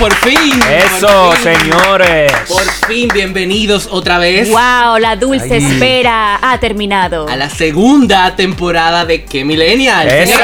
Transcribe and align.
por 0.00 0.14
fin. 0.14 0.58
Eso, 0.70 1.06
por 1.28 1.36
fin. 1.36 1.54
señores. 1.54 2.32
Por 2.48 2.62
fin, 2.88 3.08
bienvenidos 3.12 3.86
otra 3.90 4.18
vez 4.18 4.48
Wow, 4.48 4.98
la 4.98 5.14
dulce 5.16 5.54
Ay. 5.54 5.64
espera 5.64 6.38
ha 6.42 6.58
terminado. 6.58 7.28
a 7.28 7.36
la 7.36 7.50
segunda 7.50 8.34
temporada 8.34 9.04
de 9.04 9.24
Que 9.24 9.44
Millennial. 9.44 10.08
Eso. 10.08 10.38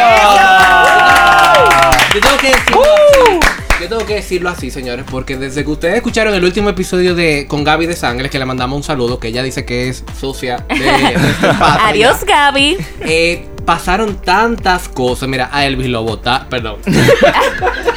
Yo 2.14 2.20
tengo 2.20 2.36
que 2.38 2.48
decirlo 2.48 2.82
así. 2.82 3.40
Yo 3.80 3.88
tengo 3.90 4.06
que 4.06 4.14
decirlo 4.14 4.48
así, 4.50 4.70
señores, 4.70 5.04
porque 5.10 5.36
desde 5.36 5.62
que 5.64 5.70
ustedes 5.70 5.96
escucharon 5.96 6.34
el 6.34 6.44
último 6.44 6.70
episodio 6.70 7.14
de 7.14 7.46
con 7.46 7.62
Gaby 7.64 7.86
de 7.86 7.94
Sangre, 7.96 8.30
que 8.30 8.38
le 8.38 8.44
mandamos 8.46 8.76
un 8.76 8.82
saludo, 8.82 9.18
que 9.20 9.28
ella 9.28 9.42
dice 9.42 9.64
que 9.66 9.88
es 9.88 10.02
sucia 10.18 10.64
de, 10.68 10.76
de 10.78 11.14
este 11.14 11.46
Adiós, 11.60 12.24
Gaby. 12.26 12.78
eh, 13.00 13.46
pasaron 13.66 14.16
tantas 14.16 14.88
cosas. 14.88 15.28
Mira, 15.28 15.50
a 15.52 15.66
Elvis 15.66 15.88
lo 15.88 16.02
bota, 16.02 16.46
perdón. 16.48 16.76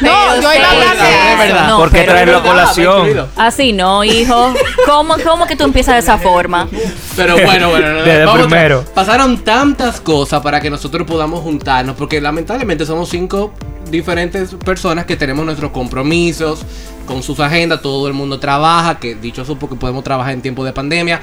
No, 0.02 0.42
yo 0.42 0.54
iba 0.54 0.66
a 0.66 0.72
hablar 0.72 0.98
de 0.98 1.34
Es 1.34 1.40
verdad. 1.40 1.68
No, 1.68 1.78
¿Por 1.78 1.92
qué 1.92 2.04
traerlo 2.04 2.38
a 2.38 2.42
colación? 2.42 3.28
Así 3.36 3.74
no, 3.74 4.06
hijo. 4.06 4.54
¿Cómo, 4.86 5.16
cómo 5.26 5.46
que 5.46 5.58
tú 5.58 5.66
empiezas 5.66 5.96
de 5.96 6.00
esa 6.00 6.18
forma? 6.18 6.70
Pero 7.18 7.34
bueno, 7.34 7.70
bueno, 7.70 7.92
no, 7.92 8.02
Desde 8.04 8.24
vamos 8.24 8.48
primero. 8.48 8.86
Pasaron 8.96 9.40
tantas 9.40 10.00
cosas 10.00 10.42
para 10.42 10.62
que 10.62 10.70
nosotros 10.70 11.06
podamos 11.06 11.42
juntarnos, 11.42 11.98
porque 11.98 12.22
lamentablemente 12.22 12.86
somos 12.86 13.10
cinco 13.10 13.52
diferentes 13.92 14.56
personas 14.56 15.06
que 15.06 15.18
tenemos 15.18 15.44
nuestros 15.44 15.72
compromisos 15.72 16.62
con 17.06 17.22
sus 17.22 17.40
agendas, 17.40 17.82
todo 17.82 18.08
el 18.08 18.14
mundo 18.14 18.40
trabaja, 18.40 19.00
que 19.00 19.16
dichoso 19.16 19.58
porque 19.58 19.76
podemos 19.76 20.04
trabajar 20.04 20.34
en 20.34 20.42
tiempo 20.42 20.64
de 20.64 20.72
pandemia, 20.72 21.20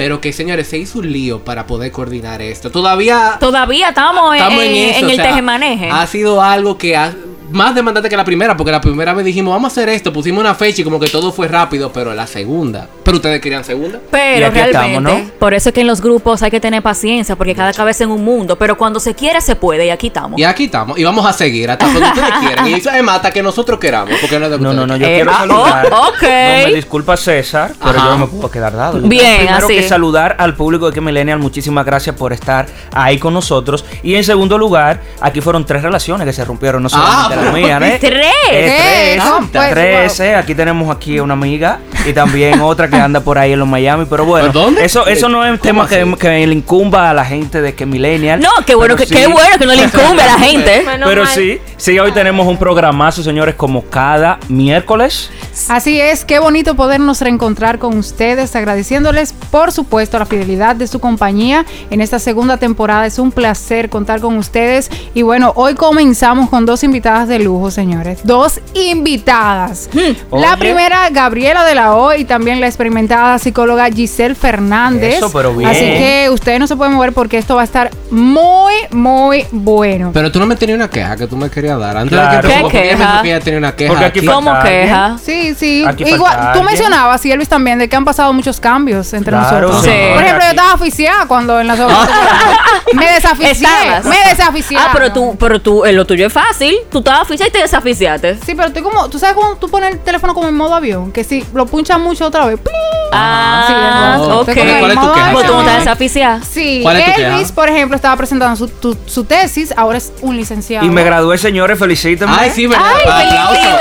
pero 0.00 0.20
que 0.20 0.32
señores, 0.32 0.66
se 0.68 0.78
hizo 0.78 0.98
un 1.00 1.12
lío 1.12 1.40
para 1.44 1.66
poder 1.66 1.92
coordinar 1.92 2.40
esto. 2.42 2.70
Todavía 2.70 3.36
Todavía 3.38 3.90
estamos, 3.90 4.34
en, 4.34 4.40
estamos 4.42 4.62
en, 4.64 4.70
en- 4.70 4.88
eso. 4.90 4.98
en 5.00 5.04
o 5.06 5.08
el 5.10 5.16
sea, 5.16 5.24
tejemaneje. 5.28 5.90
Ha 5.90 6.06
sido 6.06 6.42
algo 6.42 6.78
que 6.78 6.96
ha 6.96 7.12
más 7.50 7.74
demandante 7.74 8.08
que 8.08 8.16
la 8.16 8.24
primera, 8.24 8.56
porque 8.56 8.70
la 8.70 8.80
primera 8.80 9.12
vez 9.12 9.24
dijimos, 9.24 9.52
vamos 9.52 9.70
a 9.70 9.72
hacer 9.72 9.88
esto, 9.88 10.12
pusimos 10.12 10.40
una 10.40 10.54
fecha 10.54 10.82
y 10.82 10.84
como 10.84 11.00
que 11.00 11.08
todo 11.08 11.32
fue 11.32 11.48
rápido, 11.48 11.90
pero 11.92 12.14
la 12.14 12.24
segunda. 12.28 12.86
Pero 13.02 13.16
ustedes 13.16 13.40
querían 13.40 13.64
segunda. 13.64 13.98
Y 13.98 14.00
Pero 14.08 14.46
aquí 14.46 14.54
realmente, 14.60 14.70
estamos, 14.70 15.02
¿no? 15.02 15.30
por 15.36 15.52
eso 15.52 15.70
es 15.70 15.74
que 15.74 15.80
en 15.80 15.88
los 15.88 16.00
grupos 16.00 16.44
hay 16.44 16.50
que 16.52 16.60
tener 16.60 16.80
paciencia, 16.80 17.34
porque 17.34 17.56
cada 17.56 17.72
cabeza 17.72 18.04
en 18.04 18.10
un 18.12 18.24
mundo. 18.24 18.56
Pero 18.56 18.78
cuando 18.78 19.00
se 19.00 19.16
quiere, 19.16 19.40
se 19.40 19.56
puede, 19.56 19.84
y 19.86 19.90
aquí 19.90 20.06
estamos. 20.06 20.38
Y 20.38 20.44
aquí 20.44 20.66
estamos, 20.66 20.96
y 20.96 21.02
vamos 21.02 21.26
a 21.26 21.32
seguir 21.32 21.68
hasta 21.72 21.86
cuando 21.86 22.06
ustedes 22.08 22.30
quieran. 22.40 22.68
Y 22.68 22.74
eso 22.74 22.90
es 22.92 23.02
mata 23.02 23.32
que 23.32 23.42
nosotros 23.42 23.80
queramos, 23.80 24.14
porque 24.20 24.38
no 24.38 24.44
es 24.44 24.50
de 24.52 24.56
que 24.58 24.62
No, 24.62 24.72
no, 24.86 24.96
yo 24.96 25.06
Eh, 25.08 25.14
quiero 25.16 25.32
ah, 25.32 25.38
saludar. 25.38 25.88
oh, 25.92 26.08
ok. 26.10 26.22
No 26.22 26.28
me 26.68 26.74
disculpa 26.76 27.16
César, 27.16 27.72
pero 27.80 27.98
Ajá. 27.98 28.04
yo 28.04 28.10
no 28.12 28.18
me 28.18 28.26
puedo 28.28 28.48
quedar 28.48 28.76
dado. 28.76 29.00
Bien, 29.00 29.48
así. 29.48 29.74
que 29.74 29.88
saludar 29.90 30.36
al 30.38 30.54
público 30.54 30.86
de 30.86 30.94
que 30.94 31.00
Millennial, 31.00 31.38
muchísimas 31.38 31.84
gracias 31.84 32.16
por 32.16 32.32
estar 32.32 32.66
ahí 32.94 33.18
con 33.18 33.34
nosotros. 33.34 33.84
Y 34.02 34.14
en 34.14 34.24
segundo 34.24 34.56
lugar, 34.56 35.00
aquí 35.20 35.40
fueron 35.40 35.66
tres 35.66 35.82
relaciones 35.82 36.26
que 36.26 36.32
se 36.32 36.44
rompieron, 36.44 36.82
no 36.82 36.88
solamente 36.88 37.34
Ah, 37.34 37.42
la 37.44 37.52
mía, 37.52 37.78
¿eh? 37.82 37.98
¡Tres! 38.00 38.24
Eh, 38.50 38.76
¿Qué? 38.76 39.12
tres, 39.14 39.24
No, 39.24 39.48
pues, 39.52 39.70
tres, 39.70 40.18
wow. 40.18 40.26
eh. 40.26 40.34
Aquí 40.36 40.54
tenemos 40.54 40.94
aquí 40.96 41.20
una 41.20 41.34
amiga 41.34 41.80
y 42.06 42.12
también 42.12 42.60
otra 42.62 42.88
que 42.88 42.96
anda 42.96 43.20
por 43.20 43.36
ahí 43.38 43.52
en 43.52 43.58
los 43.58 43.68
Miami. 43.68 44.06
Pero 44.08 44.24
bueno, 44.24 44.46
¿Por 44.52 44.54
dónde? 44.62 44.84
eso 44.84 45.06
eso 45.06 45.28
no 45.28 45.44
es 45.44 45.50
un 45.50 45.58
¿Cómo 45.58 45.86
tema 45.86 45.88
que, 45.88 46.16
que 46.18 46.46
le 46.46 46.54
incumba 46.54 47.10
a 47.10 47.14
la 47.14 47.24
gente 47.24 47.60
de 47.60 47.74
que 47.74 47.84
Millennial. 47.86 48.40
No, 48.40 48.50
qué 48.66 48.74
bueno, 48.74 48.96
que, 48.96 49.06
qué 49.06 49.26
bueno 49.26 49.58
que 49.58 49.66
no 49.66 49.74
le 49.74 49.82
incumbe 49.84 50.22
a 50.22 50.26
la 50.26 50.38
gente. 50.38 50.84
Pero 51.04 51.26
sí, 51.26 51.58
sí, 51.76 51.98
hoy 51.98 52.12
tenemos 52.12 52.46
un 52.46 52.56
programazo, 52.56 53.22
señores, 53.22 53.54
como 53.56 53.82
cada 53.84 54.38
miércoles. 54.48 55.30
Así 55.68 56.00
es, 56.00 56.24
qué 56.24 56.38
bonito 56.38 56.74
podernos 56.76 57.20
reencontrar 57.20 57.78
con 57.78 57.98
ustedes, 57.98 58.54
agradeciéndoles 58.54 59.32
por 59.50 59.72
supuesto 59.80 60.18
la 60.18 60.26
fidelidad 60.26 60.76
de 60.76 60.86
su 60.86 60.98
compañía 61.00 61.64
en 61.90 62.00
esta 62.02 62.18
segunda 62.18 62.58
temporada. 62.58 63.06
Es 63.06 63.18
un 63.18 63.32
placer 63.32 63.88
contar 63.88 64.20
con 64.20 64.36
ustedes 64.36 64.90
y 65.14 65.22
bueno, 65.22 65.52
hoy 65.56 65.74
comenzamos 65.74 66.50
con 66.50 66.66
dos 66.66 66.84
invitadas 66.84 67.28
de 67.28 67.38
lujo, 67.38 67.70
señores. 67.70 68.20
Dos 68.24 68.60
invitadas. 68.74 69.88
La 70.30 70.52
Oye. 70.52 70.56
primera, 70.58 71.08
Gabriela 71.10 71.64
de 71.64 71.74
la 71.74 71.94
O 71.94 72.14
y 72.14 72.24
también 72.24 72.60
la 72.60 72.66
experimentada 72.66 73.38
psicóloga 73.38 73.88
Giselle 73.90 74.34
Fernández. 74.34 75.16
Eso, 75.16 75.30
pero 75.32 75.54
bien. 75.54 75.70
Así 75.70 75.80
que 75.80 76.28
ustedes 76.30 76.60
no 76.60 76.66
se 76.66 76.76
pueden 76.76 76.92
mover 76.94 77.12
porque 77.14 77.38
esto 77.38 77.54
va 77.56 77.62
a 77.62 77.64
estar 77.64 77.90
muy, 78.10 78.74
muy 78.90 79.46
bueno. 79.50 80.10
Pero 80.12 80.30
tú 80.30 80.38
no 80.38 80.46
me 80.46 80.56
tenías 80.56 80.76
una 80.76 80.90
queja 80.90 81.16
que 81.16 81.26
tú 81.26 81.36
me 81.36 81.48
querías 81.50 81.78
dar. 81.78 81.96
Antes 81.96 82.10
Claro. 82.18 82.46
de 82.48 82.54
que 82.54 82.62
¿Qué 82.62 82.68
queja? 82.70 82.96
dijo 83.12 83.22
que 83.22 83.28
ella 83.30 83.40
tenía 83.40 83.58
una 83.58 83.72
queja. 83.74 83.88
Porque 83.92 84.04
aquí 84.04 84.26
¿Cómo 84.26 84.52
queja? 84.62 85.16
Sí, 85.24 85.54
sí. 85.54 85.84
Aquí 85.86 86.04
Igual, 86.04 86.52
tú 86.52 86.62
mencionabas, 86.62 87.24
y 87.24 87.32
Elvis 87.32 87.48
también, 87.48 87.78
de 87.78 87.88
que 87.88 87.96
han 87.96 88.04
pasado 88.04 88.32
muchos 88.32 88.60
cambios 88.60 89.12
entre 89.14 89.30
Claro, 89.30 89.44
nosotros. 89.44 89.59
Sí. 89.82 89.90
Por 90.14 90.22
ejemplo, 90.22 90.44
yo 90.44 90.50
estaba 90.50 90.72
aficiada 90.72 91.26
cuando 91.26 91.60
en 91.60 91.66
la 91.66 91.76
segunda 91.76 92.06
temporada. 92.06 92.58
Me 92.94 93.12
desaficié. 93.12 93.50
Estabas. 93.50 94.04
Me 94.04 94.16
desaficié. 94.28 94.78
Ah, 94.78 94.90
pero 94.92 95.12
tú, 95.12 95.36
pero 95.38 95.60
tú, 95.60 95.84
eh, 95.84 95.92
lo 95.92 96.04
tuyo 96.04 96.26
es 96.26 96.32
fácil. 96.32 96.76
Tú 96.90 96.98
estabas 96.98 97.22
oficial 97.22 97.48
y 97.48 97.52
te 97.52 97.58
desaficiaste. 97.60 98.36
Sí, 98.44 98.54
pero 98.54 98.72
tú 98.72 98.82
como, 98.82 99.08
tú 99.08 99.18
sabes 99.18 99.34
cómo 99.36 99.56
tú 99.56 99.68
pones 99.68 99.92
el 99.92 99.98
teléfono 100.00 100.34
como 100.34 100.48
en 100.48 100.56
modo 100.56 100.74
avión, 100.74 101.12
que 101.12 101.22
si 101.24 101.44
lo 101.54 101.66
punchas 101.66 101.98
mucho 102.00 102.26
otra 102.26 102.46
vez. 102.46 102.58
¡pling! 102.60 102.74
Ah, 103.12 103.64
sí, 103.66 103.72
¿verdad? 103.74 104.40
ok. 104.40 104.78
¿Cuál 104.80 104.90
es 104.92 105.00
tu 105.00 105.12
queja? 105.12 105.32
Tú 105.32 105.52
no 105.52 105.60
estás 105.60 105.78
desaficiada. 105.80 106.40
Sí, 106.42 106.80
¿Cuál 106.82 106.96
es 106.98 107.14
tu 107.14 107.20
Elvis, 107.20 107.40
queja? 107.42 107.54
por 107.54 107.68
ejemplo, 107.68 107.96
estaba 107.96 108.16
presentando 108.16 108.56
su, 108.56 108.68
tu- 108.68 108.96
su 109.06 109.24
tesis, 109.24 109.72
ahora 109.76 109.98
es 109.98 110.12
un 110.20 110.36
licenciado. 110.36 110.86
Y 110.86 110.90
me 110.90 111.02
gradué, 111.04 111.36
señores, 111.38 111.78
felicítenme. 111.78 112.34
Ay, 112.38 112.50
sí, 112.50 112.66
¿verdad? 112.66 112.86
Ay, 113.06 113.26
Aplausos. 113.28 113.80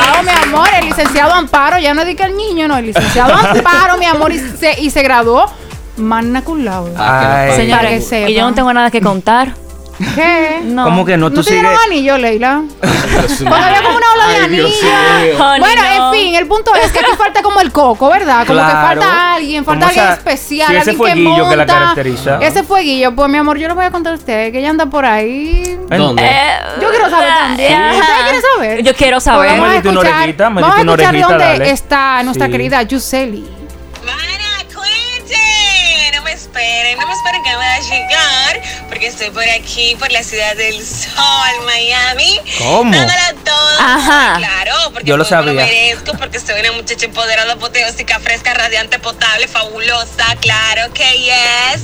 Licenciado, 0.00 0.22
mi 0.22 0.54
amor, 0.54 0.68
el 0.78 0.84
licenciado 0.86 1.34
Amparo, 1.34 1.78
ya 1.78 1.94
no 1.94 2.04
diga 2.04 2.26
el 2.26 2.36
niño, 2.36 2.68
no, 2.68 2.76
el 2.78 2.86
licenciado 2.86 3.34
Amparo, 3.48 3.98
mi 3.98 4.06
amor, 4.06 4.32
y 4.32 4.38
se, 4.38 4.80
y 4.80 4.90
se 4.90 5.02
graduó 5.02 5.46
magna 5.96 6.42
cum 6.42 6.64
laude. 6.64 6.94
Ah, 6.96 7.20
que 7.20 7.26
Ay. 7.26 7.50
que 7.50 7.56
Señores, 7.56 8.30
y 8.30 8.34
yo 8.34 8.42
no 8.48 8.54
tengo 8.54 8.72
nada 8.72 8.90
que 8.90 9.00
contar. 9.00 9.54
¿Qué? 10.14 10.60
No. 10.64 10.84
¿Cómo 10.84 11.04
que 11.04 11.16
no? 11.16 11.28
¿No 11.28 11.34
Tú 11.34 11.42
te 11.44 11.52
dieron 11.52 11.72
sigues. 11.72 11.86
anillo, 11.86 12.18
Leila? 12.18 12.62
Cuando 12.80 13.56
había 13.56 13.82
como 13.82 13.96
una 13.96 14.12
ola 14.14 14.28
de 14.28 14.36
anillo. 14.44 14.66
Bueno, 15.58 15.82
no. 15.82 16.12
en 16.14 16.18
fin, 16.18 16.34
el 16.36 16.46
punto 16.46 16.74
es 16.74 16.90
que 16.90 17.00
aquí 17.00 17.10
falta 17.18 17.42
como 17.42 17.60
el 17.60 17.70
coco, 17.70 18.08
¿verdad? 18.08 18.46
Como 18.46 18.58
Claro. 18.60 18.68
que 18.80 18.86
falta 18.86 19.34
alguien, 19.34 19.64
falta 19.64 19.86
alguien 19.88 20.04
esa- 20.04 20.14
especial, 20.14 20.68
sí, 20.68 20.76
ese 20.76 20.90
alguien 20.90 20.96
que 20.96 20.96
fueguillo 20.96 21.48
que 21.50 21.56
la 21.56 21.64
monta. 21.64 21.74
caracteriza. 21.74 22.38
Ese 22.40 22.62
fueguillo, 22.62 23.14
pues 23.14 23.28
mi 23.30 23.38
amor, 23.38 23.58
yo 23.58 23.68
le 23.68 23.74
voy 23.74 23.84
a 23.84 23.90
contar 23.90 24.12
a 24.14 24.16
usted 24.16 24.52
que 24.52 24.58
ella 24.60 24.70
anda 24.70 24.86
por 24.86 25.04
ahí. 25.04 25.78
¿Dónde? 25.88 26.22
Eh, 26.24 26.52
Yo 26.80 26.88
quiero 26.90 27.10
saber 27.10 27.28
también. 27.28 27.72
ajá. 27.74 27.94
¿Usted 27.98 28.22
quiere 28.24 28.40
saber? 28.54 28.82
Yo 28.82 28.94
quiero 28.94 29.14
Pues 29.16 29.24
saber. 29.24 29.50
vamos 29.50 29.64
a 29.64 29.68
una 29.68 29.76
escuchar, 29.76 29.98
orejita, 30.22 30.44
vamos 30.44 30.62
a 30.62 30.66
escuchar 30.80 31.20
dónde 31.20 31.70
está 31.70 32.22
nuestra 32.22 32.48
querida 32.48 32.82
Yuseli. 32.82 33.44
Esperen, 36.60 36.98
no 36.98 37.06
me 37.06 37.12
esperen 37.14 37.42
que 37.42 37.50
me 37.50 37.56
vaya 37.56 37.74
a 37.74 37.80
llegar, 37.80 38.62
porque 38.88 39.06
estoy 39.06 39.30
por 39.30 39.48
aquí, 39.48 39.96
por 39.98 40.10
la 40.12 40.22
ciudad 40.22 40.54
del 40.56 40.84
sol, 40.84 41.64
Miami. 41.64 42.40
¿Cómo? 42.58 42.90
Dándole 42.94 43.40
todo. 43.44 43.80
Ajá. 43.80 44.36
Claro, 44.38 44.90
porque 44.92 45.08
Yo 45.08 45.16
lo 45.16 45.24
sabía. 45.24 45.52
merezco, 45.52 46.12
porque 46.18 46.38
soy 46.40 46.60
una 46.60 46.72
muchacha 46.72 47.06
empoderada, 47.06 47.54
apoteósica, 47.54 48.18
fresca, 48.20 48.54
radiante, 48.54 48.98
potable, 48.98 49.48
fabulosa, 49.48 50.36
claro 50.40 50.92
que 50.92 51.04
yes. 51.18 51.82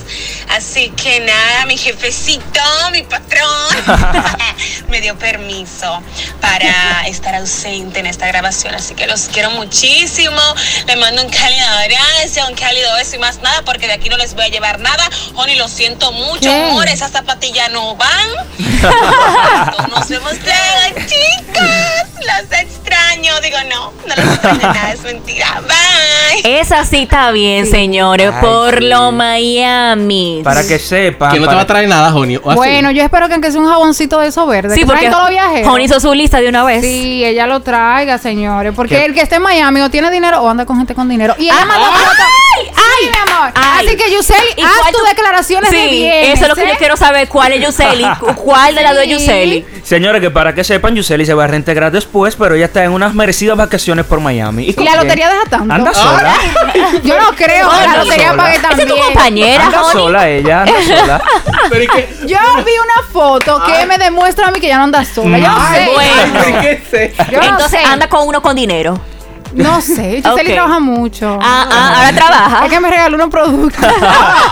Así 0.50 0.90
que 0.90 1.20
nada, 1.20 1.66
mi 1.66 1.76
jefecito, 1.76 2.60
mi 2.92 3.02
patrón, 3.02 3.76
me 4.88 5.00
dio 5.00 5.18
permiso 5.18 6.02
para 6.40 7.02
estar 7.06 7.34
ausente 7.34 8.00
en 8.00 8.06
esta 8.06 8.26
grabación. 8.26 8.74
Así 8.74 8.94
que 8.94 9.06
los 9.06 9.22
quiero 9.32 9.50
muchísimo. 9.50 10.40
Le 10.86 10.96
mando 10.96 11.22
un 11.22 11.30
cálido 11.30 11.66
abrazo, 11.66 12.46
un 12.48 12.54
cálido 12.54 12.92
beso 12.94 13.16
y 13.16 13.18
más 13.18 13.38
nada, 13.38 13.62
porque 13.62 13.86
de 13.86 13.94
aquí 13.94 14.08
no 14.08 14.16
les 14.16 14.34
voy 14.34 14.44
a 14.44 14.48
llevar 14.48 14.65
nada. 14.78 15.08
Honey, 15.34 15.56
lo 15.56 15.68
siento 15.68 16.12
mucho, 16.12 16.40
¿Qué? 16.40 16.64
amor. 16.70 16.86
Esas 16.88 17.10
zapatillas 17.12 17.70
no 17.70 17.94
van. 17.96 18.28
Nos 19.90 20.08
vemos 20.08 20.32
luego, 20.34 21.06
chicas. 21.06 22.06
Los 22.16 22.60
extraño. 22.60 23.32
Digo, 23.42 23.56
no, 23.70 23.92
no 24.06 24.14
los 24.16 24.34
extraño 24.34 24.58
nada, 24.62 24.92
es 24.92 25.02
mentira. 25.02 25.60
Bye. 25.62 26.60
Esa 26.60 26.84
sí 26.84 27.02
está 27.02 27.30
bien, 27.30 27.66
señores. 27.70 28.30
Ay, 28.34 28.40
por 28.40 28.78
sí. 28.78 28.84
lo 28.84 29.12
Miami. 29.12 30.40
Para 30.44 30.66
que 30.66 30.78
sepan. 30.78 31.32
Que 31.32 31.40
no 31.40 31.48
te 31.48 31.54
va 31.54 31.62
a 31.62 31.66
traer 31.66 31.88
nada, 31.88 32.10
Jonio. 32.12 32.40
¿o 32.44 32.50
así? 32.50 32.56
Bueno, 32.58 32.90
yo 32.90 33.02
espero 33.02 33.28
que 33.28 33.34
aunque 33.34 33.50
sea 33.50 33.60
un 33.60 33.68
jaboncito 33.68 34.18
de 34.20 34.28
eso 34.28 34.46
verde. 34.46 34.74
Sí, 34.74 34.80
que 34.80 34.86
porque 34.86 35.08
los 35.10 35.28
viajeros. 35.28 35.68
Juan 35.68 35.82
hizo 35.82 36.00
su 36.00 36.12
lista 36.14 36.40
de 36.40 36.48
una 36.48 36.64
vez. 36.64 36.82
Sí, 36.82 37.24
ella 37.24 37.46
lo 37.46 37.60
traiga, 37.60 38.18
señores. 38.18 38.72
Porque 38.74 38.96
¿Qué? 38.96 39.04
el 39.06 39.14
que 39.14 39.20
esté 39.22 39.36
en 39.36 39.42
Miami 39.42 39.80
o 39.80 39.90
tiene 39.90 40.10
dinero 40.10 40.40
o 40.42 40.48
anda 40.48 40.66
con 40.66 40.76
gente 40.78 40.94
con 40.94 41.08
dinero. 41.08 41.34
Y 41.38 41.44
ella 41.44 41.54
Ah, 41.62 41.64
mandó 41.66 41.86
ay, 41.86 41.92
foto. 42.04 42.22
ay, 42.22 42.66
Sí, 43.02 43.10
mi 43.10 43.32
amor. 43.32 43.52
ay. 43.54 43.86
Así 43.86 43.96
que, 43.96 44.10
Yuseli, 44.12 44.54
es 46.46 46.58
lo 46.58 46.64
que 46.64 46.68
yo 46.68 46.76
quiero 46.78 46.96
saber. 46.96 47.28
¿Cuál 47.28 47.52
es 47.52 47.64
Yuseli? 47.64 48.04
Cu- 48.20 48.34
¿Cuál 48.36 48.74
de 48.74 48.82
las 48.82 48.94
dos 48.94 49.04
es. 49.04 49.10
Yuseli? 49.10 49.66
Señores, 49.82 50.20
que 50.20 50.30
para 50.30 50.54
que 50.54 50.64
sepan, 50.64 50.94
Yuseli 50.94 51.24
se 51.26 51.34
va 51.34 51.44
a 51.44 51.46
reintegrar 51.46 51.92
después, 51.92 52.36
pero 52.36 52.54
ella 52.54 52.66
está 52.66 52.84
en 52.84 52.92
unas 52.92 53.14
merecidas 53.14 53.56
vacaciones 53.56 54.04
por 54.06 54.20
Miami. 54.20 54.74
Y 54.76 54.82
la 54.84 54.96
lotería 54.96 55.28
deja 55.30 55.44
tanto. 55.48 55.74
Anda 55.74 55.92
sola. 55.94 56.34
Yo 57.04 57.18
no 57.18 57.28
creo 57.36 57.68
que 57.70 57.86
la 57.86 57.96
lotería 58.04 58.30
sola. 58.30 58.42
pague 58.42 58.56
Esa 58.56 58.68
tan 58.68 58.80
es 58.80 58.86
tu 58.86 58.96
compañera, 58.96 59.64
Anda 59.66 59.82
honey. 59.82 59.92
sola 59.92 60.28
ella, 60.28 60.62
anda 60.62 60.72
sola. 60.98 61.22
Yo 62.26 62.38
vi 62.64 62.72
una 62.78 63.08
foto 63.12 63.62
que 63.64 63.86
me 63.86 63.98
demuestra 63.98 64.48
a 64.48 64.50
mí 64.50 64.60
que 64.60 64.68
ya 64.68 64.78
no 64.78 64.84
anda 64.84 65.04
sola. 65.04 65.38
Yo 65.38 65.48
no 65.48 65.56
Ay, 65.58 66.80
sé. 66.90 67.12
Entonces 67.30 67.80
sé. 67.80 67.86
anda 67.86 68.08
con 68.08 68.26
uno 68.26 68.42
con 68.42 68.56
dinero. 68.56 68.98
No 69.56 69.80
sé, 69.80 70.16
Giseli 70.22 70.40
Ok. 70.48 70.52
trabaja 70.54 70.78
mucho. 70.80 71.38
Ah, 71.42 71.66
ah, 71.70 71.94
ahora 71.98 72.12
trabaja. 72.16 72.64
Es 72.66 72.70
que 72.72 72.80
me 72.80 72.90
regaló 72.90 73.16
unos 73.16 73.30
productos. 73.30 73.84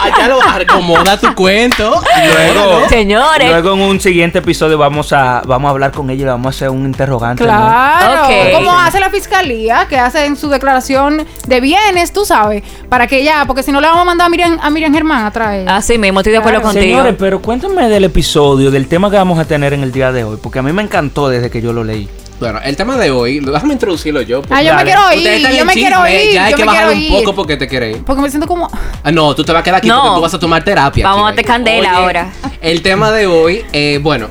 Ah, 0.07 0.11
ya 0.19 0.29
lo 0.29 0.39
acomoda 0.43 1.19
tu 1.19 1.35
cuento. 1.35 2.03
Luego, 2.27 2.89
Señores. 2.89 3.49
luego 3.49 3.73
en 3.75 3.81
un 3.83 4.01
siguiente 4.01 4.39
episodio 4.41 4.77
vamos 4.77 5.13
a, 5.13 5.43
vamos 5.47 5.69
a 5.69 5.71
hablar 5.71 5.93
con 5.93 6.11
ella 6.11 6.23
y 6.23 6.25
le 6.25 6.31
vamos 6.31 6.47
a 6.47 6.51
hacer 6.51 6.71
un 6.71 6.85
interrogante. 6.85 7.43
¿no? 7.45 7.49
Claro, 7.49 8.25
Ok. 8.25 8.53
como 8.55 8.79
hace 8.79 9.01
la 9.01 9.09
fiscalía, 9.11 9.87
que 9.89 9.99
hace 9.99 10.27
en 10.27 10.37
su 10.37 10.49
declaración 10.51 11.27
de 11.47 11.61
bienes, 11.61 12.13
tú 12.13 12.25
sabes, 12.25 12.63
para 12.89 13.07
que 13.07 13.25
ya, 13.25 13.45
porque 13.47 13.63
si 13.63 13.73
no 13.73 13.81
le 13.81 13.87
vamos 13.87 14.03
a 14.03 14.05
mandar 14.05 14.27
a 14.27 14.31
Miriam, 14.31 14.59
a 14.61 14.69
Miriam 14.71 14.93
Germán 14.93 15.25
a 15.25 15.31
traer. 15.31 15.69
Así 15.69 15.97
mismo, 15.99 16.21
estoy 16.21 16.33
de 16.33 16.39
acuerdo 16.39 16.61
Claro. 16.61 16.75
contigo. 16.75 16.97
Señores, 16.99 17.15
pero 17.19 17.41
cuéntame 17.41 17.89
del 17.89 18.05
episodio, 18.05 18.71
del 18.71 18.87
tema 18.89 19.11
que 19.11 19.17
vamos 19.17 19.39
a 19.39 19.45
tener 19.45 19.73
en 19.73 19.83
el 19.83 19.93
día 19.93 20.13
de 20.13 20.25
hoy, 20.25 20.39
porque 20.43 20.59
a 20.59 20.63
mí 20.63 20.73
me 20.73 20.83
encantó 20.83 21.29
desde 21.29 21.51
que 21.51 21.63
yo 21.63 21.73
lo 21.73 21.85
leí. 21.85 22.09
Bueno, 22.41 22.59
el 22.65 22.77
tema 22.77 22.97
de 22.99 23.11
hoy, 23.11 23.39
déjame 23.41 23.75
introducirlo 23.75 24.21
yo. 24.23 24.43
porque- 24.43 24.55
ah, 24.55 24.63
yo 24.63 24.75
me 24.75 24.83
quiero 24.85 25.13
ir, 25.13 25.41
yo 25.41 25.49
en 25.61 25.67
me 25.67 25.73
quiero 25.75 25.97
chisme, 26.05 26.25
ir, 26.25 26.33
Ya 26.35 26.45
hay 26.47 26.51
yo 26.51 26.57
que 26.57 26.65
bajar 26.65 26.91
un 26.91 27.09
poco 27.09 27.35
porque 27.35 27.57
te 27.57 27.69
quieres 27.69 27.97
ir. 27.97 28.05
Porque 28.05 28.21
me 28.23 28.29
siento 28.29 28.47
como... 28.49 28.69
Ah, 29.03 29.13
no, 29.13 29.35
tú 29.35 29.45
te 29.45 29.53
vas 29.53 29.61
a 29.61 29.63
quedar 29.63 29.79
aquí 29.79 29.89
No. 29.89 30.01
porque 30.03 30.15
tú 30.17 30.21
vas 30.23 30.35
a 30.35 30.39
tomar 30.39 30.65
terapia. 30.65 31.07
Vamos 31.07 31.29
a 31.29 31.31
baby. 31.31 31.45
candela 31.45 31.91
Oye, 31.91 31.97
ahora. 32.05 32.33
El 32.61 32.83
tema 32.83 33.13
de 33.13 33.27
hoy, 33.29 33.65
eh, 33.73 34.01
bueno, 34.03 34.29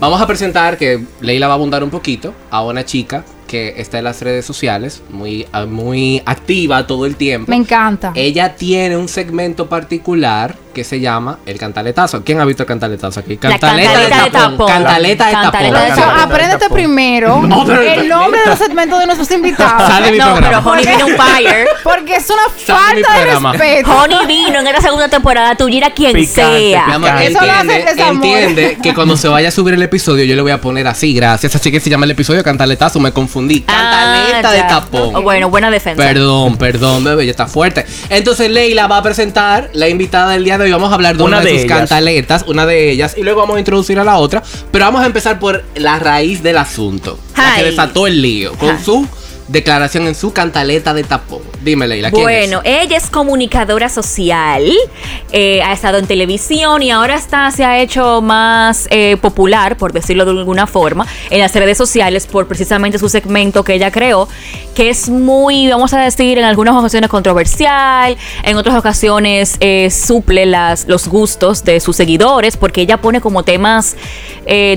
vamos 0.00 0.20
a 0.20 0.26
presentar 0.26 0.78
que 0.78 1.04
Leila 1.20 1.46
va 1.46 1.52
a 1.52 1.56
abundar 1.56 1.84
un 1.84 1.90
poquito 1.90 2.32
a 2.50 2.62
una 2.62 2.84
chica 2.84 3.24
que 3.46 3.74
está 3.76 3.98
en 3.98 4.04
las 4.04 4.20
redes 4.22 4.44
sociales, 4.46 5.02
muy, 5.10 5.46
ah, 5.52 5.66
muy 5.66 6.22
activa 6.24 6.86
todo 6.86 7.04
el 7.04 7.14
tiempo. 7.16 7.50
Me 7.50 7.56
encanta. 7.56 8.12
Ella 8.14 8.56
tiene 8.56 8.96
un 8.96 9.06
segmento 9.06 9.68
particular 9.68 10.56
que 10.74 10.84
se 10.84 11.00
llama 11.00 11.38
el 11.46 11.58
cantaletazo. 11.58 12.22
¿Quién 12.24 12.40
ha 12.40 12.44
visto 12.44 12.64
el 12.64 12.66
cantaletazo 12.66 13.20
aquí? 13.20 13.38
La 13.40 13.50
cantaleta 13.58 13.98
de 14.24 14.30
tapón. 14.30 14.66
Cantaleta 14.68 15.26
de 15.28 15.32
Cantaleta 15.32 15.50
tapón. 15.52 15.62
de 15.62 15.70
Por 15.70 15.86
eso, 15.86 15.94
Cantaleta. 16.02 16.22
apréndete 16.24 16.70
primero 16.70 17.42
No, 17.42 17.62
el 17.80 18.08
nombre 18.08 18.40
de 18.40 18.46
los 18.46 18.58
segmentos 18.58 18.98
de 18.98 19.06
nuestros 19.06 19.30
invitados. 19.30 19.82
Sale 19.88 20.12
mi 20.12 20.18
no, 20.18 20.34
pero. 20.40 20.58
Honey 20.58 20.86
vino 20.86 21.06
un 21.06 21.16
fire. 21.16 21.66
Porque 21.82 22.16
es 22.16 22.28
una 22.28 22.42
Sale 22.66 23.02
falta 23.02 23.18
de 23.18 23.24
respeto. 23.50 23.90
Honey 23.98 24.26
vino 24.26 24.60
en 24.60 24.66
esta 24.66 24.80
segunda 24.82 25.08
temporada, 25.08 25.54
tú 25.56 25.66
a 25.66 25.90
quien 25.90 26.12
Picante, 26.12 26.26
sea. 26.26 26.84
Amor, 26.94 27.10
Eso 27.22 27.44
lo 27.44 27.52
hace 27.52 27.80
entiende, 27.80 28.08
entiende 28.08 28.78
que 28.82 28.94
cuando 28.94 29.16
se 29.16 29.28
vaya 29.28 29.48
a 29.48 29.52
subir 29.52 29.74
el 29.74 29.82
episodio 29.82 30.24
yo 30.24 30.34
le 30.34 30.42
voy 30.42 30.52
a 30.52 30.60
poner 30.60 30.86
así, 30.86 31.14
gracias. 31.14 31.54
Así 31.54 31.70
que 31.70 31.80
se 31.80 31.88
llama 31.90 32.04
el 32.04 32.10
episodio 32.12 32.42
Cantaletazo, 32.42 33.00
me 33.00 33.12
confundí. 33.12 33.60
Cantaleta 33.62 34.48
Ah, 34.48 34.52
de 34.52 34.58
ya. 34.58 34.66
tapón. 34.68 35.22
Bueno, 35.22 35.48
buena 35.50 35.70
defensa. 35.70 36.02
Perdón, 36.02 36.56
perdón, 36.56 37.04
bebé, 37.04 37.24
ya 37.26 37.30
está 37.30 37.46
fuerte. 37.46 37.84
Entonces 38.08 38.50
Leila 38.50 38.86
va 38.86 38.98
a 38.98 39.02
presentar 39.02 39.70
la 39.72 39.88
invitada 39.88 40.32
del 40.32 40.44
día 40.44 40.58
de 40.58 40.63
hoy. 40.64 40.72
Vamos 40.72 40.90
a 40.90 40.94
hablar 40.94 41.16
de 41.16 41.22
una, 41.22 41.36
Una 41.38 41.44
de, 41.44 41.52
de 41.52 41.56
sus 41.58 41.64
ellas. 41.64 41.78
cantaletas, 41.78 42.44
una 42.46 42.66
de 42.66 42.90
ellas, 42.90 43.14
y 43.16 43.22
luego 43.22 43.40
vamos 43.40 43.56
a 43.56 43.58
introducir 43.60 43.98
a 43.98 44.04
la 44.04 44.18
otra. 44.18 44.42
Pero 44.70 44.84
vamos 44.84 45.02
a 45.02 45.06
empezar 45.06 45.38
por 45.38 45.64
la 45.76 45.98
raíz 45.98 46.42
del 46.42 46.58
asunto, 46.58 47.18
la 47.36 47.56
que 47.56 47.64
desató 47.64 48.06
el 48.06 48.20
lío, 48.20 48.52
con 48.54 48.82
su 48.82 49.06
declaración 49.48 50.06
en 50.06 50.14
su 50.14 50.32
cantaleta 50.32 50.94
de 50.94 51.04
tapón. 51.04 51.42
Dime, 51.62 51.86
Leila, 51.86 52.10
¿quién 52.10 52.22
Bueno, 52.22 52.60
ella 52.64 52.96
es 52.96 53.10
comunicadora 53.10 53.88
social, 53.88 54.62
eh, 55.32 55.62
ha 55.62 55.72
estado 55.72 55.98
en 55.98 56.06
televisión 56.06 56.82
y 56.82 56.90
ahora 56.90 57.14
está, 57.14 57.50
se 57.50 57.64
ha 57.64 57.78
hecho 57.78 58.22
más 58.22 58.86
eh, 58.90 59.16
popular, 59.18 59.76
por 59.76 59.92
decirlo 59.92 60.24
de 60.24 60.30
alguna 60.30 60.66
forma, 60.66 61.06
en 61.30 61.40
las 61.40 61.54
redes 61.54 61.76
sociales 61.76 62.26
por 62.26 62.46
precisamente 62.46 62.98
su 62.98 63.08
segmento 63.08 63.64
que 63.64 63.74
ella 63.74 63.90
creó, 63.90 64.28
que 64.74 64.88
es 64.88 65.08
muy, 65.10 65.68
vamos 65.68 65.92
a 65.92 66.00
decir, 66.00 66.38
en 66.38 66.44
algunas 66.44 66.74
ocasiones 66.74 67.10
controversial, 67.10 68.16
en 68.42 68.56
otras 68.56 68.76
ocasiones 68.76 69.56
eh, 69.60 69.90
suple 69.90 70.46
las, 70.46 70.88
los 70.88 71.08
gustos 71.08 71.64
de 71.64 71.80
sus 71.80 71.96
seguidores, 71.96 72.56
porque 72.56 72.82
ella 72.82 72.98
pone 72.98 73.20
como 73.20 73.42
temas 73.42 73.96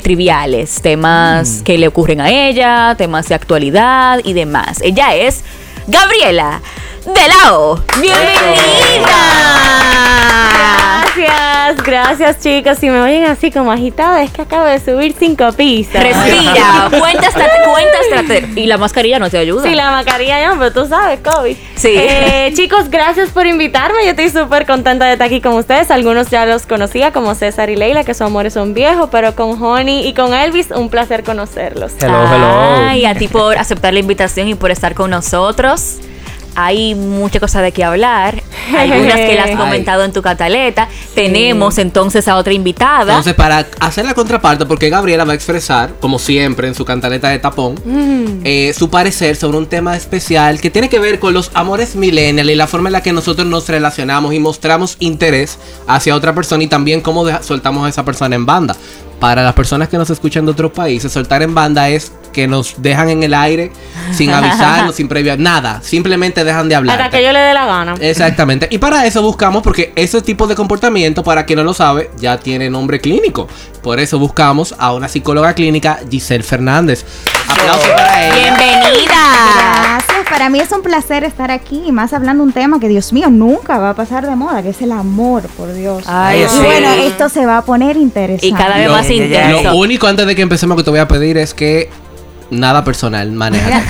triviales, 0.01 0.81
temas 0.81 1.61
que 1.63 1.77
le 1.77 1.89
ocurren 1.89 2.21
a 2.21 2.29
ella, 2.29 2.95
temas 2.97 3.27
de 3.27 3.35
actualidad 3.35 4.21
y 4.23 4.31
demás. 4.31 4.56
Ella 4.81 5.15
es 5.15 5.43
Gabriela 5.87 6.61
de 7.05 7.27
Lao. 7.27 7.81
¡Bienvenida! 7.99 9.07
Gracias, 11.17 11.83
gracias 11.83 12.39
chicos. 12.39 12.77
Si 12.77 12.89
me 12.89 13.01
oyen 13.01 13.25
así 13.25 13.51
como 13.51 13.71
agitada, 13.71 14.21
es 14.21 14.31
que 14.31 14.43
acabo 14.43 14.65
de 14.65 14.79
subir 14.79 15.15
cinco 15.17 15.51
pisos. 15.53 15.93
Respira, 15.93 16.89
cuenta, 16.99 17.27
estrategia. 17.27 18.49
Y 18.55 18.67
la 18.67 18.77
mascarilla 18.77 19.17
no 19.17 19.29
te 19.29 19.37
ayuda. 19.37 19.63
Sí, 19.63 19.73
la 19.73 19.91
mascarilla 19.91 20.39
ya, 20.39 20.55
pero 20.57 20.71
tú 20.71 20.85
sabes, 20.85 21.19
COVID. 21.21 21.55
Sí. 21.75 21.93
Eh, 21.95 22.51
chicos, 22.55 22.89
gracias 22.89 23.29
por 23.29 23.47
invitarme. 23.47 24.03
Yo 24.03 24.11
estoy 24.11 24.29
súper 24.29 24.65
contenta 24.67 25.05
de 25.05 25.13
estar 25.13 25.25
aquí 25.27 25.41
con 25.41 25.53
ustedes. 25.53 25.89
Algunos 25.89 26.29
ya 26.29 26.45
los 26.45 26.65
conocía, 26.65 27.11
como 27.11 27.33
César 27.33 27.69
y 27.69 27.75
Leila, 27.75 28.03
que 28.03 28.13
su 28.13 28.23
amor 28.23 28.45
es 28.45 28.55
un 28.55 28.73
viejo, 28.73 29.09
pero 29.09 29.35
con 29.35 29.61
Honey 29.61 30.07
y 30.07 30.13
con 30.13 30.33
Elvis, 30.33 30.69
un 30.71 30.89
placer 30.89 31.23
conocerlos. 31.23 31.93
Hello, 31.99 32.25
hello. 32.25 32.87
Ay, 32.87 33.05
a 33.05 33.15
ti 33.15 33.27
por 33.27 33.57
aceptar 33.57 33.93
la 33.93 33.99
invitación 33.99 34.47
y 34.47 34.55
por 34.55 34.69
estar 34.71 34.93
con 34.93 35.11
nosotros. 35.11 35.97
Hay 36.59 36.95
mucha 36.95 37.39
cosa 37.39 37.61
de 37.61 37.71
qué 37.71 37.83
hablar. 37.83 38.41
Algunas 38.75 39.13
que 39.15 39.27
le 39.33 39.39
has 39.39 39.55
comentado 39.55 40.03
en 40.03 40.11
tu 40.11 40.23
cataleta. 40.23 40.87
Tenemos 41.13 41.77
entonces 41.77 42.27
a 42.27 42.35
otra 42.35 42.51
invitada. 42.51 43.13
Entonces, 43.13 43.35
para 43.35 43.67
hacer 43.79 44.05
la 44.05 44.15
contraparte, 44.15 44.65
porque 44.65 44.89
Gabriela 44.89 45.23
va 45.23 45.33
a 45.33 45.35
expresar, 45.35 45.91
como 45.99 46.17
siempre 46.17 46.67
en 46.67 46.73
su 46.73 46.83
cantaleta 46.83 47.29
de 47.29 47.37
tapón, 47.37 47.75
Mm. 47.85 48.41
eh, 48.43 48.73
su 48.75 48.89
parecer 48.89 49.35
sobre 49.35 49.59
un 49.59 49.67
tema 49.67 49.95
especial 49.95 50.59
que 50.59 50.71
tiene 50.71 50.89
que 50.89 50.97
ver 50.97 51.19
con 51.19 51.31
los 51.33 51.51
amores 51.53 51.95
millennial 51.95 52.49
y 52.49 52.55
la 52.55 52.65
forma 52.65 52.89
en 52.89 52.93
la 52.93 53.03
que 53.03 53.13
nosotros 53.13 53.45
nos 53.47 53.69
relacionamos 53.69 54.33
y 54.33 54.39
mostramos 54.39 54.95
interés 54.99 55.59
hacia 55.87 56.15
otra 56.15 56.33
persona 56.33 56.63
y 56.63 56.67
también 56.67 57.01
cómo 57.01 57.23
soltamos 57.43 57.85
a 57.85 57.89
esa 57.89 58.03
persona 58.03 58.35
en 58.35 58.47
banda. 58.47 58.75
Para 59.19 59.43
las 59.43 59.53
personas 59.53 59.89
que 59.89 59.97
nos 59.97 60.09
escuchan 60.11 60.45
de 60.45 60.51
otros 60.51 60.71
países, 60.71 61.11
soltar 61.11 61.41
en 61.41 61.53
banda 61.55 61.89
es 61.89 62.11
que 62.37 62.47
nos 62.47 62.75
dejan 62.77 63.09
en 63.09 63.23
el 63.23 63.33
aire 63.33 63.71
sin 64.11 64.29
avisarnos, 64.29 64.93
sin 64.97 65.07
previa 65.07 65.35
nada. 65.37 65.81
Simplemente 65.81 66.43
dejan 66.43 66.69
de 66.69 66.75
hablar. 66.75 67.01
Hasta 67.01 67.17
que 67.17 67.23
yo 67.25 67.31
le 67.31 67.39
dé 67.39 67.51
la 67.51 67.65
gana. 67.65 67.95
Exactamente. 67.99 68.67
Y 68.69 68.77
para 68.77 69.07
eso 69.07 69.23
buscamos, 69.23 69.63
porque 69.63 69.91
ese 69.95 70.21
tipo 70.21 70.45
de 70.45 70.53
comportamiento, 70.53 71.23
para 71.23 71.47
quien 71.47 71.57
no 71.57 71.63
lo 71.63 71.73
sabe, 71.73 72.11
ya 72.19 72.37
tiene 72.37 72.69
nombre 72.69 73.01
clínico. 73.01 73.47
Por 73.81 73.99
eso 73.99 74.19
buscamos 74.19 74.75
a 74.77 74.93
una 74.93 75.07
psicóloga 75.07 75.55
clínica, 75.55 75.99
Giselle 76.11 76.43
Fernández. 76.43 77.05
Aplausos 77.49 77.87
para 77.87 78.27
ella. 78.27 78.35
Bienvenida. 78.35 79.17
Gracias, 79.55 80.29
para 80.29 80.49
mí 80.49 80.59
es 80.59 80.71
un 80.71 80.83
placer 80.83 81.23
estar 81.23 81.49
aquí 81.49 81.85
y 81.87 81.91
más 81.91 82.13
hablando 82.13 82.43
un 82.43 82.51
tema 82.51 82.79
que 82.79 82.87
Dios 82.87 83.13
mío 83.13 83.31
nunca 83.31 83.79
va 83.79 83.89
a 83.91 83.93
pasar 83.95 84.27
de 84.27 84.35
moda, 84.35 84.61
que 84.61 84.69
es 84.69 84.81
el 84.83 84.91
amor, 84.91 85.41
por 85.57 85.73
Dios. 85.73 86.03
Ay, 86.05 86.43
y 86.43 86.47
sí. 86.47 86.59
bueno, 86.63 86.91
esto 86.93 87.29
se 87.29 87.47
va 87.47 87.57
a 87.57 87.61
poner 87.65 87.97
interesante. 87.97 88.45
Y 88.45 88.51
cada 88.53 88.77
vez 88.77 88.85
Lo- 88.87 88.93
más 88.93 89.09
intenso. 89.09 89.63
Lo 89.63 89.75
único 89.77 90.05
antes 90.05 90.27
de 90.27 90.35
que 90.35 90.43
empecemos 90.43 90.77
que 90.77 90.83
te 90.83 90.91
voy 90.91 90.99
a 90.99 91.07
pedir 91.07 91.37
es 91.37 91.55
que 91.55 91.89
nada 92.49 92.83
personal, 92.83 93.31
maneja. 93.31 93.67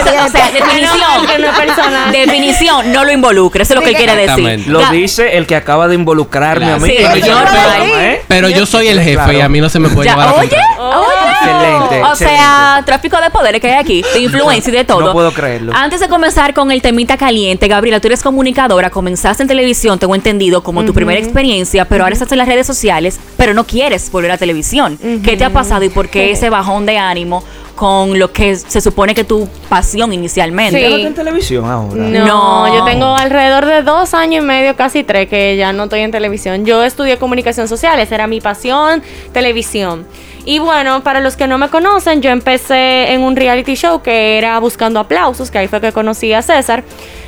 Eso, 0.00 0.24
o 0.24 0.28
sea, 0.28 0.50
que 0.52 0.60
no 0.60 0.66
definición. 0.66 1.44
es 1.44 1.58
personal. 1.58 2.12
definición, 2.12 2.92
no 2.92 3.04
lo 3.04 3.12
involucre. 3.12 3.62
Eso 3.62 3.74
es 3.74 3.76
lo 3.80 3.82
que 3.82 3.90
él 3.90 3.96
quiere 3.96 4.12
decir. 4.14 4.30
Exactamente. 4.30 4.70
Lo 4.70 4.80
Ga- 4.82 4.90
dice 4.90 5.36
el 5.36 5.46
que 5.46 5.56
acaba 5.56 5.88
de 5.88 5.94
involucrarme 5.94 6.66
Claro. 6.66 6.82
a 6.82 6.86
mí. 6.86 6.88
Sí, 6.90 6.96
Pero 6.98 7.16
yo- 7.16 7.26
yo 7.26 7.34
no 7.38 7.44
pero- 7.44 7.84
puedo, 7.84 8.00
¿eh? 8.00 8.22
Pero 8.28 8.48
yo 8.48 8.66
soy 8.66 8.88
el 8.88 8.98
jefe 9.00 9.14
Claro. 9.14 9.32
y 9.32 9.40
a 9.40 9.48
mí 9.48 9.60
no 9.60 9.68
se 9.68 9.78
me 9.78 9.88
puede 9.88 10.06
Ya, 10.08 10.12
llevar 10.14 10.28
a 10.28 10.32
oye, 10.34 10.48
contrario. 10.48 11.24
Excelente, 11.34 12.02
O 12.02 12.08
excelente. 12.10 12.38
sea, 12.38 12.82
tráfico 12.86 13.20
de 13.20 13.30
poderes 13.30 13.60
que 13.60 13.68
hay 13.72 13.78
aquí, 13.78 14.02
de 14.14 14.20
influencia 14.20 14.70
y 14.72 14.76
de 14.76 14.84
todo. 14.84 15.00
No 15.00 15.12
puedo 15.12 15.32
creerlo. 15.32 15.72
Antes 15.74 16.00
de 16.00 16.08
comenzar 16.08 16.54
con 16.54 16.70
el 16.70 16.80
temita 16.82 17.16
caliente, 17.16 17.68
Gabriela, 17.68 18.00
tú 18.00 18.08
eres 18.08 18.22
comunicadora, 18.22 18.90
comenzaste 18.90 19.42
en 19.42 19.48
televisión, 19.48 19.98
tengo 19.98 20.14
entendido, 20.14 20.62
como 20.62 20.84
tu 20.84 20.94
primera 20.94 21.18
experiencia, 21.18 21.84
pero 21.84 22.04
ahora 22.04 22.14
estás 22.14 22.30
en 22.32 22.38
las 22.38 22.48
redes 22.48 22.66
sociales, 22.66 23.18
pero 23.36 23.52
no 23.54 23.64
quieres 23.64 24.10
volver 24.10 24.30
a 24.30 24.38
televisión. 24.38 24.98
¿Qué 25.24 25.36
te 25.36 25.44
ha 25.44 25.50
pasado 25.50 25.84
y 25.84 25.88
por 25.88 26.08
qué 26.08 26.30
ese 26.30 26.50
bajón 26.50 26.86
de 26.86 26.98
ánimo 26.98 27.44
con 27.74 28.18
lo 28.18 28.30
que 28.32 28.56
se 28.56 28.80
supone 28.80 29.14
que 29.14 29.24
tu 29.24 29.48
pasión 29.68 30.12
inicialmente? 30.12 30.76
Sí. 30.78 30.82
¿Ya 30.82 30.90
no 30.90 30.96
está 30.96 31.08
en 31.08 31.14
televisión 31.14 31.64
ahora? 31.64 32.02
No, 32.02 32.66
No. 32.66 32.74
yo 32.78 32.84
tengo 32.84 33.16
alrededor 33.16 33.66
de 33.66 33.82
dos 33.82 34.14
años 34.14 34.42
y 34.44 34.46
medio, 34.46 34.76
casi 34.76 35.04
tres, 35.04 35.28
que 35.28 35.56
ya 35.56 35.72
no 35.72 35.84
estoy 35.84 36.00
en 36.00 36.10
televisión. 36.10 36.64
Yo 36.64 36.82
estudié 36.84 37.16
comunicación 37.18 37.68
social, 37.68 37.98
esa 38.00 38.14
era 38.14 38.26
mi 38.26 38.40
pasión, 38.40 39.02
televisión. 39.32 40.06
Y 40.46 40.58
bueno, 40.58 41.02
para 41.02 41.20
los 41.20 41.36
que 41.36 41.46
no 41.46 41.56
me 41.58 41.70
conocen, 41.70 42.20
yo 42.20 42.30
empecé 42.30 43.12
en 43.12 43.22
un 43.22 43.34
reality 43.34 43.74
show 43.76 44.02
que 44.02 44.36
era 44.38 44.58
Buscando 44.60 45.00
Aplausos, 45.00 45.50
que 45.50 45.56
ahí 45.58 45.68
fue 45.68 45.80
que 45.80 45.90
conocí 45.92 46.32
a 46.34 46.42
César, 46.42 46.84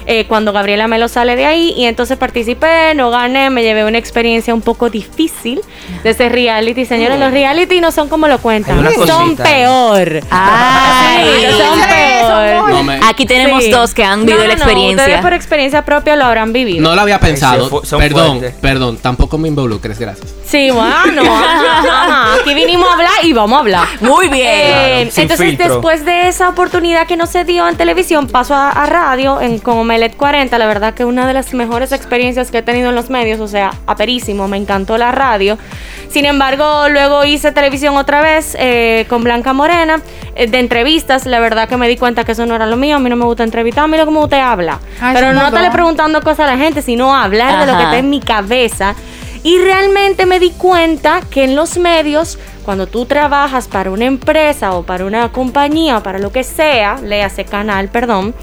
eh, 0.07 0.25
cuando 0.27 0.53
Gabriela 0.53 0.89
Melo 0.89 1.09
sale 1.09 1.37
de 1.37 1.47
ahí. 1.47 1.75
Y 1.77 1.85
entonces 1.85 2.17
participé, 2.17 2.95
no 2.95 3.11
gané, 3.11 3.51
me 3.51 3.63
llevé 3.63 3.85
una 3.85 3.99
experiencia 3.99 4.55
un 4.55 4.63
poco 4.63 4.89
difícil 4.91 5.61
de 6.03 6.11
ese 6.11 6.29
reality. 6.29 6.85
Señores, 6.85 7.19
los 7.21 7.31
reality 7.31 7.81
no 7.81 7.91
son 7.93 8.09
como 8.09 8.29
lo 8.29 8.39
cuentan, 8.39 8.85
son 9.07 9.37
peor. 9.37 10.21
Ay. 10.31 11.27
Sí, 11.27 11.59
son 11.59 11.81
peor. 11.89 12.71
No, 12.71 12.83
me- 12.83 13.01
Aquí 13.09 13.27
tenemos 13.27 13.63
Sí. 13.65 13.71
dos 13.71 13.95
que 13.95 14.05
han 14.05 14.21
vivido 14.27 14.39
No, 14.39 14.45
la 14.49 14.55
no, 14.55 14.59
no, 14.59 14.65
experiencia. 14.65 15.05
ustedes 15.05 15.21
por 15.23 15.33
experiencia 15.33 15.85
propia 15.85 16.17
lo 16.17 16.25
habrán 16.25 16.53
vivido. 16.53 16.83
no 16.83 16.95
lo 16.95 17.01
había 17.01 17.19
pensado. 17.21 17.65
Ay, 17.65 17.79
sí, 17.83 17.87
son 17.89 17.99
perdón, 18.01 18.39
fuertes. 18.39 18.55
perdón, 18.61 18.99
tampoco 18.99 19.39
me 19.39 19.49
involucres, 19.49 19.99
gracias. 19.99 20.35
Sí, 20.45 20.71
bueno. 20.71 21.23
ajá, 21.23 21.79
ajá. 21.79 22.35
Aquí 22.41 22.55
vinimos 22.55 22.89
a 22.89 22.93
hablar 22.95 23.11
y 23.23 23.33
vamos 23.33 23.57
a 23.57 23.61
hablar. 23.61 23.87
Muy 24.01 24.29
bien. 24.29 24.47
Eh, 24.47 25.11
Claro, 25.13 25.23
entonces, 25.23 25.39
filtro. 25.47 25.69
después 25.75 26.05
de 26.05 26.29
esa 26.29 26.49
oportunidad 26.49 27.07
que 27.07 27.17
no 27.17 27.27
se 27.27 27.45
dio 27.45 27.69
en 27.69 27.77
televisión, 27.77 28.27
paso 28.29 28.55
a, 28.55 28.71
a 28.71 28.87
radio, 28.87 29.41
en, 29.41 29.59
como 29.59 29.85
me 29.97 30.05
Omelet 30.05 30.17
40, 30.19 30.59
la 30.59 30.67
verdad 30.67 30.93
que 30.93 31.07
una 31.07 31.27
de 31.27 31.33
las 31.33 31.55
mejores 31.55 31.91
experiencias 31.91 32.51
que 32.51 32.59
he 32.59 32.63
tenido 32.63 32.91
en 32.91 32.95
los 32.95 33.09
medios, 33.09 33.41
o 33.41 33.49
sea, 33.49 33.73
aperísimo, 33.87 34.47
me 34.47 34.59
encantó 34.59 34.99
la 34.99 35.11
radio. 35.11 35.57
Sin 36.11 36.27
embargo, 36.27 36.91
luego 36.91 37.25
hice 37.25 37.51
televisión 37.51 37.97
otra 37.97 38.21
vez 38.21 38.55
eh, 38.59 39.07
con 39.09 39.25
Blanca 39.25 39.55
Morena, 39.55 40.03
eh, 40.35 40.49
de 40.49 40.59
entrevistas, 40.59 41.25
la 41.25 41.41
verdad 41.41 41.67
que 41.67 41.79
me 41.79 41.89
di 41.89 41.97
cuenta 41.97 42.25
que 42.25 42.33
eso 42.33 42.45
no 42.45 42.55
era 42.55 42.67
lo 42.67 42.77
mío, 42.77 42.97
a 42.97 42.99
mí 42.99 43.09
no 43.09 43.17
me 43.17 43.25
gusta 43.25 43.43
entrevistar, 43.43 43.85
a 43.85 43.87
mí 43.87 43.97
lo 43.97 44.05
que 44.05 44.11
me 44.11 44.19
gusta 44.19 44.37
es 44.37 44.45
hablar. 44.45 44.79
Ay, 45.01 45.15
Pero 45.15 45.33
no 45.33 45.47
estarle 45.47 45.71
preguntando 45.71 46.21
cosas 46.21 46.41
a 46.41 46.47
la 46.47 46.59
gente, 46.59 46.83
sino 46.83 47.15
hablar 47.15 47.61
de 47.61 47.73
lo 47.73 47.79
que 47.79 47.85
Ajá. 47.85 47.85
está 47.85 47.99
en 47.99 48.11
mi 48.11 48.21
cabeza. 48.21 48.95
Y 49.43 49.59
realmente 49.61 50.27
me 50.27 50.41
di 50.41 50.51
cuenta 50.51 51.21
que 51.31 51.45
en 51.45 51.57
los 51.57 51.79
medios, 51.79 52.39
cuando 52.65 52.87
tú 52.87 53.07
trabajas 53.07 53.67
para 53.67 53.91
una 53.91 54.05
empresa 54.05 54.73
o 54.73 54.83
para 54.83 55.07
una 55.07 55.33
compañía 55.33 55.97
o 55.97 56.03
para 56.03 56.19
lo 56.19 56.33
que 56.33 56.45
sea, 56.45 56.97
léase 57.03 57.45
canal, 57.45 57.89
perdón, 57.89 58.35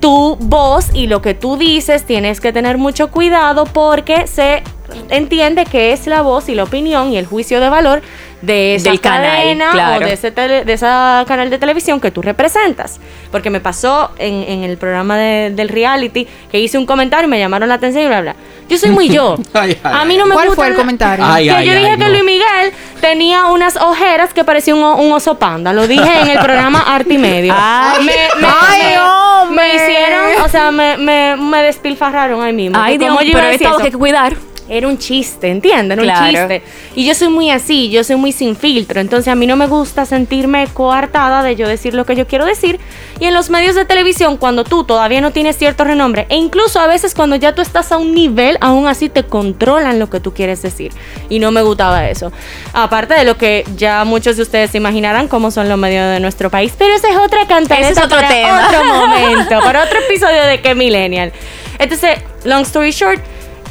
tu 0.00 0.36
voz 0.36 0.86
y 0.94 1.06
lo 1.06 1.20
que 1.22 1.34
tú 1.34 1.56
dices 1.56 2.04
tienes 2.04 2.40
que 2.40 2.52
tener 2.52 2.78
mucho 2.78 3.10
cuidado 3.10 3.64
porque 3.64 4.26
se 4.26 4.62
entiende 5.10 5.66
que 5.66 5.92
es 5.92 6.06
la 6.06 6.22
voz 6.22 6.48
y 6.48 6.54
la 6.54 6.64
opinión 6.64 7.12
y 7.12 7.18
el 7.18 7.26
juicio 7.26 7.60
de 7.60 7.68
valor 7.68 8.02
de 8.42 8.74
esa 8.76 8.90
Del 8.90 9.00
canal, 9.00 9.22
cadena 9.30 9.70
claro. 9.72 10.04
o 10.04 10.08
de 10.08 10.14
ese 10.14 10.32
tele- 10.32 10.64
de 10.64 10.72
esa 10.72 11.24
canal 11.28 11.50
de 11.50 11.58
televisión 11.58 12.00
que 12.00 12.10
tú 12.10 12.22
representas. 12.22 12.98
Porque 13.30 13.50
me 13.50 13.60
pasó 13.60 14.10
en, 14.18 14.32
en 14.48 14.64
el 14.64 14.78
programa 14.78 15.18
de- 15.18 15.50
del 15.50 15.68
reality 15.68 16.26
que 16.50 16.58
hice 16.58 16.78
un 16.78 16.86
comentario 16.86 17.26
y 17.28 17.30
me 17.30 17.38
llamaron 17.38 17.68
la 17.68 17.74
atención 17.74 18.04
y 18.04 18.06
bla, 18.08 18.22
bla. 18.22 18.36
Yo 18.70 18.78
soy 18.78 18.90
muy 18.90 19.08
yo. 19.08 19.36
Ay, 19.52 19.76
ay, 19.82 19.92
a 20.00 20.04
mí 20.04 20.16
no 20.16 20.26
me 20.26 20.34
¿Cuál 20.34 20.46
gusta 20.48 20.62
fue 20.62 20.68
el 20.68 20.76
comentario? 20.76 21.24
Ay, 21.28 21.44
que 21.46 21.50
ay, 21.50 21.66
yo 21.66 21.72
ay, 21.72 21.78
dije 21.78 21.90
que 21.98 22.04
no. 22.04 22.08
Luis 22.10 22.24
Miguel 22.24 22.72
tenía 23.00 23.46
unas 23.46 23.76
ojeras 23.76 24.32
que 24.32 24.44
parecía 24.44 24.74
un, 24.74 25.12
oso 25.12 25.38
panda. 25.38 25.72
Lo 25.72 25.86
dije 25.88 26.20
en 26.22 26.28
el 26.28 26.38
programa 26.38 26.80
Arte 26.86 27.14
y 27.14 27.18
Medio. 27.18 27.52
Ay. 27.56 28.04
me, 28.04 28.12
me- 28.40 28.48
Ay, 28.48 28.82
me- 28.82 29.00
hombre. 29.00 29.64
me 29.66 29.74
hicieron, 29.74 30.42
o 30.44 30.48
sea, 30.48 30.70
me, 30.70 30.96
me, 30.96 31.36
me 31.36 31.62
despilfarraron 31.64 32.42
ahí 32.42 32.52
mismo. 32.52 32.78
Ay, 32.80 32.96
Dios, 32.96 33.16
pero 33.32 33.46
hay 33.48 33.58
que 33.58 33.98
cuidar. 33.98 34.36
Era 34.72 34.86
un 34.86 34.96
chiste, 34.98 35.48
¿entienden? 35.48 35.98
Era 35.98 36.14
Claro. 36.14 36.24
un 36.24 36.30
chiste. 36.30 36.62
Y 36.94 37.04
yo 37.04 37.14
soy 37.14 37.28
muy 37.28 37.50
así, 37.50 37.90
yo 37.90 38.04
soy 38.04 38.14
muy 38.16 38.30
sin 38.30 38.54
filtro. 38.54 39.00
Entonces 39.00 39.26
a 39.28 39.34
mí 39.34 39.46
no 39.46 39.56
me 39.56 39.66
gusta 39.66 40.06
sentirme 40.06 40.66
coartada 40.72 41.42
de 41.42 41.56
yo 41.56 41.66
decir 41.68 41.92
lo 41.94 42.06
que 42.06 42.14
yo 42.14 42.26
quiero 42.26 42.44
decir. 42.46 42.78
Y 43.18 43.24
en 43.26 43.34
los 43.34 43.50
medios 43.50 43.74
de 43.74 43.84
televisión, 43.84 44.36
cuando 44.36 44.62
tú 44.64 44.84
todavía 44.84 45.20
no 45.20 45.32
tienes 45.32 45.56
cierto 45.58 45.82
renombre, 45.84 46.26
e 46.28 46.36
incluso 46.36 46.78
a 46.80 46.86
veces 46.86 47.14
cuando 47.14 47.34
ya 47.36 47.52
tú 47.54 47.62
estás 47.62 47.90
a 47.90 47.98
un 47.98 48.14
nivel, 48.14 48.56
aún 48.60 48.86
así 48.86 49.08
te 49.08 49.24
controlan 49.24 49.98
lo 49.98 50.08
que 50.08 50.20
tú 50.20 50.32
quieres 50.32 50.62
decir. 50.62 50.92
Y 51.28 51.40
no 51.40 51.50
me 51.50 51.62
gustaba 51.62 52.08
eso. 52.08 52.30
Aparte 52.72 53.14
de 53.14 53.24
lo 53.24 53.36
que 53.36 53.64
ya 53.76 54.04
muchos 54.04 54.36
de 54.36 54.42
ustedes 54.42 54.70
se 54.70 54.76
imaginarán 54.78 55.26
cómo 55.26 55.50
son 55.50 55.68
los 55.68 55.76
medios 55.78 56.12
de 56.14 56.20
nuestro 56.20 56.48
país. 56.48 56.72
Pero 56.78 56.94
esa 56.94 57.08
es 57.10 57.16
otra 57.16 57.46
cantaleta 57.46 57.88
Ese 57.90 57.98
es 58.00 58.06
otro 58.06 58.18
para 58.18 58.28
tema. 58.28 58.66
otro 58.68 58.84
momento, 58.94 59.60
para 59.64 59.82
otro 59.82 59.98
episodio 60.08 60.44
de 60.46 60.60
Que 60.62 60.74
Millennial. 60.76 61.32
Entonces, 61.78 62.18
long 62.44 62.62
story 62.62 62.92
short, 62.92 63.20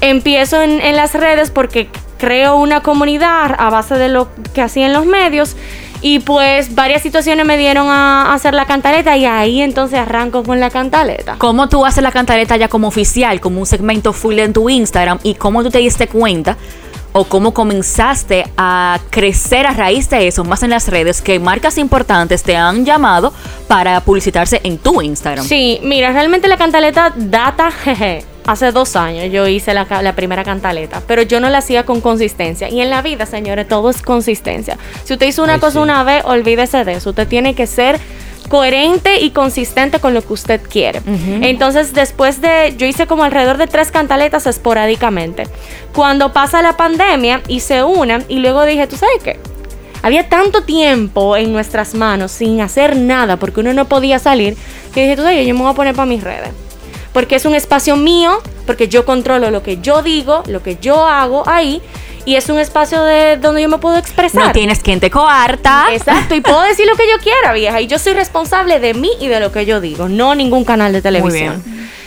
empiezo 0.02 0.62
en, 0.62 0.82
en 0.82 0.96
las 0.96 1.14
redes 1.14 1.52
porque 1.52 1.90
creo 2.18 2.58
una 2.58 2.82
comunidad 2.82 3.56
a 3.58 3.70
base 3.70 3.96
de 3.96 4.10
lo 4.10 4.30
que 4.54 4.62
hacía 4.62 4.86
en 4.86 4.94
los 4.94 5.06
medios. 5.06 5.56
Y 6.02 6.20
pues 6.20 6.76
varias 6.76 7.02
situaciones 7.02 7.46
me 7.46 7.58
dieron 7.58 7.88
a, 7.90 8.28
a 8.28 8.34
hacer 8.34 8.54
la 8.54 8.66
cantaleta 8.66 9.18
y 9.18 9.26
ahí 9.26 9.62
entonces 9.62 10.00
arranco 10.00 10.44
con 10.44 10.60
la 10.60 10.70
cantaleta. 10.70 11.36
¿Cómo 11.38 11.68
tú 11.68 11.86
haces 11.86 12.02
la 12.02 12.12
cantaleta 12.12 12.56
ya 12.56 12.70
como 12.70 12.88
oficial, 12.88 13.42
como 13.42 13.60
un 13.60 13.66
segmento 13.66 14.14
full 14.14 14.40
en 14.40 14.54
tu 14.54 14.70
Instagram? 14.70 15.20
¿Y 15.24 15.36
cómo 15.36 15.62
tú 15.62 15.70
te 15.70 15.80
diste 15.80 16.08
cuenta 16.08 16.56
o 17.12 17.26
cómo 17.26 17.54
comenzaste 17.54 18.46
a 18.56 19.00
crecer 19.10 19.66
a 19.66 19.72
raíz 19.72 20.10
de 20.10 20.28
eso, 20.28 20.44
más 20.44 20.64
en 20.64 20.70
las 20.70 20.88
redes, 20.88 21.22
que 21.22 21.40
marcas 21.40 21.78
importantes 21.78 22.44
te 22.44 22.56
han 22.56 22.86
llamado 22.86 23.34
para 23.68 24.00
publicitarse 24.02 24.62
en 24.64 24.78
tu 24.78 25.02
Instagram? 25.02 25.46
Sí, 25.46 25.80
mira, 25.84 26.12
realmente 26.12 26.48
la 26.48 26.58
cantaleta 26.58 27.14
data, 27.16 27.72
jeje. 27.84 28.24
Hace 28.50 28.72
dos 28.72 28.96
años 28.96 29.32
yo 29.32 29.48
hice 29.48 29.76
la, 29.76 29.86
primera 30.16 30.44
cantaleta, 30.44 31.04
pero 31.06 31.22
yo 31.22 31.40
no 31.40 31.52
la 31.52 31.60
hacía 31.60 31.86
con 31.86 32.02
consistencia. 32.02 32.68
Y 32.68 32.82
en 32.82 32.90
la 32.90 33.04
vida, 33.04 33.28
señores, 33.28 33.68
todo 33.68 33.92
es 33.92 34.02
consistencia. 34.02 34.76
Si 35.04 35.14
usted 35.14 35.28
hizo 35.28 35.44
una 35.44 35.54
Ay, 35.54 35.60
cosa 35.60 35.74
sí. 35.74 35.78
una 35.78 36.04
vez, 36.04 36.24
olvídese 36.26 36.84
de 36.84 36.94
eso. 36.94 37.12
Usted 37.12 37.28
tiene 37.28 37.54
que 37.54 37.68
ser 37.68 38.00
coherente 38.50 39.22
y 39.22 39.30
consistente 39.30 40.00
con 40.00 40.16
lo 40.16 40.24
que 40.24 40.34
usted 40.34 40.62
quiere. 40.68 41.04
Entonces, 41.42 41.94
después 41.94 42.42
de, 42.42 42.74
yo 42.76 42.88
hice 42.88 43.06
como 43.06 43.24
alrededor 43.24 43.60
de 43.60 43.68
tres 43.68 43.92
cantaletas 43.92 44.48
esporádicamente. 44.48 45.44
Cuando 45.94 46.34
pasa 46.34 46.64
la 46.64 46.76
pandemia, 46.76 47.44
hice 47.50 47.84
una 47.84 48.24
y 48.28 48.40
luego 48.40 48.66
dije, 48.66 48.88
¿tú 48.88 48.96
sabes 48.96 49.22
qué? 49.24 49.40
Había 50.02 50.28
tanto 50.28 50.64
tiempo 50.64 51.38
en 51.38 51.54
nuestras 51.54 51.94
manos 51.94 52.32
sin 52.32 52.62
hacer 52.62 52.96
nada 52.96 53.38
porque 53.38 53.60
uno 53.60 53.74
no 53.74 53.86
podía 53.86 54.18
salir 54.18 54.58
que 54.92 55.04
dije, 55.04 55.16
tú 55.18 55.22
sabes, 55.22 55.38
qué? 55.38 55.46
yo 55.46 55.54
me 55.54 55.62
voy 55.62 55.72
a 55.72 55.76
poner 55.76 55.94
para 55.94 56.08
mis 56.08 56.24
redes. 56.24 56.50
Porque 57.14 57.36
es 57.36 57.46
un 57.46 57.56
espacio 57.56 57.96
mío, 57.96 58.40
porque 58.66 58.88
yo 58.88 59.06
controlo 59.06 59.52
lo 59.52 59.64
que 59.64 59.80
yo 59.82 60.02
digo, 60.02 60.44
lo 60.48 60.62
que 60.62 60.78
yo 60.80 61.08
hago 61.08 61.44
ahí, 61.48 61.82
y 62.26 62.36
es 62.36 62.50
un 62.50 62.60
espacio 62.60 63.04
de 63.04 63.38
donde 63.38 63.62
yo 63.62 63.70
me 63.70 63.80
puedo 63.80 63.98
expresar. 63.98 64.46
No 64.46 64.52
tienes 64.52 64.82
quien 64.82 65.00
te 65.00 65.10
coarta. 65.10 65.88
Exacto, 65.92 66.36
y 66.36 66.42
puedo 66.42 66.62
decir 66.62 66.86
lo 66.86 66.96
que 66.96 67.04
yo 67.10 67.18
quiera, 67.24 67.54
vieja. 67.54 67.82
Y 67.82 67.88
yo 67.88 67.98
soy 67.98 68.14
responsable 68.14 68.80
de 68.80 68.94
mí 68.94 69.10
y 69.20 69.28
de 69.28 69.40
lo 69.40 69.52
que 69.52 69.66
yo 69.66 69.82
digo, 69.82 70.08
no 70.08 70.36
ningún 70.36 70.64
canal 70.64 70.94
de 70.94 71.02
televisión. 71.02 71.64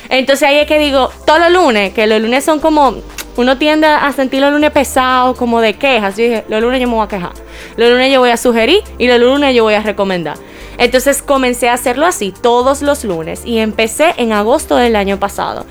Entonces 0.08 0.48
ahí 0.48 0.58
es 0.58 0.66
que 0.66 0.78
digo, 0.78 1.10
todos 1.26 1.40
los 1.40 1.50
lunes, 1.50 1.92
que 1.94 2.06
los 2.06 2.20
lunes 2.20 2.44
son 2.44 2.60
como, 2.60 2.96
uno 3.36 3.58
tiende 3.58 3.86
a 3.86 4.12
sentir 4.12 4.40
los 4.40 4.52
lunes 4.52 4.70
pesados, 4.70 5.36
como 5.36 5.60
de 5.60 5.74
quejas. 5.74 6.16
Yo 6.16 6.24
dije, 6.24 6.44
los 6.48 6.60
lunes 6.60 6.80
yo 6.80 6.86
me 6.86 6.94
voy 6.94 7.04
a 7.04 7.08
quejar, 7.08 7.32
los 7.76 7.90
lunes 7.90 8.12
yo 8.12 8.20
voy 8.20 8.30
a 8.30 8.36
sugerir 8.36 8.82
y 8.98 9.08
los 9.08 9.18
lunes 9.18 9.54
yo 9.54 9.64
voy 9.64 9.74
a 9.74 9.82
recomendar. 9.82 10.36
Entonces 10.78 11.22
comencé 11.22 11.68
a 11.68 11.74
hacerlo 11.74 12.06
así 12.06 12.32
todos 12.32 12.82
los 12.82 13.04
lunes 13.04 13.42
y 13.44 13.58
empecé 13.58 14.14
en 14.16 14.32
agosto 14.32 14.76
del 14.76 14.96
año 14.96 15.18
pasado. 15.18 15.66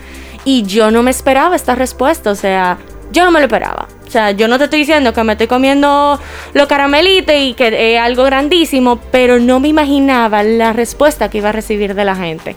Y 0.46 0.64
yo 0.64 0.92
no 0.92 1.04
me 1.04 1.12
esperaba 1.12 1.56
esta 1.56 1.76
respuesta, 1.76 2.32
o 2.32 2.36
sea, 2.36 2.78
yo 3.12 3.26
no 3.26 3.32
me 3.32 3.40
lo 3.40 3.46
esperaba. 3.46 3.88
O 4.08 4.12
sea, 4.12 4.32
yo 4.32 4.48
no 4.48 4.58
te 4.58 4.66
estoy 4.66 4.80
diciendo 4.80 5.14
que 5.14 5.24
me 5.24 5.34
estoy 5.34 5.48
comiendo 5.48 6.20
los 6.54 6.68
caramelitos 6.68 7.34
y 7.38 7.54
que 7.54 7.96
es 7.96 8.00
algo 8.00 8.24
grandísimo, 8.24 9.00
pero 9.12 9.40
no 9.40 9.60
me 9.60 9.70
imaginaba 9.70 10.44
la 10.44 10.74
respuesta 10.74 11.30
que 11.30 11.38
iba 11.38 11.50
a 11.50 11.54
recibir 11.54 11.96
de 11.96 12.04
la 12.04 12.16
gente. 12.16 12.56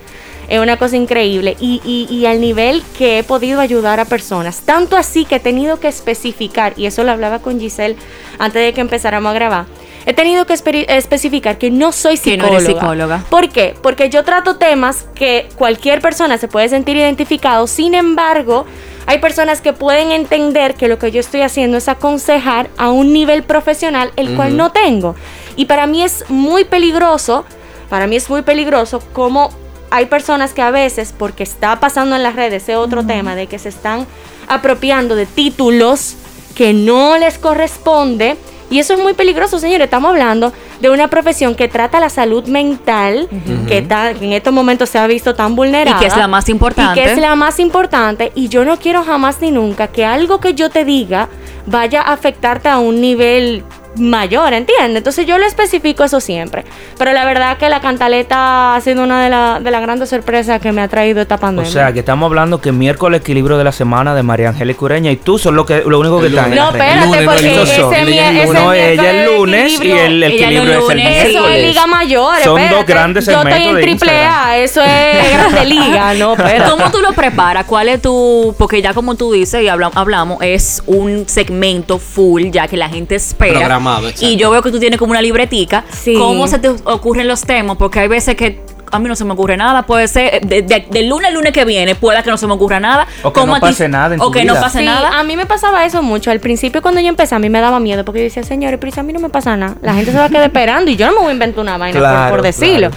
Es 0.48 0.58
una 0.58 0.76
cosa 0.76 0.96
increíble 0.96 1.56
y, 1.60 1.80
y, 1.84 2.12
y 2.12 2.26
al 2.26 2.40
nivel 2.40 2.82
que 2.98 3.18
he 3.18 3.22
podido 3.22 3.60
ayudar 3.60 4.00
a 4.00 4.04
personas. 4.04 4.62
Tanto 4.62 4.96
así 4.96 5.24
que 5.24 5.36
he 5.36 5.40
tenido 5.40 5.78
que 5.78 5.88
especificar, 5.88 6.74
y 6.76 6.86
eso 6.86 7.04
lo 7.04 7.12
hablaba 7.12 7.38
con 7.38 7.60
Giselle 7.60 7.96
antes 8.38 8.62
de 8.62 8.72
que 8.72 8.80
empezáramos 8.80 9.30
a 9.30 9.34
grabar, 9.34 9.66
he 10.06 10.12
tenido 10.14 10.44
que 10.46 10.54
espe- 10.54 10.84
especificar 10.88 11.58
que 11.58 11.70
no 11.70 11.92
soy 11.92 12.18
Que 12.18 12.36
no 12.36 12.44
psicóloga. 12.44 12.56
eres 12.64 12.66
psicóloga. 12.66 13.24
¿Por 13.30 13.48
qué? 13.48 13.74
Porque 13.82 14.10
yo 14.10 14.22
trato 14.24 14.56
temas 14.56 15.06
que 15.14 15.48
cualquier 15.56 16.00
persona 16.00 16.38
se 16.38 16.48
puede 16.48 16.68
sentir 16.68 16.96
identificado, 16.96 17.66
sin 17.66 17.94
embargo, 17.94 18.66
hay 19.06 19.18
personas 19.18 19.60
que 19.60 19.72
pueden 19.72 20.12
entender 20.12 20.74
que 20.74 20.88
lo 20.88 20.98
que 20.98 21.10
yo 21.10 21.20
estoy 21.20 21.42
haciendo 21.42 21.76
es 21.76 21.88
aconsejar 21.88 22.68
a 22.78 22.90
un 22.90 23.12
nivel 23.12 23.42
profesional 23.42 24.10
el 24.16 24.34
cual 24.34 24.56
no 24.56 24.72
tengo. 24.72 25.14
Y 25.56 25.66
para 25.66 25.86
mí 25.86 26.02
es 26.02 26.24
muy 26.28 26.64
peligroso, 26.64 27.44
para 27.90 28.06
mí 28.06 28.16
es 28.16 28.28
muy 28.30 28.42
peligroso 28.42 29.00
como 29.12 29.50
hay 29.90 30.06
personas 30.06 30.54
que 30.54 30.62
a 30.62 30.70
veces, 30.70 31.14
porque 31.16 31.42
está 31.44 31.78
pasando 31.80 32.16
en 32.16 32.22
las 32.22 32.34
redes 32.34 32.62
ese 32.64 32.76
otro 32.76 33.04
tema 33.06 33.36
de 33.36 33.46
que 33.46 33.58
se 33.58 33.68
están 33.68 34.06
apropiando 34.48 35.14
de 35.14 35.26
títulos 35.26 36.16
que 36.56 36.72
no 36.72 37.16
les 37.18 37.38
corresponde. 37.38 38.36
Y 38.70 38.78
eso 38.78 38.94
es 38.94 39.00
muy 39.00 39.12
peligroso, 39.14 39.58
señores. 39.58 39.84
Estamos 39.84 40.10
hablando 40.10 40.52
de 40.80 40.90
una 40.90 41.08
profesión 41.08 41.54
que 41.54 41.68
trata 41.68 42.00
la 42.00 42.08
salud 42.08 42.46
mental, 42.46 43.28
que, 43.68 43.82
ta- 43.82 44.14
que 44.14 44.24
en 44.24 44.32
estos 44.32 44.52
momentos 44.52 44.88
se 44.88 44.98
ha 44.98 45.06
visto 45.06 45.34
tan 45.34 45.54
vulnerable. 45.54 45.92
Y 45.96 46.00
que 46.00 46.06
es 46.06 46.16
la 46.16 46.28
más 46.28 46.48
importante. 46.48 47.00
Y 47.00 47.04
que 47.04 47.12
es 47.12 47.18
la 47.18 47.34
más 47.36 47.60
importante. 47.60 48.32
Y 48.34 48.48
yo 48.48 48.64
no 48.64 48.78
quiero 48.78 49.04
jamás 49.04 49.40
ni 49.40 49.50
nunca 49.50 49.88
que 49.88 50.04
algo 50.04 50.40
que 50.40 50.54
yo 50.54 50.70
te 50.70 50.84
diga 50.84 51.28
vaya 51.66 52.02
a 52.02 52.12
afectarte 52.12 52.68
a 52.68 52.78
un 52.78 53.00
nivel 53.00 53.62
mayor, 53.96 54.52
¿entiendes? 54.52 54.96
Entonces 54.98 55.26
yo 55.26 55.38
lo 55.38 55.46
especifico 55.46 56.04
eso 56.04 56.20
siempre. 56.20 56.64
Pero 56.98 57.12
la 57.12 57.24
verdad 57.24 57.56
que 57.58 57.68
la 57.68 57.80
cantaleta 57.80 58.74
ha 58.74 58.80
sido 58.80 59.02
una 59.04 59.22
de 59.24 59.30
las 59.30 59.62
de 59.62 59.70
las 59.70 59.82
grandes 59.82 60.08
sorpresas 60.10 60.60
que 60.60 60.72
me 60.72 60.82
ha 60.82 60.88
traído 60.88 61.20
esta 61.22 61.36
O 61.36 61.38
pandemia. 61.38 61.70
sea, 61.70 61.92
que 61.92 62.00
estamos 62.00 62.26
hablando 62.26 62.60
que 62.60 62.72
miércoles 62.72 63.20
equilibrio 63.20 63.56
de 63.58 63.64
la 63.64 63.72
semana 63.72 64.14
de 64.14 64.22
María 64.22 64.48
Angélica 64.50 64.84
Ureña 64.84 65.10
y 65.10 65.16
tú 65.16 65.38
son 65.38 65.54
lo 65.56 65.64
que 65.66 65.82
lo 65.86 65.98
único 66.00 66.20
que 66.20 66.26
están 66.28 66.54
no, 66.54 66.68
espérate, 66.70 67.06
lunes, 67.06 67.24
porque 67.24 67.62
ese, 67.62 67.80
Ella 67.80 68.04
mi- 68.04 68.18
el 68.18 68.18
ella 68.18 68.30
miércoles 68.32 69.04
el 69.14 69.36
lunes 69.36 69.80
y 69.82 69.90
el, 69.90 69.98
el 69.98 70.22
equilibrio 70.24 70.62
es 70.62 70.90
el 70.90 70.98
lunes. 70.98 71.16
Eso 71.16 71.26
es 71.26 71.32
miércoles. 71.32 71.66
Liga 71.68 71.86
Mayor. 71.86 72.34
Son 72.42 72.58
espérate. 72.58 72.74
dos 72.76 72.86
grandes 72.86 73.26
Yo 73.26 73.32
estoy 73.32 73.52
segmentos 73.52 73.68
en 73.70 73.76
de 73.76 73.82
triple 73.82 74.10
A, 74.24 74.58
eso 74.58 74.82
es 74.82 75.32
Grande 75.32 75.64
Liga, 75.66 76.14
no, 76.14 76.32
espérate. 76.36 76.70
¿Cómo 76.70 76.90
tú 76.90 77.00
lo 77.00 77.12
preparas? 77.12 77.64
¿Cuál 77.66 77.88
es 77.88 78.02
tu...? 78.02 78.54
Porque 78.58 78.82
ya 78.82 78.92
como 78.94 79.14
tú 79.14 79.32
dices 79.32 79.62
y 79.62 79.68
habla- 79.68 79.90
hablamos, 79.94 80.38
es 80.42 80.82
un 80.86 81.24
segmento 81.28 81.98
full 81.98 82.44
ya 82.50 82.66
que 82.68 82.76
la 82.76 82.88
gente 82.88 83.14
espera. 83.14 83.58
Programado, 83.84 84.08
exacto. 84.08 84.26
Y 84.26 84.36
yo 84.36 84.50
veo 84.50 84.62
que 84.62 84.70
tú 84.70 84.78
tienes 84.80 84.98
como 84.98 85.10
una 85.12 85.22
libretica. 85.22 85.84
Sí. 85.90 86.14
¿Cómo 86.14 86.46
se 86.48 86.58
te 86.58 86.68
ocurren 86.68 87.28
los 87.28 87.42
temas? 87.42 87.76
Porque 87.76 88.00
hay 88.00 88.08
veces 88.08 88.34
que 88.34 88.60
a 88.92 88.98
mí 89.00 89.08
no 89.08 89.16
se 89.16 89.24
me 89.24 89.32
ocurre 89.32 89.56
nada. 89.56 89.84
Puede 89.86 90.06
ser, 90.06 90.40
de, 90.46 90.62
de- 90.62 90.86
del 90.88 91.08
lunes 91.08 91.28
al 91.28 91.34
lunes 91.34 91.52
que 91.52 91.64
viene, 91.64 91.94
pueda 91.96 92.22
que 92.22 92.30
no 92.30 92.36
se 92.36 92.46
me 92.46 92.52
ocurra 92.52 92.78
nada. 92.78 93.06
O 93.24 93.32
que 93.32 93.40
¿Cómo 93.40 93.52
no 93.52 93.56
a 93.56 93.60
ti- 93.60 93.66
pase 93.66 93.88
nada 93.88 94.14
en 94.14 94.20
O 94.20 94.26
tu 94.26 94.30
que 94.30 94.44
no 94.44 94.54
pase 94.54 94.78
Sí, 94.78 94.84
nada. 94.84 95.18
a 95.18 95.24
mí 95.24 95.36
me 95.36 95.46
pasaba 95.46 95.84
eso 95.84 96.00
mucho. 96.02 96.30
Al 96.30 96.38
principio 96.40 96.80
cuando 96.80 97.00
yo 97.00 97.08
empecé 97.08 97.34
a 97.34 97.38
mí 97.40 97.48
me 97.50 97.60
daba 97.60 97.80
miedo 97.80 98.04
porque 98.04 98.20
yo 98.20 98.24
decía, 98.24 98.44
señores, 98.44 98.78
pero 98.80 98.92
si 98.92 99.00
a 99.00 99.02
mí 99.02 99.12
no 99.12 99.18
me 99.20 99.30
pasa 99.30 99.56
nada. 99.56 99.74
La 99.82 99.94
gente 99.94 100.12
se 100.12 100.18
va 100.18 100.26
a 100.26 100.28
quedar 100.28 100.44
esperando 100.44 100.90
y 100.90 100.96
yo 100.96 101.06
no 101.06 101.12
me 101.12 101.18
voy 101.18 101.30
a 101.30 101.32
inventar 101.32 101.60
una 101.60 101.76
vaina 101.76 102.28
por- 102.30 102.42
decirlo. 102.42 102.90
claro. 102.90 102.96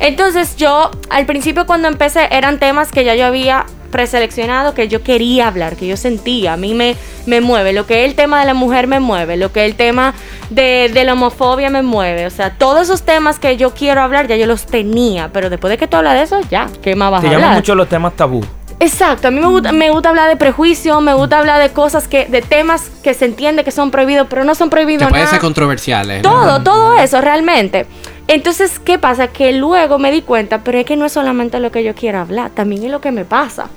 Entonces 0.00 0.56
yo 0.56 0.90
al 1.10 1.26
principio 1.26 1.66
cuando 1.66 1.88
empecé 1.88 2.28
eran 2.30 2.58
temas 2.58 2.90
que 2.90 3.04
ya 3.04 3.14
yo 3.14 3.26
había 3.26 3.66
preseleccionado 3.90 4.74
que 4.74 4.88
yo 4.88 5.04
quería 5.04 5.46
hablar, 5.46 5.76
que 5.76 5.86
yo 5.86 5.96
sentía, 5.96 6.54
a 6.54 6.56
mí 6.56 6.74
me, 6.74 6.96
me 7.26 7.40
mueve, 7.40 7.72
lo 7.72 7.86
que 7.86 8.04
es 8.04 8.10
el 8.10 8.16
tema 8.16 8.40
de 8.40 8.46
la 8.46 8.52
mujer 8.54 8.88
me 8.88 8.98
mueve, 8.98 9.36
lo 9.36 9.52
que 9.52 9.64
es 9.64 9.70
el 9.70 9.76
tema 9.76 10.14
de, 10.50 10.90
de 10.92 11.04
la 11.04 11.12
homofobia 11.12 11.70
me 11.70 11.82
mueve, 11.82 12.26
o 12.26 12.30
sea, 12.30 12.50
todos 12.58 12.82
esos 12.82 13.02
temas 13.02 13.38
que 13.38 13.56
yo 13.56 13.70
quiero 13.72 14.02
hablar 14.02 14.26
ya 14.26 14.34
yo 14.34 14.46
los 14.46 14.66
tenía, 14.66 15.30
pero 15.32 15.48
después 15.48 15.70
de 15.70 15.78
que 15.78 15.86
tú 15.86 15.96
hablas 15.96 16.14
de 16.14 16.22
eso, 16.22 16.40
ya, 16.50 16.66
¿qué 16.82 16.96
más 16.96 17.12
vas 17.12 17.20
Te 17.20 17.28
a 17.28 17.30
llaman 17.30 17.44
hablar? 17.44 17.58
mucho 17.60 17.74
los 17.76 17.88
temas 17.88 18.14
tabú. 18.16 18.44
Exacto, 18.80 19.28
a 19.28 19.30
mí 19.30 19.38
me 19.38 19.46
gusta, 19.46 19.70
me 19.70 19.88
gusta 19.90 20.08
hablar 20.08 20.28
de 20.28 20.34
prejuicio, 20.36 21.00
me 21.00 21.14
gusta 21.14 21.38
hablar 21.38 21.62
de 21.62 21.70
cosas 21.70 22.08
que, 22.08 22.26
de 22.26 22.42
temas 22.42 22.90
que 23.04 23.14
se 23.14 23.26
entiende 23.26 23.62
que 23.62 23.70
son 23.70 23.92
prohibidos, 23.92 24.26
pero 24.28 24.42
no 24.42 24.56
son 24.56 24.70
prohibidos 24.70 25.04
Que 25.06 25.10
pueden 25.10 25.24
nada. 25.26 25.30
ser 25.36 25.40
controversiales. 25.40 26.24
¿no? 26.24 26.30
Todo, 26.30 26.62
todo 26.64 26.96
eso 26.96 27.20
realmente. 27.20 27.86
Entonces, 28.26 28.78
¿qué 28.78 28.98
pasa? 28.98 29.28
Que 29.28 29.52
luego 29.52 29.98
me 29.98 30.10
di 30.10 30.22
cuenta, 30.22 30.64
pero 30.64 30.78
es 30.78 30.86
que 30.86 30.96
no 30.96 31.04
es 31.04 31.12
solamente 31.12 31.60
lo 31.60 31.70
que 31.70 31.84
yo 31.84 31.94
quiero 31.94 32.18
hablar, 32.18 32.50
también 32.50 32.84
es 32.84 32.90
lo 32.90 33.00
que 33.00 33.12
me 33.12 33.24
pasa. 33.24 33.68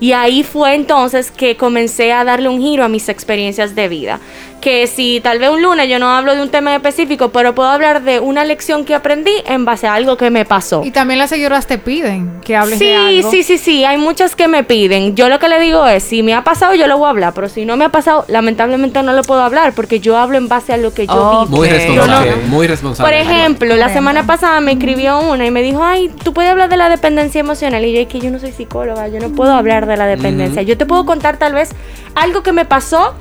Y 0.00 0.12
ahí 0.12 0.42
fue 0.42 0.74
entonces 0.74 1.30
que 1.30 1.56
comencé 1.56 2.12
a 2.12 2.24
darle 2.24 2.48
un 2.48 2.60
giro 2.60 2.84
a 2.84 2.88
mis 2.88 3.08
experiencias 3.08 3.76
de 3.76 3.88
vida. 3.88 4.20
Que 4.62 4.86
si 4.86 5.20
tal 5.20 5.40
vez 5.40 5.50
un 5.50 5.60
lunes 5.60 5.88
yo 5.88 5.98
no 5.98 6.08
hablo 6.08 6.36
de 6.36 6.40
un 6.40 6.48
tema 6.48 6.72
específico, 6.74 7.30
pero 7.32 7.52
puedo 7.52 7.68
hablar 7.68 8.02
de 8.04 8.20
una 8.20 8.44
lección 8.44 8.84
que 8.84 8.94
aprendí 8.94 9.32
en 9.44 9.64
base 9.64 9.88
a 9.88 9.94
algo 9.94 10.16
que 10.16 10.30
me 10.30 10.44
pasó. 10.44 10.82
Y 10.84 10.92
también 10.92 11.18
las 11.18 11.30
seguidoras 11.30 11.66
te 11.66 11.78
piden 11.78 12.40
que 12.44 12.54
hables 12.54 12.78
Sí, 12.78 12.84
de 12.86 12.94
algo. 12.94 13.30
sí, 13.32 13.42
sí, 13.42 13.58
sí, 13.58 13.84
hay 13.84 13.98
muchas 13.98 14.36
que 14.36 14.46
me 14.46 14.62
piden. 14.62 15.16
Yo 15.16 15.28
lo 15.28 15.40
que 15.40 15.48
le 15.48 15.58
digo 15.58 15.84
es, 15.88 16.04
si 16.04 16.22
me 16.22 16.32
ha 16.32 16.44
pasado, 16.44 16.76
yo 16.76 16.86
lo 16.86 16.96
voy 16.96 17.08
a 17.08 17.10
hablar, 17.10 17.32
pero 17.34 17.48
si 17.48 17.64
no 17.64 17.76
me 17.76 17.84
ha 17.84 17.88
pasado, 17.88 18.24
lamentablemente 18.28 19.02
no 19.02 19.12
lo 19.14 19.22
puedo 19.24 19.42
hablar 19.42 19.72
porque 19.72 19.98
yo 19.98 20.16
hablo 20.16 20.38
en 20.38 20.46
base 20.46 20.72
a 20.72 20.76
lo 20.76 20.94
que 20.94 21.08
yo 21.08 21.12
Ok. 21.14 21.48
vivo. 21.48 21.56
Muy 21.58 21.68
responsable. 21.68 22.30
No- 22.30 22.48
Muy 22.48 22.66
responsable. 22.68 23.12
Por 23.12 23.20
ejemplo, 23.20 23.74
la 23.76 23.88
semana 23.92 24.26
pasada 24.26 24.60
me 24.60 24.70
escribió 24.72 25.18
una 25.18 25.44
y 25.44 25.50
me 25.50 25.62
dijo, 25.62 25.82
ay, 25.82 26.08
tú 26.22 26.32
puedes 26.32 26.52
hablar 26.52 26.68
de 26.68 26.76
la 26.76 26.88
dependencia 26.88 27.40
emocional. 27.40 27.84
Y 27.84 27.92
yo, 27.94 28.00
es 28.00 28.06
que 28.06 28.20
yo 28.20 28.30
no 28.30 28.38
soy 28.38 28.52
psicóloga, 28.52 29.08
yo 29.08 29.18
no 29.18 29.30
puedo 29.30 29.52
hablar 29.52 29.86
de 29.86 29.96
la 29.96 30.06
dependencia. 30.06 30.62
Yo 30.62 30.78
te 30.78 30.86
puedo 30.86 31.04
contar 31.04 31.36
tal 31.36 31.52
vez 31.52 31.70
algo 32.14 32.44
que 32.44 32.52
me 32.52 32.64
pasó 32.64 33.14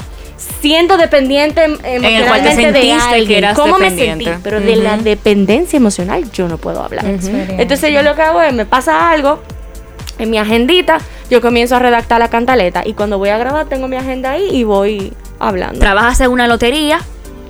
siendo 0.61 0.97
dependiente 0.97 1.63
em- 1.63 1.77
el 1.83 2.01
cual 2.25 2.41
te 2.41 2.51
emocionalmente 2.51 2.53
de 2.53 2.63
sentiste 2.73 2.81
que 3.09 3.15
alguien. 3.15 3.37
eras 3.39 3.55
¿Cómo 3.57 3.77
me 3.77 3.89
dependiente. 3.89 4.25
sentí? 4.25 4.39
Pero 4.43 4.59
de 4.61 4.75
la 4.75 4.97
dependencia 4.97 5.77
emocional 5.77 6.31
yo 6.31 6.47
no 6.47 6.57
puedo 6.57 6.83
hablar. 6.83 7.05
Experiencia. 7.05 7.57
Entonces 7.59 7.93
yo 7.93 8.01
lo 8.03 8.15
que 8.15 8.21
hago 8.21 8.41
es, 8.41 8.53
me 8.53 8.65
pasa 8.65 9.11
algo 9.11 9.41
en 10.17 10.29
mi 10.29 10.37
agendita, 10.37 10.99
yo 11.29 11.41
comienzo 11.41 11.75
a 11.75 11.79
redactar 11.79 12.19
la 12.19 12.29
cantaleta 12.29 12.83
y 12.85 12.93
cuando 12.93 13.17
voy 13.17 13.29
a 13.29 13.37
grabar 13.37 13.67
tengo 13.67 13.87
mi 13.87 13.95
agenda 13.95 14.31
ahí 14.31 14.47
y 14.51 14.63
voy 14.63 15.13
hablando. 15.39 15.79
Trabajas 15.79 16.21
en 16.21 16.29
una 16.29 16.47
lotería 16.47 16.99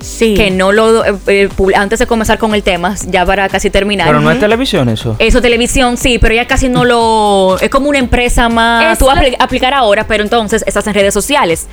sí. 0.00 0.34
que 0.34 0.50
no 0.50 0.72
lo 0.72 1.04
eh, 1.04 1.14
eh, 1.26 1.48
antes 1.74 1.98
de 1.98 2.06
comenzar 2.06 2.38
con 2.38 2.54
el 2.54 2.62
tema, 2.62 2.94
ya 3.08 3.24
para 3.24 3.48
casi 3.48 3.70
terminar. 3.70 4.06
Pero 4.06 4.20
no 4.20 4.30
es 4.30 4.40
televisión 4.40 4.88
eso. 4.88 5.16
Eso, 5.18 5.40
televisión, 5.40 5.96
sí, 5.96 6.18
pero 6.18 6.34
ya 6.34 6.46
casi 6.46 6.68
no 6.68 6.84
lo. 6.84 7.58
Es 7.60 7.70
como 7.70 7.88
una 7.88 7.98
empresa 7.98 8.48
más. 8.48 8.92
Es 8.92 8.98
tú 8.98 9.06
vas 9.06 9.18
a 9.18 9.44
aplicar 9.44 9.74
ahora, 9.74 10.06
pero 10.06 10.22
entonces 10.22 10.64
estás 10.66 10.86
en 10.86 10.94
redes 10.94 11.14
sociales. 11.14 11.66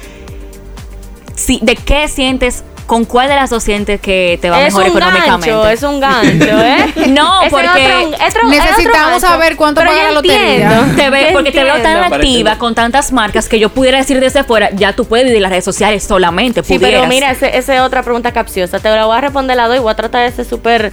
Sí, 1.39 1.59
¿De 1.61 1.75
qué 1.75 2.07
sientes? 2.07 2.63
¿Con 2.85 3.05
cuál 3.05 3.29
de 3.29 3.35
las 3.35 3.51
dos 3.51 3.63
sientes 3.63 4.01
que 4.01 4.39
te 4.41 4.49
va 4.49 4.61
es 4.65 4.73
mejor 4.73 4.89
un 4.89 4.97
económicamente? 4.97 5.51
gancho, 5.51 5.69
es 5.69 5.83
un 5.83 5.99
gancho, 5.99 6.59
¿eh? 6.65 6.87
No, 7.09 7.41
porque 7.51 7.67
otro- 7.67 8.25
otro- 8.27 8.49
Necesitamos 8.49 9.21
saber 9.21 9.55
cuánto 9.57 9.79
paga 9.81 10.05
la 10.05 10.11
lotería. 10.11 10.63
entiendo, 10.63 10.95
Te 10.95 11.09
ve- 11.11 11.25
yo 11.27 11.33
porque 11.33 11.51
te 11.51 11.63
veo 11.63 11.79
tan 11.83 12.11
activa 12.11 12.57
con 12.57 12.73
tantas 12.73 13.11
marcas 13.11 13.47
que 13.47 13.59
yo 13.59 13.69
pudiera 13.69 13.99
decir 13.99 14.19
desde 14.19 14.43
fuera, 14.43 14.71
ya 14.71 14.93
tú 14.93 15.05
puedes 15.05 15.27
vivir 15.27 15.39
las 15.39 15.51
redes 15.51 15.65
sociales 15.65 16.03
solamente. 16.03 16.63
Sí, 16.63 16.79
pudieras. 16.79 17.01
pero 17.01 17.07
mira, 17.09 17.29
esa 17.31 17.47
es 17.75 17.81
otra 17.81 18.01
pregunta 18.01 18.31
capciosa. 18.31 18.79
Te 18.79 18.89
la 18.89 19.05
voy 19.05 19.17
a 19.17 19.21
responder 19.21 19.55
la 19.55 19.67
dos 19.67 19.77
y 19.77 19.79
voy 19.79 19.91
a 19.91 19.95
tratar 19.95 20.23
de 20.27 20.35
ser 20.35 20.45
súper 20.45 20.91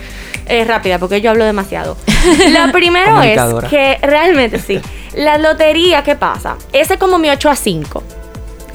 eh, 0.48 0.64
rápida 0.66 0.98
porque 0.98 1.22
yo 1.22 1.30
hablo 1.30 1.46
demasiado. 1.46 1.96
Lo 2.50 2.72
primero 2.72 3.22
es 3.22 3.40
que 3.70 3.98
realmente 4.02 4.58
sí. 4.58 4.80
La 5.14 5.38
lotería, 5.38 6.02
¿qué 6.04 6.14
pasa? 6.14 6.56
Ese 6.74 6.92
es 6.94 7.00
como 7.00 7.16
mi 7.18 7.30
8 7.30 7.48
a 7.48 7.56
5. 7.56 8.02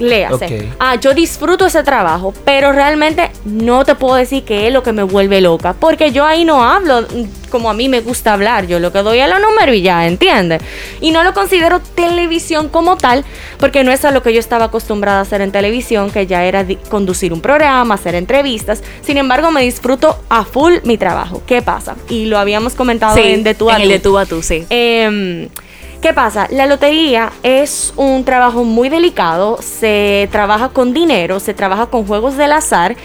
Léase. 0.02 0.70
Ah, 0.80 0.96
yo 0.96 1.14
disfruto 1.14 1.66
ese 1.66 1.84
trabajo, 1.84 2.34
pero 2.46 2.72
realmente 2.72 3.32
no 3.46 3.86
te 3.86 3.96
puedo 3.96 4.16
decir 4.16 4.44
que 4.44 4.68
es 4.68 4.74
lo 4.74 4.84
que 4.84 4.92
me 4.92 5.04
vuelve 5.04 5.42
loca, 5.42 5.74
porque 5.80 6.12
yo 6.12 6.26
ahí 6.26 6.44
no 6.46 6.64
hablo 6.64 7.02
mm, 7.02 7.50
como 7.50 7.70
a 7.70 7.74
mí 7.74 7.90
me 7.90 8.00
gusta 8.00 8.34
hablar, 8.34 8.66
yo 8.66 8.80
lo 8.80 8.92
que 8.94 9.00
doy 9.00 9.20
es 9.20 9.30
los 9.30 9.40
números 9.42 9.76
y 9.76 9.82
ya, 9.82 10.08
¿entiendes? 10.08 10.62
Y 11.02 11.12
no 11.12 11.24
lo 11.24 11.34
considero 11.34 11.82
televisión 11.96 12.70
como 12.70 12.96
tal, 12.96 13.26
porque 13.60 13.84
no 13.84 13.92
es 13.92 14.06
a 14.06 14.12
lo 14.12 14.24
que 14.24 14.34
yo 14.34 14.40
estaba 14.40 14.66
acostumbrada 14.66 15.20
a 15.20 15.22
hacer 15.22 15.42
en 15.42 15.52
televisión, 15.52 16.12
que 16.12 16.26
ya 16.28 16.46
era 16.46 16.66
conducir 16.90 17.34
un 17.34 17.42
programa, 17.42 17.96
hacer 17.96 18.16
entrevistas. 18.16 18.82
Sin 19.02 19.18
embargo, 19.18 19.52
me 19.52 19.62
disfruto 19.64 20.18
a 20.30 20.46
full 20.46 20.76
mi 20.84 20.98
trabajo. 20.98 21.44
¿Qué 21.46 21.62
pasa? 21.62 21.96
Y 22.10 22.26
lo 22.26 22.38
habíamos 22.40 22.74
comentado 22.74 23.16
Sí, 23.16 23.22
en 23.22 23.44
De 23.44 23.54
tú 23.54 23.70
a 23.70 23.76
en 23.76 23.82
el 23.82 23.88
tú. 23.88 23.92
de 23.92 24.00
tú 24.00 24.18
a 24.18 24.26
tú, 24.26 24.42
sí. 24.42 24.66
Em, 24.70 25.50
¿Qué 26.02 26.14
pasa? 26.14 26.48
La 26.50 26.66
lotería 26.66 27.32
es 27.44 27.94
un 27.96 28.26
trabajo 28.26 28.64
muy 28.64 28.90
delicado, 28.90 29.60
se 29.62 30.28
trabaja 30.32 30.70
con 30.70 30.96
dinero, 30.96 31.40
se 31.40 31.54
trabaja 31.54 31.86
con 31.86 32.08
juegos 32.08 32.38
del 32.38 32.54
azar. 32.54 32.96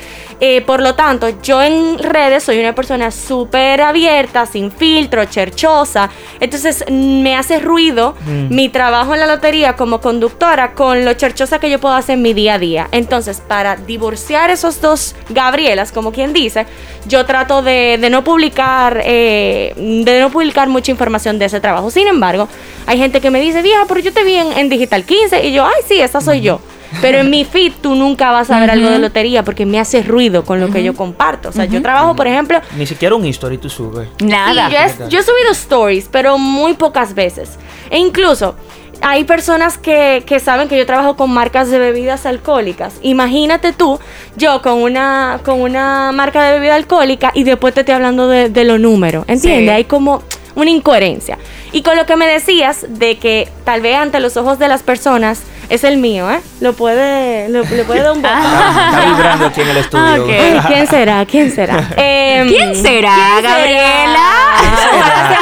Eh, 0.40 0.60
por 0.60 0.82
lo 0.82 0.94
tanto, 0.94 1.28
yo 1.42 1.62
en 1.62 1.98
redes 1.98 2.44
soy 2.44 2.58
una 2.60 2.74
persona 2.74 3.10
súper 3.10 3.80
abierta, 3.80 4.44
sin 4.46 4.70
filtro, 4.70 5.24
cherchosa. 5.24 6.10
Entonces 6.40 6.84
mm, 6.88 7.22
me 7.22 7.36
hace 7.36 7.58
ruido 7.58 8.14
mi 8.50 8.68
trabajo 8.68 9.14
en 9.14 9.20
la 9.20 9.26
lotería 9.26 9.76
como 9.76 10.00
conductora 10.00 10.74
con 10.74 11.04
lo 11.04 11.14
cherchosa 11.14 11.58
que 11.58 11.70
yo 11.70 11.78
puedo 11.78 11.94
hacer 11.94 12.14
en 12.14 12.22
mi 12.22 12.34
día 12.34 12.54
a 12.54 12.58
día. 12.58 12.88
Entonces, 12.92 13.42
para 13.46 13.76
divorciar 13.76 14.50
esos 14.50 14.80
dos 14.80 15.14
Gabrielas, 15.30 15.92
como 15.92 16.12
quien 16.12 16.32
dice, 16.32 16.66
yo 17.06 17.24
trato 17.24 17.62
de, 17.62 17.98
de 18.00 18.10
no 18.10 18.22
publicar, 18.24 19.02
eh, 19.04 19.72
de 19.76 20.20
no 20.20 20.30
publicar 20.30 20.68
mucha 20.68 20.90
información 20.90 21.38
de 21.38 21.46
ese 21.46 21.60
trabajo. 21.60 21.90
Sin 21.90 22.06
embargo, 22.06 22.48
hay 22.86 22.98
gente 22.98 23.20
que 23.20 23.30
me 23.30 23.40
dice, 23.40 23.62
vieja, 23.62 23.84
pero 23.88 24.00
yo 24.00 24.12
te 24.12 24.24
vi 24.24 24.34
en, 24.34 24.52
en 24.52 24.68
Digital 24.68 25.04
15 25.04 25.46
y 25.46 25.52
yo, 25.52 25.64
ay, 25.64 25.82
sí, 25.86 26.00
esa 26.00 26.20
soy 26.20 26.40
yo. 26.40 26.60
Pero 27.00 27.18
en 27.18 27.30
mi 27.30 27.44
feed 27.44 27.72
tú 27.80 27.94
nunca 27.94 28.30
vas 28.30 28.50
a 28.50 28.60
ver 28.60 28.70
algo 28.70 28.88
de 28.88 28.98
lotería 28.98 29.42
porque 29.42 29.66
me 29.66 29.78
hace 29.78 30.02
ruido 30.02 30.44
con 30.44 30.60
lo 30.60 30.70
que 30.70 30.82
yo 30.82 30.94
comparto. 30.94 31.50
O 31.50 31.52
sea, 31.52 31.64
yo 31.64 31.82
trabajo, 31.82 32.16
por 32.16 32.26
ejemplo, 32.26 32.60
Ni 32.76 32.86
siquiera 32.86 33.14
un 33.14 33.24
history 33.24 33.58
tú 33.58 33.68
subes. 33.68 34.08
Nada. 34.22 34.68
Sí, 34.68 34.74
yo, 34.74 35.04
he, 35.06 35.08
yo 35.10 35.18
he 35.20 35.22
subido 35.22 35.52
stories, 35.52 36.08
pero 36.10 36.38
muy 36.38 36.74
pocas 36.74 37.14
veces. 37.14 37.58
E 37.90 37.98
incluso 37.98 38.56
hay 39.02 39.24
personas 39.24 39.78
que, 39.78 40.24
que 40.26 40.40
saben 40.40 40.68
que 40.68 40.78
yo 40.78 40.86
trabajo 40.86 41.16
con 41.16 41.30
marcas 41.30 41.70
de 41.70 41.78
bebidas 41.78 42.26
alcohólicas. 42.26 42.94
Imagínate 43.02 43.72
tú, 43.72 43.98
yo 44.36 44.62
con 44.62 44.82
una, 44.82 45.40
con 45.44 45.60
una 45.60 46.12
marca 46.12 46.42
de 46.44 46.54
bebida 46.54 46.74
alcohólica 46.74 47.30
y 47.34 47.44
después 47.44 47.74
te 47.74 47.80
estoy 47.80 47.94
hablando 47.94 48.28
de, 48.28 48.48
de 48.48 48.64
los 48.64 48.80
números. 48.80 49.24
¿Entiendes? 49.28 49.68
Sí. 49.68 49.76
Hay 49.76 49.84
como 49.84 50.22
una 50.54 50.70
incoherencia. 50.70 51.38
Y 51.72 51.82
con 51.82 51.96
lo 51.96 52.06
que 52.06 52.16
me 52.16 52.26
decías 52.26 52.86
de 52.88 53.18
que 53.18 53.48
tal 53.64 53.82
vez 53.82 53.96
ante 53.96 54.20
los 54.20 54.36
ojos 54.36 54.58
de 54.58 54.68
las 54.68 54.82
personas 54.82 55.42
es 55.68 55.84
el 55.84 55.98
mío, 55.98 56.30
¿eh? 56.30 56.40
Lo 56.60 56.72
puede, 56.72 57.48
lo, 57.48 57.62
le 57.62 57.84
puede 57.84 58.02
dar 58.02 58.12
un 58.12 58.22
voto. 58.22 58.34
Ah, 58.34 58.90
está 58.92 59.04
vibrando 59.10 59.46
aquí 59.46 59.60
en 59.60 59.68
el 59.68 59.76
estudio. 59.78 60.04
Ah, 60.04 60.16
ok. 60.20 60.30
Ay, 60.30 60.60
¿Quién 60.68 60.86
será? 60.86 61.26
¿Quién 61.26 61.50
será? 61.52 61.88
Em, 61.96 62.48
¿Quién 62.48 62.74
será, 62.76 63.16
Gabriela? 63.42 64.20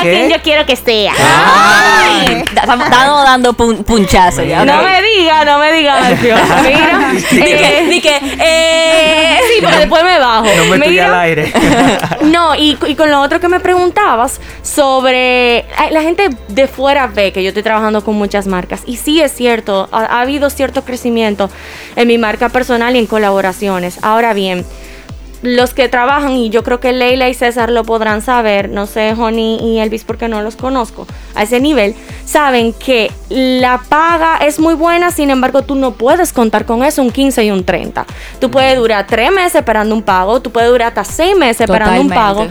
¿Qué? 0.03 0.11
quien 0.11 0.31
yo 0.31 0.37
quiero 0.43 0.67
que 0.67 0.77
sea. 0.77 1.13
Ay, 1.19 2.43
Estamos 2.55 2.89
dando 3.25 3.53
pun- 3.53 3.85
punchazo 3.85 4.43
ya. 4.43 4.65
No 4.65 4.83
me 4.83 5.03
diga, 5.03 5.45
no 5.45 5.59
me 5.59 5.73
diga. 5.73 5.97
Mira. 6.63 7.13
Di 7.13 7.39
que, 7.43 7.79
eh, 7.79 7.87
di 7.89 8.01
que, 8.01 8.17
eh, 8.39 9.39
sí, 9.55 9.63
porque 9.63 9.79
después 9.79 10.03
me 10.05 10.19
bajo. 10.19 10.45
No 10.45 10.65
me 10.77 10.89
Mira. 10.89 11.07
al 11.07 11.15
aire. 11.21 11.53
No, 12.23 12.55
y, 12.55 12.79
y 12.87 12.95
con 12.95 13.11
lo 13.11 13.21
otro 13.21 13.41
que 13.41 13.49
me 13.49 13.61
preguntabas 13.61 14.41
sobre. 14.63 15.65
ay, 15.77 15.91
La 15.91 16.03
gente 16.03 16.29
de 16.49 16.67
fuera 16.69 17.07
ve 17.07 17.33
que 17.33 17.43
yo 17.43 17.49
estoy 17.49 17.63
trabajando 17.63 18.03
con 18.05 18.15
muchas 18.15 18.47
marcas. 18.47 18.83
Y 18.87 18.97
sí 18.97 19.21
es 19.21 19.33
cierto, 19.33 19.89
ha 20.15 20.21
habido 20.21 20.49
cierto 20.49 20.85
crecimiento 20.85 21.51
en 21.97 22.07
mi 22.09 22.19
marca 22.19 22.49
personal 22.49 22.95
y 22.95 23.01
en 23.01 23.07
colaboraciones. 23.07 23.99
Ahora 24.03 24.33
bien. 24.33 24.65
Los 25.43 25.75
que 25.75 25.91
trabajan, 25.91 26.31
y 26.31 26.49
yo 26.49 26.63
creo 26.63 26.81
que 26.81 26.95
Leila 26.95 27.29
y 27.29 27.35
César 27.35 27.71
lo 27.71 27.85
podrán 27.85 28.23
saber, 28.23 28.71
no 28.71 28.87
sé, 28.87 29.13
Honey 29.13 29.59
y 29.61 29.79
Elvis 29.79 30.03
porque 30.03 30.27
no 30.27 30.41
los 30.41 30.57
conozco 30.57 31.07
a 31.35 31.43
ese 31.43 31.61
nivel, 31.61 31.95
saben 32.25 32.73
que 32.73 33.13
la 33.29 33.83
paga 33.87 34.39
es 34.39 34.59
muy 34.59 34.73
buena, 34.73 35.11
sin 35.11 35.29
embargo 35.29 35.61
tú 35.61 35.75
no 35.75 35.91
puedes 35.91 36.33
contar 36.33 36.65
con 36.65 36.83
eso 36.83 37.03
un 37.03 37.11
15 37.11 37.45
y 37.45 37.51
un 37.51 37.63
30. 37.63 38.07
Tú 38.41 38.51
puedes 38.51 38.79
durar 38.79 39.07
tres 39.07 39.31
meses 39.33 39.57
esperando 39.57 39.95
un 39.95 40.03
pago, 40.03 40.41
tú 40.41 40.51
puedes 40.51 40.71
durar 40.71 40.89
hasta 40.89 41.05
seis 41.05 41.37
meses 41.37 41.61
esperando 41.61 42.01
un 42.01 42.09
pago. 42.09 42.47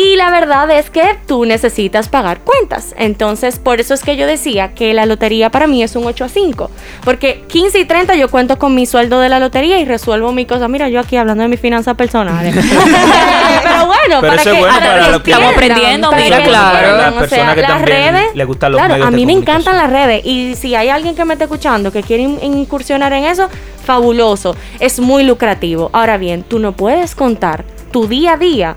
Y 0.00 0.14
la 0.14 0.30
verdad 0.30 0.70
es 0.70 0.90
que 0.90 1.02
tú 1.26 1.44
necesitas 1.44 2.08
pagar 2.08 2.42
cuentas. 2.42 2.94
Entonces, 2.98 3.58
por 3.58 3.80
eso 3.80 3.94
es 3.94 4.04
que 4.04 4.16
yo 4.16 4.28
decía 4.28 4.72
que 4.72 4.94
la 4.94 5.06
lotería 5.06 5.50
para 5.50 5.66
mí 5.66 5.82
es 5.82 5.96
un 5.96 6.06
8 6.06 6.24
a 6.24 6.28
5. 6.28 6.70
Porque 7.04 7.42
15 7.48 7.80
y 7.80 7.84
30 7.84 8.14
yo 8.14 8.28
cuento 8.30 8.58
con 8.60 8.76
mi 8.76 8.86
sueldo 8.86 9.18
de 9.18 9.28
la 9.28 9.40
lotería 9.40 9.80
y 9.80 9.84
resuelvo 9.84 10.30
mi 10.30 10.46
cosa. 10.46 10.68
Mira, 10.68 10.88
yo 10.88 11.00
aquí 11.00 11.16
hablando 11.16 11.42
de 11.42 11.48
mis 11.48 11.58
finanzas 11.58 11.96
personales. 11.96 12.54
Pero 13.64 13.86
bueno, 13.86 14.20
Pero 14.20 14.20
para 14.20 14.34
eso 14.40 14.50
es 14.50 14.54
que 14.54 14.60
bueno 14.60 14.74
para 14.78 14.86
para 14.92 15.04
que 15.06 15.10
lo 15.10 15.22
que- 15.24 15.30
Estamos 15.32 15.52
aprendiendo, 15.52 16.12
mira, 16.12 16.42
claro. 16.44 16.96
Las 16.96 17.14
o 17.24 17.26
sea, 17.28 17.54
que 17.56 17.62
las 17.62 17.82
redes, 17.82 18.34
le 18.34 18.44
gustan 18.44 18.70
los 18.72 18.78
claro, 18.78 18.94
medios 18.94 19.08
a 19.08 19.10
de 19.10 19.16
mí 19.16 19.26
me 19.26 19.32
encantan 19.32 19.76
las 19.76 19.90
redes 19.90 20.24
y 20.24 20.54
si 20.54 20.76
hay 20.76 20.90
alguien 20.90 21.16
que 21.16 21.24
me 21.24 21.34
esté 21.34 21.44
escuchando 21.44 21.90
que 21.90 22.02
quiere 22.04 22.22
in- 22.22 22.38
incursionar 22.40 23.12
en 23.14 23.24
eso, 23.24 23.48
fabuloso, 23.84 24.54
es 24.78 25.00
muy 25.00 25.24
lucrativo. 25.24 25.90
Ahora 25.92 26.18
bien, 26.18 26.44
tú 26.44 26.60
no 26.60 26.70
puedes 26.72 27.14
contar 27.16 27.64
tu 27.90 28.06
día 28.06 28.34
a 28.34 28.36
día 28.36 28.76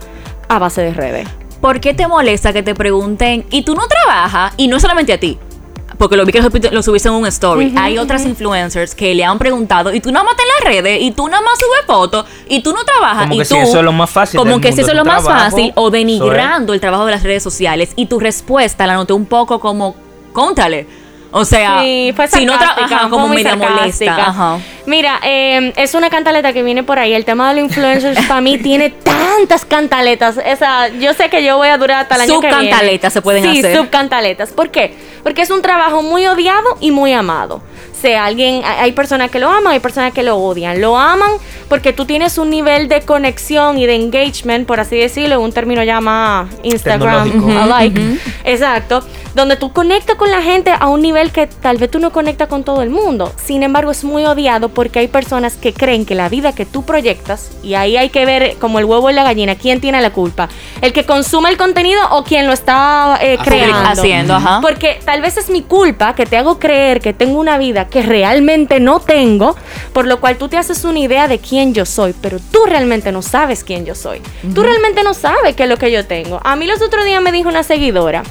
a 0.56 0.60
base 0.60 0.82
de 0.82 0.94
redes. 0.94 1.28
¿por 1.62 1.80
qué 1.80 1.94
te 1.94 2.08
molesta 2.08 2.52
que 2.52 2.64
te 2.64 2.76
pregunten, 2.76 3.46
¿y 3.52 3.62
tú 3.62 3.76
no 3.76 3.84
trabajas? 3.88 4.54
Y 4.58 4.68
no 4.68 4.80
solamente 4.80 5.14
a 5.14 5.20
ti. 5.20 5.38
Porque 5.98 6.18
lo 6.18 6.26
vi 6.26 6.32
que 6.32 6.42
lo, 6.72 6.82
subiste 6.82 7.10
en 7.10 7.14
un 7.14 7.28
story. 7.28 7.76
Hay 7.78 8.00
otras 8.00 8.26
influencers 8.26 8.96
que 8.96 9.14
le 9.14 9.24
han 9.24 9.38
preguntado, 9.38 9.94
y 9.94 10.00
tú 10.00 10.12
nada 10.12 10.26
más 10.26 10.34
estás 10.34 10.46
en 10.48 10.66
las 10.66 10.74
redes, 10.74 11.02
y 11.02 11.12
tú 11.12 11.28
nada 11.28 11.44
más 11.44 11.60
subes 11.60 11.86
fotos, 11.86 12.26
y 12.50 12.64
tú 12.64 12.74
no 12.74 12.84
trabajas. 12.84 13.28
Como 13.28 13.36
y 13.36 13.38
que 13.38 13.46
tú, 13.46 13.54
si 13.54 13.62
eso 13.62 13.78
es 13.78 13.86
lo 13.86 13.92
más 13.92 14.10
fácil 14.10 14.40
Como 14.40 14.52
del 14.54 14.62
que 14.62 14.72
si 14.72 14.82
eso 14.82 14.90
es 14.90 14.98
lo 14.98 15.06
más 15.06 15.24
trabajo, 15.24 15.52
fácil, 15.52 15.72
o 15.76 15.92
denigrando 15.92 16.74
el 16.74 16.80
trabajo 16.80 17.06
de 17.06 17.12
las 17.12 17.22
redes 17.22 17.44
sociales. 17.44 17.92
Y 17.96 18.08
tu 18.08 18.20
respuesta 18.20 18.88
la 18.88 18.96
noté 18.96 19.14
un 19.14 19.28
poco 19.28 19.60
como, 19.60 19.96
contale. 20.34 20.88
O 21.32 21.46
sea, 21.46 21.80
Sí, 21.82 22.12
fue 22.16 22.28
si 22.28 22.46
no 22.46 22.54
tra- 22.54 22.60
sarcástica, 22.60 22.96
ajá, 22.96 23.00
fue 23.00 23.10
como 23.10 23.28
muy 23.28 23.38
media 23.38 23.56
molesta. 23.56 24.16
Ajá. 24.28 24.58
Mira, 24.86 25.20
eh, 25.24 25.72
es 25.78 25.94
una 25.94 26.10
cantaleta 26.10 26.52
que 26.54 26.62
viene 26.64 26.84
por 26.84 27.00
ahí. 27.00 27.14
El 27.14 27.24
tema 27.24 27.50
de 27.54 27.62
los 27.62 27.70
influencers 27.70 28.26
para 28.28 28.42
mí 28.42 28.58
tiene 28.58 28.90
tantas 28.90 29.64
cantaletas. 29.64 30.38
Esa, 30.46 30.90
yo 30.90 31.14
sé 31.14 31.30
que 31.30 31.44
yo 31.44 31.58
voy 31.58 31.70
a 31.70 31.78
durar 31.78 32.02
hasta 32.02 32.16
el 32.16 32.22
año 32.22 32.42
que 32.42 32.48
viene. 32.48 32.64
Subcantaletas 32.64 33.14
se 33.14 33.22
pueden 33.22 33.44
sí, 33.44 33.60
hacer. 33.60 33.78
subcantaletas. 33.78 34.50
¿Por 34.52 34.70
qué? 34.70 34.94
Porque 35.24 35.42
es 35.44 35.50
un 35.52 35.62
trabajo 35.62 36.02
muy 36.04 36.26
odiado 36.28 36.78
y 36.82 36.92
muy 36.92 37.14
amado. 37.14 37.62
O 37.92 38.02
sea, 38.02 38.26
alguien, 38.26 38.64
hay 38.66 38.94
personas 38.94 39.30
que 39.30 39.38
lo 39.38 39.48
aman, 39.48 39.74
hay 39.74 39.80
personas 39.80 40.12
que 40.12 40.24
lo 40.24 40.36
odian. 40.36 40.82
Lo 40.82 40.98
aman 40.98 41.30
porque 41.70 41.94
tú 41.94 42.06
tienes 42.06 42.40
un 42.40 42.50
nivel 42.50 42.88
de 42.88 43.02
conexión 43.02 43.78
y 43.78 43.86
de 43.86 43.94
engagement, 43.94 44.66
por 44.68 44.80
así 44.80 44.98
decirlo, 44.98 45.40
un 45.40 45.54
término 45.54 45.84
ya 45.84 46.02
más 46.02 46.50
Instagram 46.64 47.48
alike. 47.72 48.02
Exacto. 48.44 49.04
Donde 49.36 49.56
tú 49.56 49.72
conectas 49.72 50.16
con 50.16 50.30
la 50.30 50.42
gente 50.42 50.72
a 50.78 50.88
un 50.88 51.02
nivel 51.02 51.32
que 51.32 51.48
tal 51.48 51.78
vez 51.78 51.90
tú 51.90 52.00
no 52.00 52.12
conectas 52.12 52.48
con 52.48 52.64
todo 52.64 52.82
el 52.82 52.90
mundo. 52.90 53.32
Sin 53.44 53.64
embargo, 53.64 53.92
es 53.92 54.04
muy 54.04 54.26
odiado 54.26 54.70
porque 54.70 55.00
hay 55.00 55.08
personas 55.08 55.56
que 55.56 55.74
creen 55.74 56.06
que 56.06 56.16
la 56.16 56.30
vida 56.30 56.54
que 56.54 56.66
tú 56.66 56.84
proyectas, 56.84 57.52
y 57.64 57.76
ahí 57.76 57.98
hay 57.98 58.10
que 58.10 58.26
ver 58.26 58.58
como 58.60 58.80
el 58.80 58.86
huevo 58.86 59.10
y 59.10 59.14
la 59.14 59.24
gallina, 59.24 59.56
quién 59.56 59.80
tiene 59.82 60.02
la 60.02 60.12
culpa. 60.12 60.50
El 60.82 60.94
que 60.94 61.06
consume 61.06 61.50
el 61.50 61.58
contenido 61.58 62.02
o 62.12 62.24
quien 62.24 62.48
lo 62.48 62.54
está 62.54 63.20
eh, 63.22 63.38
creando. 63.44 63.90
Haciendo, 63.90 64.36
ajá. 64.36 64.60
Porque 64.62 65.00
tal 65.06 65.22
vez 65.22 65.38
es 65.38 65.50
mi 65.50 65.62
culpa 65.62 66.16
que 66.16 66.26
te 66.26 66.38
hago 66.38 66.60
creer 66.60 67.02
que 67.02 67.14
tengo 67.14 67.40
una 67.40 67.58
vida 67.58 67.88
que 67.88 68.02
realmente 68.02 68.80
no 68.80 69.00
tengo, 69.00 69.56
por 69.94 70.08
lo 70.08 70.20
cual 70.20 70.38
tú 70.38 70.50
te 70.50 70.58
haces 70.58 70.84
una 70.84 71.00
idea 71.00 71.28
de 71.28 71.40
quién 71.40 71.74
yo 71.74 71.86
soy, 71.86 72.14
pero 72.22 72.40
tú 72.52 72.66
realmente 72.66 73.12
no 73.12 73.22
sabes 73.22 73.64
quién 73.64 73.86
yo 73.86 73.96
soy. 73.96 74.22
Tú 74.54 74.64
realmente 74.64 75.04
no 75.04 75.14
sabes 75.14 75.56
qué 75.56 75.64
es 75.64 75.70
lo 75.70 75.78
que 75.78 75.92
yo 75.92 76.06
tengo. 76.06 76.40
A 76.44 76.56
mí 76.56 76.66
los 76.66 76.82
otros 76.82 77.06
días 77.06 77.22
me 77.22 77.32
dijo 77.32 77.50
una 77.50 77.64
seguidora, 77.64 78.24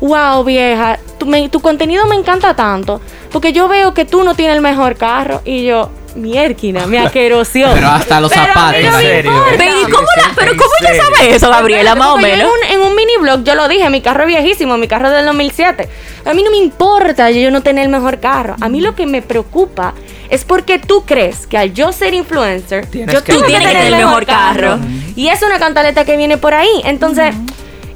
wow 0.00 0.44
vieja, 0.44 0.98
tu, 1.18 1.26
me- 1.26 1.48
tu 1.48 1.60
contenido 1.60 2.06
me 2.06 2.14
encanta 2.16 2.54
tanto, 2.54 3.00
porque 3.32 3.52
yo 3.52 3.68
veo 3.68 3.94
que 3.94 4.04
tú 4.04 4.22
no 4.24 4.34
tienes 4.34 4.56
el 4.56 4.62
mejor 4.62 4.96
carro 4.96 5.42
y 5.44 5.64
yo... 5.64 5.90
Mierquina, 6.16 6.86
me 6.86 6.98
aquerosió. 6.98 7.68
Pero 7.74 7.86
hasta 7.88 8.20
los 8.20 8.30
Pero 8.32 8.42
a 8.42 8.46
mí 8.46 8.52
zapatos. 8.52 8.80
no 8.82 8.88
¿En 8.88 8.94
me 8.96 9.02
serio? 9.02 9.30
importa. 9.30 9.54
Pero, 9.58 9.80
¿y 9.80 9.84
cómo 9.92 10.06
la- 10.16 10.32
pero 10.34 10.50
¿En 10.52 10.56
cómo 10.58 10.70
ella 10.80 11.02
sabe 11.04 11.34
eso, 11.36 11.50
Gabriela, 11.50 11.94
más 11.94 12.08
o 12.08 12.16
menos? 12.16 12.40
En 12.40 12.46
un, 12.46 12.82
en 12.82 12.88
un 12.88 12.96
mini 12.96 13.12
blog 13.20 13.44
yo 13.44 13.54
lo 13.54 13.68
dije, 13.68 13.88
mi 13.90 14.00
carro 14.00 14.22
es 14.22 14.28
viejísimo, 14.28 14.76
mi 14.78 14.88
carro 14.88 15.08
es 15.08 15.14
del 15.14 15.26
2007. 15.26 15.88
A 16.24 16.34
mí 16.34 16.42
no 16.42 16.50
me 16.50 16.56
importa 16.56 17.30
yo 17.30 17.50
no 17.52 17.60
tener 17.62 17.84
el 17.84 17.90
mejor 17.90 18.18
carro. 18.18 18.56
A 18.60 18.68
mí 18.68 18.80
lo 18.80 18.96
que 18.96 19.06
me 19.06 19.22
preocupa 19.22 19.94
es 20.28 20.44
porque 20.44 20.80
tú 20.80 21.04
crees 21.04 21.46
que 21.46 21.56
al 21.56 21.72
yo 21.72 21.92
ser 21.92 22.14
influencer, 22.14 22.86
Tienes 22.86 23.14
yo 23.14 23.22
que 23.22 23.32
tengo 23.34 23.46
que 23.46 23.52
tener 23.52 23.76
el 23.76 23.96
mejor 23.96 24.26
carro. 24.26 24.70
carro. 24.70 24.78
Y 25.14 25.28
es 25.28 25.40
una 25.42 25.58
cantaleta 25.60 26.04
que 26.04 26.16
viene 26.16 26.36
por 26.36 26.52
ahí. 26.54 26.80
Entonces, 26.84 27.32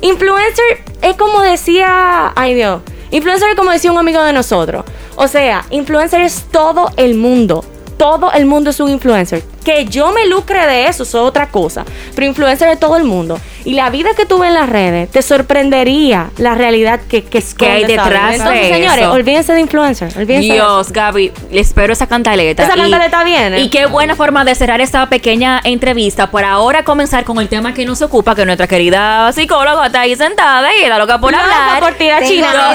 influencer 0.02 0.84
es 1.00 1.16
como 1.16 1.40
decía, 1.40 2.32
ay 2.36 2.54
Dios, 2.54 2.82
influencer 3.10 3.48
es 3.50 3.56
como 3.56 3.70
decía 3.70 3.90
un 3.90 3.98
amigo 3.98 4.22
de 4.22 4.34
nosotros. 4.34 4.84
O 5.16 5.26
sea, 5.28 5.64
influencer 5.70 6.20
es 6.20 6.44
todo 6.50 6.90
el 6.96 7.14
mundo. 7.14 7.64
Todo 7.96 8.30
el 8.32 8.46
mundo 8.46 8.70
es 8.70 8.80
un 8.80 8.90
influencer. 8.90 9.42
Que 9.64 9.84
yo 9.84 10.12
me 10.12 10.26
lucre 10.26 10.66
de 10.66 10.86
eso 10.88 11.02
es 11.04 11.14
otra 11.14 11.48
cosa. 11.48 11.84
Pero 12.14 12.26
influencer 12.26 12.68
es 12.68 12.80
todo 12.80 12.96
el 12.96 13.04
mundo. 13.04 13.38
Y 13.64 13.74
la 13.74 13.90
vida 13.90 14.10
que 14.16 14.26
tuve 14.26 14.48
en 14.48 14.54
las 14.54 14.68
redes 14.68 15.08
te 15.10 15.22
sorprendería 15.22 16.30
la 16.38 16.56
realidad 16.56 16.98
que, 17.08 17.22
que, 17.22 17.40
Que 17.56 17.66
hay 17.70 17.84
detrás 17.84 18.34
Entonces, 18.34 18.62
de 18.68 18.74
señores, 18.74 19.02
eso. 19.02 19.12
olvídense 19.12 19.52
de 19.52 19.60
influencer. 19.60 20.12
Olvídense 20.18 20.48
de. 20.48 20.54
Dios, 20.54 20.90
Gaby, 20.92 21.30
le 21.52 21.60
espero 21.60 21.92
esa 21.92 22.08
cantaleta. 22.08 22.64
Esa 22.64 22.76
Y- 22.76 22.80
cantaleta 22.80 23.22
viene. 23.22 23.60
Y 23.60 23.68
qué 23.70 23.86
buena 23.86 24.16
forma 24.16 24.44
de 24.44 24.54
cerrar 24.56 24.80
esta 24.80 25.08
pequeña 25.08 25.60
entrevista. 25.62 26.28
Por 26.30 26.44
ahora 26.44 26.82
comenzar 26.82 27.22
con 27.24 27.38
el 27.38 27.48
tema 27.48 27.72
que 27.72 27.84
nos 27.86 28.02
ocupa, 28.02 28.34
que 28.34 28.44
nuestra 28.44 28.66
querida 28.66 29.32
psicóloga 29.32 29.86
está 29.86 30.00
ahí 30.00 30.16
sentada 30.16 30.74
y 30.76 30.82
está 30.82 30.98
loca 30.98 31.20
por 31.20 31.30
Loca 31.30 31.44
hablar. 31.44 31.80
por 31.80 31.94
tirar 31.94 32.22
No. 32.22 32.28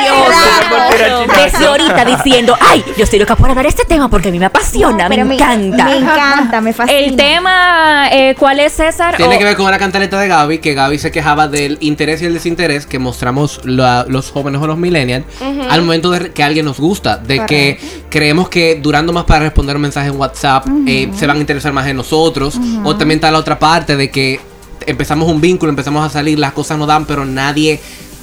nerviosa. 0.98 1.42
Desde 1.42 1.66
ahorita 1.66 2.04
diciendo, 2.04 2.56
ay, 2.60 2.84
yo 2.96 3.04
estoy 3.04 3.18
loca 3.18 3.36
por 3.36 3.48
hablar 3.50 3.66
este 3.66 3.84
tema 3.84 4.08
porque 4.08 4.28
a 4.28 4.32
mí 4.32 4.38
me 4.38 4.46
apasiona, 4.46 5.04
No, 5.04 5.08
me 5.10 5.16
pero 5.38 5.52
encanta. 5.52 5.84
Me 5.84 5.96
encanta, 5.96 6.60
me 6.60 6.72
fascina. 6.72 6.98
el 6.98 7.16
tema, 7.16 8.08
eh, 8.12 8.34
¿cuál 8.38 8.60
es 8.60 8.72
César? 8.72 9.16
Tiene 9.16 9.36
O- 9.36 9.38
que 9.38 9.44
ver 9.44 9.56
con 9.56 9.66
una 9.66 9.78
cantaleta 9.78 10.18
de 10.20 10.28
Gaby, 10.28 10.58
que 10.58 10.74
Gaby 10.74 10.98
se 10.98 11.10
quejaba 11.10 11.48
del 11.48 11.78
interés 11.80 12.22
y 12.22 12.26
el 12.26 12.34
desinterés 12.34 12.86
que 12.86 12.98
mostramos 12.98 13.60
la- 13.64 14.04
los 14.08 14.30
jóvenes 14.30 14.60
o 14.60 14.66
los 14.66 14.78
millennials 14.78 15.24
al 15.70 15.82
momento 15.82 16.10
de 16.10 16.32
que 16.32 16.42
alguien 16.42 16.64
nos 16.64 16.78
gusta, 16.78 17.16
de 17.16 17.44
que 17.46 17.78
creemos 18.08 18.48
que 18.48 18.78
durando 18.82 19.12
más 19.12 19.24
para 19.24 19.40
responder 19.44 19.76
un 19.76 19.82
mensaje 19.82 20.08
en 20.08 20.16
WhatsApp 20.16 20.66
eh, 20.86 21.10
se 21.16 21.26
van 21.26 21.36
a 21.36 21.40
interesar 21.40 21.72
más 21.72 21.86
en 21.86 21.96
nosotros, 21.96 22.58
o 22.84 22.96
también 22.96 23.18
está 23.18 23.30
la 23.30 23.38
otra 23.38 23.58
parte 23.58 23.96
de 23.96 24.10
que 24.10 24.40
empezamos 24.86 25.28
un 25.28 25.40
vínculo, 25.40 25.70
empezamos 25.70 26.04
a 26.04 26.10
salir, 26.10 26.38
las 26.38 26.52
cosas 26.52 26.78
no 26.78 26.86
dan, 26.86 27.04
pero 27.04 27.24
nadie 27.24 27.80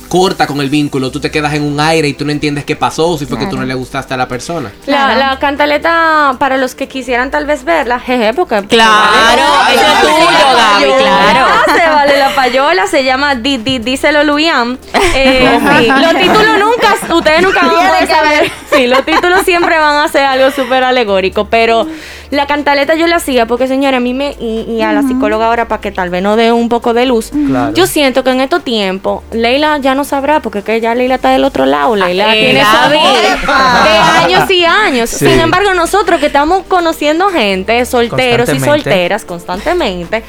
corta 0.07 0.47
con 0.47 0.61
el 0.61 0.69
vínculo, 0.69 1.11
tú 1.11 1.19
te 1.19 1.31
quedas 1.31 1.53
en 1.53 1.63
un 1.63 1.79
aire 1.79 2.07
y 2.07 2.13
tú 2.13 2.25
no 2.25 2.31
entiendes 2.31 2.65
qué 2.65 2.75
pasó, 2.75 3.17
si 3.17 3.25
fue 3.25 3.37
que 3.37 3.47
tú 3.47 3.57
no 3.57 3.65
le 3.65 3.73
gustaste 3.73 4.13
a 4.13 4.17
la 4.17 4.27
persona. 4.27 4.71
La, 4.85 5.15
la 5.15 5.39
cantaleta, 5.39 6.35
para 6.39 6.57
los 6.57 6.75
que 6.75 6.87
quisieran 6.87 7.31
tal 7.31 7.45
vez 7.45 7.63
verla, 7.63 7.99
jeje, 7.99 8.33
porque... 8.33 8.63
Claro, 8.67 9.43
Vale, 9.43 9.75
eso 9.75 9.85
es 9.85 10.01
tuyo, 10.01 10.47
Gaby, 10.55 11.03
claro. 11.03 11.47
Se 11.65 11.89
vale 11.89 12.17
la 12.17 12.35
payola, 12.35 12.87
se 12.87 13.03
llama 13.03 13.35
di, 13.35 13.57
di, 13.57 13.79
Díselo 13.79 14.23
Luian. 14.23 14.77
Eh, 15.19 15.59
sí, 15.79 15.87
los 15.87 16.13
títulos 16.15 16.59
nunca, 16.59 17.15
ustedes 17.15 17.41
nunca 17.41 17.65
van 17.65 18.03
a 18.03 18.07
saber. 18.07 18.51
Sí, 18.71 18.85
los 18.85 19.03
títulos 19.03 19.41
siempre 19.41 19.79
van 19.79 20.03
a 20.03 20.07
ser 20.07 20.25
algo 20.25 20.51
súper 20.51 20.83
alegórico, 20.83 21.45
pero 21.45 21.87
la 22.29 22.45
cantaleta 22.47 22.95
yo 22.95 23.07
la 23.07 23.17
hacía 23.17 23.45
porque, 23.45 23.67
señora, 23.67 23.97
a 23.97 23.99
mí 23.99 24.13
me, 24.13 24.35
y, 24.39 24.61
y 24.69 24.81
a 24.81 24.91
la 24.93 25.01
psicóloga 25.01 25.47
ahora 25.47 25.67
para 25.67 25.81
que 25.81 25.91
tal 25.91 26.09
vez 26.09 26.21
no 26.21 26.35
dé 26.35 26.51
un 26.51 26.67
poco 26.69 26.93
de 26.93 27.05
luz, 27.05 27.31
Claro. 27.47 27.73
yo 27.73 27.87
siento 27.87 28.23
que 28.23 28.31
en 28.31 28.41
estos 28.41 28.63
tiempos, 28.63 29.23
Leila 29.31 29.77
ya 29.77 29.95
no 29.95 30.03
sabrá, 30.03 30.41
porque 30.41 30.61
que 30.61 30.81
ya 30.81 30.93
Leila 30.95 31.15
está 31.15 31.29
del 31.31 31.43
otro 31.43 31.65
lado, 31.65 31.95
Leila 31.95 32.35
Eh, 32.35 32.39
tiene 32.39 32.63
su 32.65 32.89
de 32.89 33.97
años 33.97 34.49
y 34.51 34.65
años. 34.65 35.09
Sí. 35.09 35.27
Sin 35.29 35.39
embargo, 35.39 35.73
nosotros 35.73 36.19
que 36.19 36.25
estamos 36.27 36.63
conociendo 36.67 37.29
gente, 37.29 37.85
solteros 37.85 38.53
y 38.53 38.59
solteras 38.59 39.23
constantemente. 39.25 40.23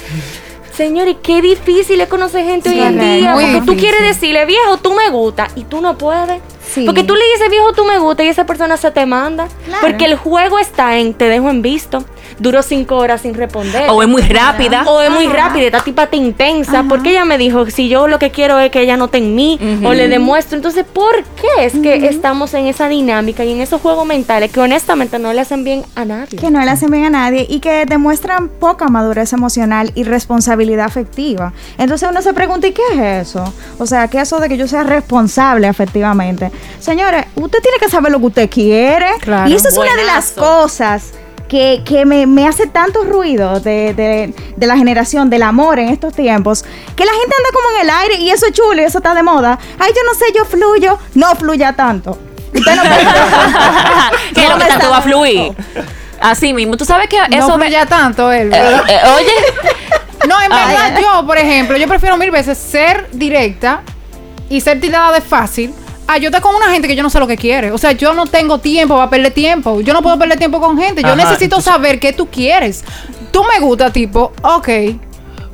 Señores, 0.77 1.17
qué 1.23 1.43
difícil 1.43 2.01
es 2.01 2.09
conocer 2.09 2.45
gente 2.45 2.69
hoy 2.71 2.79
en 2.79 3.01
día. 3.01 3.33
Porque 3.33 3.47
tú 3.47 3.73
difícil. 3.73 3.79
quieres 3.81 4.03
decirle, 4.03 4.47
viejo, 4.47 4.77
tú 4.77 4.95
me 4.95 5.09
gusta, 5.11 5.49
y 5.57 5.65
tú 5.65 5.81
no 5.81 5.99
puedes. 5.99 6.41
Sí. 6.69 6.85
Porque 6.85 7.03
tú 7.03 7.15
le 7.15 7.25
dices, 7.33 7.51
viejo, 7.51 7.73
tú 7.73 7.85
me 7.85 7.99
gusta, 7.99 8.23
y 8.23 8.29
esa 8.29 8.45
persona 8.47 8.77
se 8.77 8.91
te 8.91 9.07
manda. 9.07 9.49
Claro. 9.65 9.87
Porque 9.87 10.05
el 10.05 10.17
juego 10.17 10.59
está 10.59 10.99
en 10.99 11.15
te 11.15 11.29
dejo 11.29 11.49
en 11.49 11.63
visto. 11.63 12.05
Duró 12.39 12.63
cinco 12.63 12.97
horas 12.97 13.23
sin 13.23 13.35
responder. 13.35 13.89
O 13.91 14.03
es 14.03 14.09
muy 14.09 14.23
rápida. 14.23 14.85
O 14.87 15.01
es 15.01 15.11
muy 15.11 15.27
Ajá. 15.27 15.49
rápida, 15.49 15.67
esta 15.67 15.81
tipa 15.81 16.07
te 16.07 16.17
intensa. 16.17 16.85
Porque 16.89 17.11
ella 17.11 17.25
me 17.25 17.39
dijo, 17.39 17.67
si 17.71 17.89
yo 17.89 18.07
lo 18.09 18.19
que 18.19 18.31
quiero 18.31 18.59
es 18.61 18.71
que 18.71 18.81
ella 18.81 18.97
note 18.97 19.19
en 19.19 19.35
mí, 19.35 19.59
o 19.85 19.93
le 19.95 20.09
demuestro. 20.09 20.57
Entonces, 20.57 20.85
¿por 20.85 21.25
qué 21.41 21.65
es 21.67 21.73
que 21.75 22.07
estamos 22.07 22.55
en 22.55 22.67
esa 22.67 22.89
dinámica 22.89 23.45
y 23.45 23.53
en 23.53 23.61
esos 23.61 23.81
juegos 23.81 24.07
mentales 24.07 24.51
que 24.53 24.61
honestamente 24.61 25.19
no 25.19 25.33
le 25.33 25.41
hacen 25.41 25.65
bien 25.65 25.85
a 25.95 26.05
nadie? 26.05 26.39
que 26.39 26.51
no 26.51 26.61
le 26.65 26.71
hacen 26.71 26.91
bien 26.91 27.05
a 27.05 27.11
nadie 27.11 27.47
y 27.49 27.61
que 27.61 27.85
demuestran 27.87 28.49
poca 28.49 28.89
madurez 28.89 29.33
emocional 29.33 29.93
y 29.95 30.05
responsabilidad 30.05 30.87
afectiva. 30.87 31.53
Entonces 31.79 32.09
uno 32.11 32.23
se 32.23 32.33
pregunta, 32.35 32.67
¿y 32.67 32.73
qué 32.73 32.83
es 32.93 33.29
eso? 33.29 33.53
O 33.79 33.87
sea, 33.87 34.09
¿qué 34.09 34.19
es 34.19 34.29
eso 34.29 34.41
de 34.41 34.49
que 34.49 34.57
yo 34.57 34.69
sea 34.69 34.83
responsable 34.85 35.67
afectivamente? 35.67 36.51
Señores, 36.81 37.25
usted 37.35 37.61
tiene 37.61 37.79
que 37.79 37.89
saber 37.89 38.13
lo 38.13 38.19
que 38.21 38.27
usted 38.27 38.51
quiere. 38.51 39.07
Claro. 39.21 39.51
y 39.51 39.55
eso 39.55 39.69
es 39.69 39.77
una 39.77 39.95
de 39.95 40.05
las 40.05 40.33
cosas 40.33 41.13
que, 41.49 41.83
que 41.85 42.05
me, 42.05 42.27
me 42.27 42.47
hace 42.47 42.67
tanto 42.67 43.05
ruido 43.05 43.61
de, 43.61 43.95
de- 43.95 44.35
de 44.57 44.67
la 44.67 44.77
generación 44.77 45.31
del 45.31 45.43
amor 45.43 45.79
en 45.79 45.89
estos 45.89 46.13
tiempos, 46.15 46.65
que 46.97 47.05
la 47.05 47.13
gente 47.13 47.35
anda 47.37 47.49
como 47.55 47.71
en 47.77 47.83
el 47.83 47.91
aire 47.91 48.15
y 48.17 48.31
eso 48.31 48.47
es 48.47 48.53
chulo 48.53 48.75
y 48.81 48.85
eso 48.85 48.99
está 48.99 49.15
de 49.15 49.23
moda. 49.23 49.59
Ay, 49.79 49.91
yo 49.97 50.03
no 50.05 50.15
sé, 50.15 50.27
yo 50.35 50.45
fluyo. 50.45 50.99
No 51.15 51.35
fluya 51.37 51.73
tanto. 51.75 52.19
Usted 52.55 52.77
no 52.77 52.83
que 54.35 54.43
No 54.43 54.49
lo 54.51 54.57
me 54.57 54.63
que 54.65 54.69
tanto 54.69 54.85
está 54.85 54.89
va 54.91 54.99
a 54.99 55.03
fluir. 55.03 55.53
Así 56.21 56.53
mismo, 56.53 56.77
tú 56.77 56.85
sabes 56.85 57.09
que 57.09 57.17
no 57.19 57.37
eso 57.37 57.57
me- 57.59 57.65
fluya 57.67 57.87
tanto 57.87 58.31
él. 58.33 58.53
Eh, 58.53 58.81
eh, 58.89 58.99
oye, 59.17 59.33
No, 60.29 60.41
en 60.43 60.49
verdad, 60.51 60.67
Ay, 60.67 60.93
ay. 60.97 61.03
yo, 61.03 61.27
por 61.27 61.39
ejemplo, 61.39 61.77
yo 61.77 61.87
prefiero 61.89 62.17
mil 62.17 62.31
veces 62.31 62.59
ser 62.59 63.09
directa 63.13 63.83
y 64.51 64.61
ser 64.61 64.81
tirada 64.81 65.13
de 65.13 65.21
fácil. 65.21 65.73
A 66.09 66.19
yo 66.19 66.29
estar 66.29 66.41
con 66.43 66.55
una 66.55 66.71
gente 66.71 66.89
que 66.89 66.97
yo 66.97 67.03
no 67.03 67.11
sé 67.11 67.21
lo 67.21 67.27
que 67.27 67.37
quiere. 67.37 67.71
O 67.71 67.79
sea, 67.79 67.93
yo 67.93 68.15
no 68.15 68.27
tengo 68.27 68.59
tiempo 68.59 68.97
para 68.97 69.11
perder 69.11 69.33
tiempo. 69.33 69.81
Yo 69.83 69.93
no 69.93 70.03
puedo 70.03 70.19
perder 70.19 70.39
tiempo 70.39 70.59
con 70.61 70.77
gente. 70.79 71.03
Yo 71.03 71.09
Ajá, 71.09 71.17
necesito 71.17 71.45
entonces- 71.45 71.73
saber 71.73 72.01
qué 72.01 72.13
tú 72.13 72.29
quieres. 72.29 72.83
Tú 73.31 73.45
me 73.45 73.61
gusta, 73.61 73.93
tipo, 73.93 74.33
ok. 74.43 74.69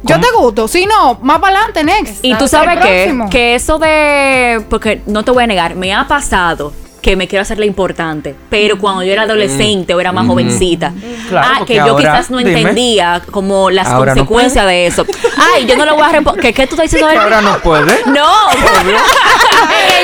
Yo 0.04 0.20
te 0.20 0.26
gusto. 0.38 0.68
Si 0.68 0.86
no, 0.86 1.18
más 1.22 1.40
para 1.40 1.56
adelante, 1.58 1.82
next. 1.82 2.24
Y 2.24 2.34
tú 2.36 2.46
sabes 2.46 2.78
qué? 2.78 3.04
próximo. 3.04 3.30
Que 3.30 3.54
eso 3.54 3.78
de. 3.78 4.62
Porque 4.70 5.02
no 5.06 5.24
te 5.24 5.30
voy 5.30 5.44
a 5.44 5.46
negar, 5.46 5.74
me 5.74 5.92
ha 5.94 6.06
pasado 6.06 6.72
que 7.04 7.16
me 7.16 7.28
quiero 7.28 7.42
hacer 7.42 7.58
la 7.58 7.66
importante. 7.66 8.34
Pero 8.48 8.78
cuando 8.78 9.02
yo 9.02 9.12
era 9.12 9.24
adolescente 9.24 9.94
o 9.94 10.00
era 10.00 10.10
más 10.10 10.26
jovencita, 10.26 10.90
Claro, 11.28 11.48
ah, 11.60 11.64
que 11.66 11.74
yo 11.74 11.82
ahora, 11.82 11.98
quizás 11.98 12.30
no 12.30 12.38
dime. 12.38 12.58
entendía 12.58 13.20
como 13.30 13.68
las 13.70 13.90
no 13.90 13.98
consecuencias 13.98 14.66
de 14.66 14.86
eso. 14.86 15.04
Ay, 15.36 15.66
yo 15.66 15.76
no 15.76 15.84
lo 15.84 15.96
voy 15.96 16.04
a 16.04 16.08
responder. 16.08 16.42
¿Qué, 16.42 16.54
¿Qué 16.54 16.66
tú 16.66 16.76
estás 16.76 16.90
diciendo? 16.90 17.12
Que 17.12 17.18
ahora 17.18 17.42
no 17.42 17.58
puede. 17.58 17.92
No, 18.06 18.12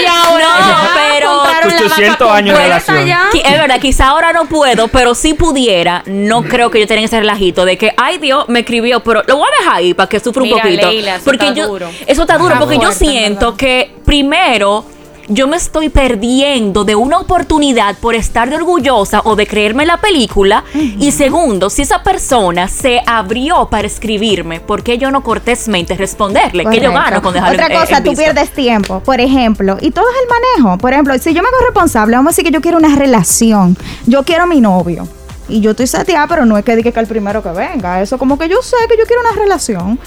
no, 0.06 0.38
pero 0.94 1.42
la 1.44 1.60
800 1.66 2.18
vaca 2.18 2.36
años 2.36 2.58
de 2.58 2.64
relación. 2.64 2.98
Es 3.44 3.58
verdad, 3.58 3.80
quizá 3.80 4.08
ahora 4.08 4.34
no 4.34 4.44
puedo, 4.44 4.88
pero 4.88 5.14
si 5.14 5.32
pudiera, 5.32 6.02
no 6.06 6.42
creo 6.42 6.70
que 6.70 6.80
yo 6.80 6.86
tenga 6.86 7.02
ese 7.02 7.18
relajito 7.18 7.64
de 7.64 7.78
que, 7.78 7.94
ay 7.96 8.18
Dios, 8.18 8.44
me 8.48 8.60
escribió, 8.60 9.00
pero 9.00 9.22
lo 9.26 9.36
voy 9.38 9.48
a 9.56 9.58
dejar 9.62 9.76
ahí 9.78 9.94
para 9.94 10.08
que 10.08 10.20
sufra 10.20 10.42
un 10.42 10.50
Mira, 10.50 10.62
poquito. 10.62 10.86
Leila, 10.88 11.14
eso 11.16 11.24
porque 11.24 11.46
está 11.46 11.54
yo, 11.58 11.66
duro. 11.68 11.88
eso 12.06 12.20
está 12.22 12.36
duro, 12.36 12.56
porque 12.58 12.78
yo 12.78 12.92
siento 12.92 13.46
verdad. 13.52 13.58
que 13.58 13.90
primero 14.04 14.84
yo 15.30 15.46
me 15.48 15.56
estoy 15.56 15.88
perdiendo 15.88 16.84
de 16.84 16.94
una 16.96 17.18
oportunidad 17.18 17.96
por 17.98 18.14
estar 18.14 18.50
de 18.50 18.56
orgullosa 18.56 19.22
o 19.24 19.36
de 19.36 19.46
creerme 19.46 19.86
la 19.86 19.96
película. 19.98 20.64
Y 20.74 21.12
segundo, 21.12 21.70
si 21.70 21.82
esa 21.82 22.02
persona 22.02 22.68
se 22.68 23.00
abrió 23.06 23.68
para 23.70 23.86
escribirme, 23.86 24.60
¿por 24.60 24.82
qué 24.82 24.98
yo 24.98 25.10
no 25.10 25.22
cortésmente 25.22 25.94
responderle? 25.96 26.64
que 26.66 26.80
yo 26.80 26.92
gano 26.92 27.22
con 27.22 27.32
dejarlo 27.32 27.54
Otra 27.54 27.66
en- 27.66 27.72
en 27.72 27.78
cosa, 27.80 28.02
tú 28.02 28.12
pierdes 28.14 28.50
tiempo, 28.52 29.00
por 29.00 29.20
ejemplo, 29.20 29.78
y 29.80 29.90
todo 29.90 30.04
es 30.10 30.16
el 30.22 30.28
manejo. 30.62 30.78
Por 30.78 30.92
ejemplo, 30.92 31.16
si 31.18 31.32
yo 31.32 31.42
me 31.42 31.48
hago 31.48 31.58
responsable, 31.64 32.16
vamos 32.16 32.30
a 32.30 32.32
decir 32.32 32.44
que 32.44 32.50
yo 32.50 32.60
quiero 32.60 32.78
una 32.78 32.94
relación, 32.96 33.76
yo 34.06 34.22
quiero 34.24 34.46
mi 34.46 34.60
novio. 34.60 35.06
Y 35.48 35.60
yo 35.60 35.72
estoy 35.72 35.88
sateada, 35.88 36.28
pero 36.28 36.44
no 36.46 36.56
es 36.56 36.64
que 36.64 36.76
diga 36.76 36.92
que 36.92 37.00
el 37.00 37.06
primero 37.08 37.42
que 37.42 37.48
venga. 37.50 38.00
Eso 38.00 38.18
como 38.18 38.38
que 38.38 38.48
yo 38.48 38.62
sé 38.62 38.76
que 38.88 38.96
yo 38.96 39.04
quiero 39.04 39.20
una 39.22 39.32
relación. 39.32 39.98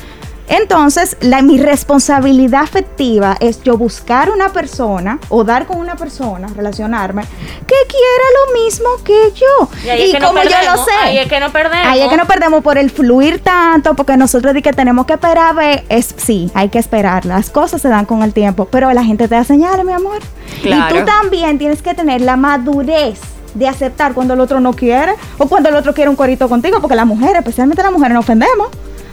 Entonces, 0.48 1.18
la, 1.22 1.42
mi 1.42 1.58
responsabilidad 1.58 2.62
afectiva 2.62 3.38
es 3.40 3.64
yo 3.64 3.78
buscar 3.78 4.30
una 4.30 4.50
persona 4.50 5.20
o 5.30 5.44
dar 5.44 5.66
con 5.66 5.78
una 5.78 5.96
persona, 5.96 6.48
relacionarme, 6.56 7.24
que 7.24 7.76
quiera 7.88 8.24
lo 8.48 8.64
mismo 8.64 8.90
que 9.04 9.32
yo. 9.36 9.70
Y 9.86 9.90
ahí 9.90 10.02
es 10.04 10.14
que 10.14 10.20
no 10.20 10.28
como 10.28 10.44
yo 10.44 10.50
lo 10.50 10.84
sé. 10.84 10.92
ahí 11.02 11.18
es 11.18 11.28
que 11.28 11.40
no 11.40 11.52
perdemos. 11.52 11.88
Ahí 11.88 12.02
es 12.02 12.10
que 12.10 12.18
no 12.18 12.26
perdemos 12.26 12.64
por 12.64 12.78
el 12.78 12.92
fluir 12.92 13.40
tanto, 13.40 13.94
porque 13.96 14.18
nosotros 14.18 14.54
di 14.54 14.62
que 14.62 14.74
tenemos 14.74 15.06
que 15.06 15.14
esperar, 15.14 15.50
a 15.50 15.54
ver, 15.54 15.86
es 15.90 16.14
sí, 16.18 16.52
hay 16.54 16.70
que 16.70 16.80
esperar. 16.80 17.26
Las 17.26 17.50
cosas 17.50 17.82
se 17.82 17.90
dan 17.90 18.06
con 18.06 18.22
el 18.24 18.34
tiempo, 18.34 18.66
pero 18.66 18.92
la 18.94 19.04
gente 19.04 19.28
te 19.28 19.36
da 19.36 19.44
señales, 19.44 19.86
mi 19.86 19.94
amor. 19.94 20.20
Claro. 20.62 20.96
Y 20.96 21.00
tú 21.00 21.06
también 21.06 21.58
tienes 21.58 21.82
que 21.82 21.94
tener 21.94 22.22
la 22.22 22.36
madurez 22.36 23.20
de 23.54 23.68
aceptar 23.68 24.14
cuando 24.14 24.34
el 24.34 24.40
otro 24.40 24.60
no 24.60 24.74
quiere 24.74 25.14
o 25.38 25.48
cuando 25.48 25.70
el 25.70 25.76
otro 25.76 25.94
quiere 25.94 26.10
un 26.10 26.16
corito 26.16 26.50
contigo, 26.50 26.80
porque 26.82 26.96
las 26.96 27.06
mujeres, 27.06 27.38
especialmente 27.38 27.82
las 27.84 27.92
mujeres, 27.92 28.14
nos 28.14 28.24
ofendemos. 28.24 28.68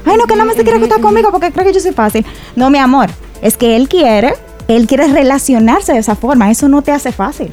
Ay, 0.05 0.17
no, 0.17 0.25
que 0.25 0.35
nada 0.35 0.45
más 0.47 0.57
se 0.57 0.63
quiere 0.63 0.79
acostar 0.79 1.01
conmigo 1.03 1.31
porque 1.31 1.51
cree 1.53 1.67
que 1.67 1.73
yo 1.73 1.81
soy 1.81 1.93
fácil. 1.93 2.25
No, 2.57 2.71
mi 2.71 2.79
amor, 2.79 3.09
es 3.43 3.57
que 3.57 3.77
él 3.77 3.89
quiere, 3.89 4.35
él 4.69 4.87
quiere 4.87 5.07
relacionarse 5.09 5.93
de 5.93 5.99
esa 5.99 6.17
forma. 6.17 6.51
Eso 6.51 6.69
no 6.69 6.83
te 6.83 6.93
hace 6.93 7.13
fácil, 7.13 7.53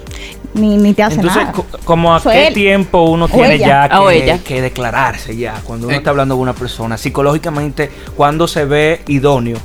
ni, 0.54 0.78
ni 0.78 0.94
te 0.94 1.04
hace 1.04 1.16
Entonces, 1.16 1.42
nada. 1.44 1.54
co- 1.54 1.66
como 1.84 2.16
a 2.16 2.22
qué 2.22 2.48
él. 2.48 2.54
tiempo 2.54 3.04
uno 3.04 3.26
O 3.26 3.28
tiene 3.28 3.56
ella. 3.56 3.88
ya 3.90 4.02
O 4.02 4.08
que, 4.08 4.24
ella. 4.24 4.40
que 4.44 4.62
declararse 4.62 5.36
ya, 5.36 5.56
cuando 5.64 5.88
uno 5.88 5.96
Eh. 5.96 5.98
está 6.00 6.10
hablando 6.12 6.36
con 6.36 6.44
una 6.44 6.54
persona, 6.54 6.98
psicológicamente, 6.98 7.92
cuando 8.16 8.48
se 8.48 8.66
ve 8.66 9.02
idóneo 9.08 9.58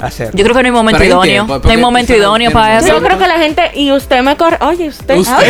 hacerlo. 0.00 0.32
Yo 0.38 0.44
creo 0.44 0.56
que 0.56 0.62
no 0.62 0.66
hay 0.68 0.72
momento 0.72 0.98
Pero 0.98 1.20
hay 1.20 1.30
idóneo. 1.30 1.44
tiempo, 1.46 1.66
no 1.66 1.70
hay 1.70 1.76
momento 1.76 2.14
idóneo 2.14 2.50
tiene 2.50 2.52
para 2.52 2.78
eso. 2.78 2.88
Yo 2.88 3.02
creo 3.02 3.18
que 3.18 3.26
la 3.28 3.38
gente, 3.38 3.62
y 3.74 3.92
usted 3.92 4.22
me 4.22 4.34
corre, 4.36 4.56
oye, 4.62 4.88
usted. 4.88 5.14
Usted. 5.18 5.34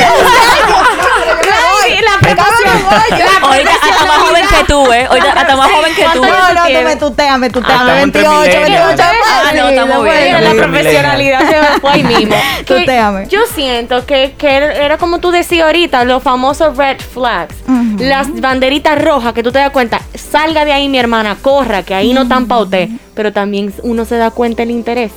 Ay, 1.52 1.69
la 1.96 2.18
preparación. 2.20 3.42
Ahorita 3.42 3.70
hasta 3.70 4.06
más 4.06 4.18
joven 4.18 4.46
que 4.46 4.64
tú, 4.64 4.92
¿eh? 4.92 5.06
Ahorita 5.08 5.32
hasta 5.32 5.56
más 5.56 5.70
joven 5.70 5.94
que 5.94 6.04
tú. 6.12 6.24
No, 6.24 6.54
no, 6.54 6.66
tiene? 6.66 6.84
me 6.84 6.96
tutea, 6.96 7.38
me 7.38 7.50
tutea. 7.50 7.70
Ah, 7.70 7.80
estamos 7.80 8.02
entre 8.02 8.22
28, 8.22 8.58
millennials. 8.58 8.86
28. 8.88 9.12
Ah, 9.26 9.52
no, 9.54 9.68
estamos 9.68 10.04
bien. 10.04 10.44
La 10.44 10.64
profesionalidad 10.64 11.40
se 11.40 11.60
me 11.60 11.80
fue 11.80 11.90
ahí 11.90 12.04
mismo. 12.04 12.34
Tuteame. 12.66 13.26
yo 13.28 13.40
siento 13.52 14.04
que, 14.06 14.34
que 14.38 14.56
era 14.56 14.98
como 14.98 15.18
tú 15.18 15.30
decías 15.30 15.66
ahorita, 15.66 16.04
los 16.04 16.22
famosos 16.22 16.76
red 16.76 16.98
flags, 17.00 17.54
las 17.98 18.40
banderitas 18.40 19.02
rojas 19.02 19.32
que 19.32 19.42
tú 19.42 19.52
te 19.52 19.58
das 19.58 19.70
cuenta, 19.70 20.00
salga 20.14 20.64
de 20.64 20.72
ahí 20.72 20.88
mi 20.88 20.98
hermana, 20.98 21.36
corra, 21.40 21.82
que 21.82 21.94
ahí 21.94 22.12
no 22.12 22.28
tan 22.28 22.46
pa' 22.46 22.58
usted, 22.58 22.88
pero 23.14 23.32
también 23.32 23.72
uno 23.82 24.04
se 24.04 24.16
da 24.16 24.30
cuenta 24.30 24.62
el 24.62 24.70
interés. 24.70 25.12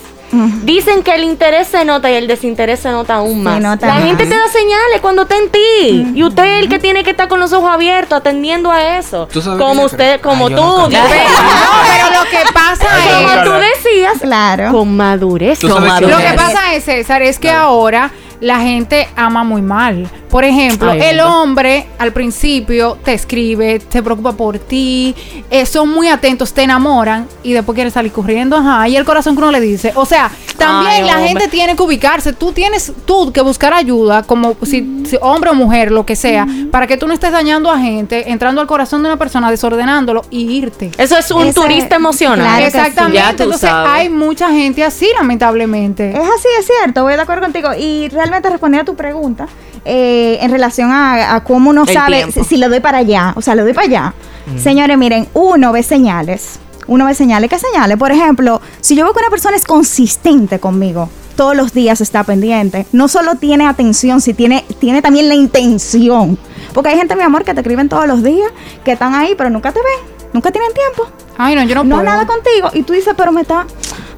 Dicen 0.63 1.03
que 1.03 1.13
el 1.15 1.23
interés 1.23 1.67
se 1.67 1.85
nota 1.85 2.09
y 2.11 2.15
el 2.15 2.27
desinterés 2.27 2.79
se 2.79 2.89
nota 2.91 3.15
aún 3.15 3.43
más. 3.43 3.61
nota 3.61 3.87
la 3.87 3.93
más. 3.95 4.03
gente 4.03 4.25
te 4.25 4.35
da 4.35 4.47
señales 4.47 5.01
cuando 5.01 5.23
está 5.23 5.37
en 5.37 5.49
ti. 5.49 6.11
Y 6.15 6.23
usted 6.23 6.43
es 6.43 6.59
el 6.63 6.69
que 6.69 6.79
tiene 6.79 7.03
que 7.03 7.11
estar 7.11 7.27
con 7.27 7.39
los 7.39 7.53
ojos 7.53 7.69
abiertos 7.71 8.17
atendiendo 8.17 8.71
a 8.71 8.97
eso. 8.97 9.27
Tú 9.31 9.41
sabes 9.41 9.59
que 9.59 9.63
Como 9.65 9.83
usted, 9.83 10.19
creo- 10.19 10.31
como 10.31 10.47
Ay, 10.47 10.55
tú. 10.55 10.61
nunca- 10.61 10.89
que- 10.89 10.97
No, 10.97 11.71
pero 11.87 12.23
lo 12.23 12.29
que 12.29 12.51
pasa 12.53 12.85
Ay, 12.91 13.03
es... 13.07 13.31
como 13.31 13.43
tú 13.43 13.51
decías, 13.51 14.13
Claro. 14.21 14.71
con 14.71 14.95
madurez. 14.97 15.59
Con 15.59 15.85
madurez. 15.87 16.09
Lo 16.09 16.17
que 16.17 16.33
pasa 16.35 16.73
es, 16.73 16.83
César, 16.85 17.21
es 17.21 17.37
que 17.39 17.49
ahora 17.51 18.11
la 18.39 18.59
gente 18.59 19.07
ama 19.15 19.43
muy 19.43 19.61
mal. 19.61 20.09
Por 20.33 20.45
ejemplo, 20.45 20.89
Ay, 20.89 20.99
el 21.03 21.19
hombre. 21.19 21.85
al 21.99 22.11
principio 22.11 22.97
te 23.05 23.13
escribe, 23.13 23.79
se 23.87 24.01
preocupa 24.01 24.31
por 24.31 24.57
ti, 24.57 25.13
eh, 25.51 25.63
son 25.67 25.89
muy 25.89 26.07
atentos, 26.07 26.51
te 26.55 26.63
enamoran 26.63 27.27
y 27.43 27.53
después 27.53 27.75
quieren 27.75 27.93
salir 27.93 28.11
corriendo, 28.11 28.57
ajá, 28.57 28.87
y 28.89 28.95
el 28.95 29.05
corazón 29.05 29.35
que 29.35 29.43
uno 29.43 29.51
le 29.51 29.61
dice. 29.61 29.91
O 29.93 30.07
sea, 30.07 30.31
también 30.57 31.03
Ay, 31.03 31.07
la 31.07 31.13
hombre. 31.17 31.27
gente 31.29 31.47
tiene 31.49 31.75
que 31.75 31.83
ubicarse. 31.83 32.33
Tú 32.33 32.51
tienes 32.51 32.91
tú 33.05 33.31
que 33.31 33.41
buscar 33.41 33.75
ayuda, 33.75 34.23
como 34.23 34.55
si, 34.63 35.03
si 35.07 35.19
hombre 35.21 35.51
o 35.51 35.53
mujer, 35.53 35.91
lo 35.91 36.03
que 36.03 36.15
sea, 36.15 36.47
para 36.71 36.87
que 36.87 36.97
tú 36.97 37.05
no 37.05 37.13
estés 37.13 37.31
dañando 37.31 37.69
a 37.69 37.77
gente, 37.77 38.31
entrando 38.31 38.59
al 38.59 38.65
corazón 38.65 39.03
de 39.03 39.09
una 39.09 39.17
persona, 39.17 39.51
desordenándolo 39.51 40.23
y 40.31 40.51
irte. 40.51 40.89
Eso 40.97 41.15
es 41.15 41.29
un 41.29 41.43
Ese- 41.43 41.53
turista 41.61 41.97
emocional. 41.97 42.39
Claro 42.47 42.71
sí. 42.71 42.77
Exactamente. 42.77 43.17
Ya 43.19 43.35
tú 43.35 43.43
Entonces 43.43 43.69
sabes. 43.69 43.91
hay 43.91 44.09
mucha 44.09 44.49
gente 44.49 44.83
así, 44.83 45.07
lamentablemente. 45.15 46.09
Es 46.09 46.17
así, 46.17 46.47
es 46.59 46.65
cierto, 46.65 47.03
voy 47.03 47.13
de 47.13 47.21
acuerdo 47.21 47.43
contigo. 47.43 47.69
Y 47.77 48.09
realmente 48.09 48.49
respondí 48.49 48.79
a 48.79 48.83
tu 48.83 48.95
pregunta 48.95 49.47
eh, 49.85 50.37
en 50.41 50.51
relación 50.51 50.91
a, 50.91 51.35
a 51.35 51.43
cómo 51.43 51.69
uno 51.71 51.83
El 51.87 51.93
sabe 51.93 52.17
tiempo. 52.17 52.43
si, 52.43 52.49
si 52.49 52.57
le 52.57 52.67
doy 52.69 52.79
para 52.79 52.99
allá. 52.99 53.33
O 53.35 53.41
sea, 53.41 53.55
le 53.55 53.63
doy 53.63 53.73
para 53.73 53.87
allá. 53.87 54.13
Señores, 54.61 54.97
miren, 54.97 55.27
uno 55.33 55.71
ve 55.71 55.83
señales. 55.83 56.59
Uno 56.87 57.05
ve 57.05 57.13
señales. 57.15 57.49
¿Qué 57.49 57.57
señales? 57.59 57.97
Por 57.97 58.11
ejemplo, 58.11 58.61
si 58.81 58.95
yo 58.95 59.05
veo 59.05 59.13
que 59.13 59.19
una 59.19 59.29
persona 59.29 59.55
es 59.55 59.63
consistente 59.63 60.59
conmigo, 60.59 61.09
todos 61.37 61.55
los 61.55 61.73
días 61.73 62.01
está 62.01 62.23
pendiente, 62.25 62.85
no 62.91 63.07
solo 63.07 63.35
tiene 63.35 63.65
atención, 63.67 64.19
si 64.21 64.33
tiene, 64.33 64.65
tiene 64.79 65.01
también 65.01 65.29
la 65.29 65.35
intención. 65.35 66.37
Porque 66.73 66.89
hay 66.89 66.97
gente, 66.97 67.15
mi 67.15 67.23
amor, 67.23 67.43
que 67.45 67.53
te 67.53 67.61
escriben 67.61 67.87
todos 67.89 68.05
los 68.05 68.21
días, 68.21 68.51
que 68.83 68.91
están 68.91 69.15
ahí, 69.15 69.33
pero 69.37 69.49
nunca 69.49 69.71
te 69.71 69.79
ven, 69.79 70.27
nunca 70.33 70.51
tienen 70.51 70.71
tiempo. 70.73 71.09
Ay, 71.37 71.55
no, 71.55 71.63
yo 71.63 71.73
no, 71.75 71.83
No, 71.85 71.95
puedo. 71.95 72.03
nada 72.03 72.27
contigo. 72.27 72.69
Y 72.73 72.83
tú 72.83 72.93
dices, 72.93 73.13
pero 73.17 73.31
me 73.31 73.41
está. 73.41 73.65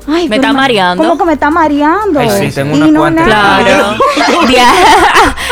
Ay, 0.07 0.23
Me 0.23 0.29
pero 0.29 0.41
está 0.41 0.47
no- 0.49 0.53
mareando. 0.59 1.03
Como 1.03 1.17
que 1.17 1.25
me 1.25 1.33
está 1.33 1.49
mareando. 1.49 2.19
Ay, 2.19 2.29
sí, 2.39 2.51
tengo 2.53 2.75
no. 2.77 3.23
Claro. 3.25 3.95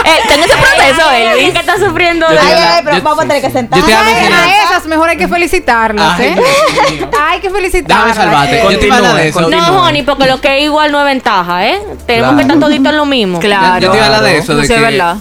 Eh, 0.06 0.20
tengo 0.28 0.44
ese 0.44 0.54
proceso, 0.58 1.12
Elvis. 1.12 1.54
Que 1.54 1.60
está 1.60 1.78
sufriendo 1.78 2.26
Ay, 2.28 2.38
ay, 2.38 2.82
pero 2.84 2.98
yo- 2.98 3.04
vamos 3.04 3.24
a 3.24 3.28
tener 3.28 3.42
que 3.42 3.48
Yo 3.48 3.54
sentarnos. 3.54 3.86
te 3.88 3.92
iba 3.94 4.02
a 4.02 4.06
Ay, 4.06 4.14
mencionar- 4.16 4.50
a 4.50 4.64
esas 4.64 4.86
mejor 4.86 5.10
hay 5.10 5.18
que 5.18 5.28
felicitarlas, 5.30 6.20
Ay, 6.20 6.26
¿eh? 6.28 6.36
Dios. 6.36 7.10
Hay 7.22 7.40
que 7.40 7.50
felicitarlas. 7.50 8.08
Déjame 8.08 8.14
salvarte. 8.32 8.62
Yo 8.74 8.80
te 8.80 8.86
iba 8.86 8.96
a 8.96 8.98
hablar 8.98 9.16
de 9.16 9.28
eso. 9.30 9.50
No, 9.50 9.82
honey, 9.84 10.04
porque 10.04 10.26
lo 10.28 10.42
que 10.42 10.58
es 10.58 10.64
igual 10.66 10.92
no 10.92 11.00
es 11.00 11.06
ventaja, 11.06 11.68
¿eh? 11.68 11.80
Tenemos 12.06 12.34
Claro. 12.34 12.36
que 12.36 12.42
estar 12.42 12.60
toditos 12.60 12.88
en 12.92 12.98
lo 12.98 13.06
mismo. 13.06 13.40
Claro. 13.40 13.80
Yo 13.80 13.92
te 13.92 13.98
iba 13.98 14.06
a 14.06 14.08
hablar 14.08 14.24
de 14.24 14.38
eso. 14.38 14.56
De 14.58 14.68
Sí, 14.68 14.74
es 14.74 14.80
que, 14.80 14.86
verdad. 14.86 15.16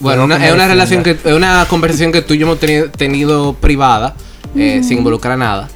Bueno, 0.00 0.24
una- 0.24 0.38
No, 0.38 0.44
es 0.44 0.52
una 0.52 0.68
relación 0.68 1.02
que, 1.02 1.10
es 1.24 1.32
una 1.32 1.66
conversación 1.68 2.12
que 2.12 2.22
tú 2.22 2.34
y 2.34 2.38
yo 2.38 2.46
hemos 2.46 2.60
tenido, 2.60 2.90
tenido 2.90 3.54
privada, 3.54 4.14
eh, 4.56 4.82
sin 4.84 4.98
involucrar 4.98 5.34
a 5.34 5.36
nada. 5.36 5.68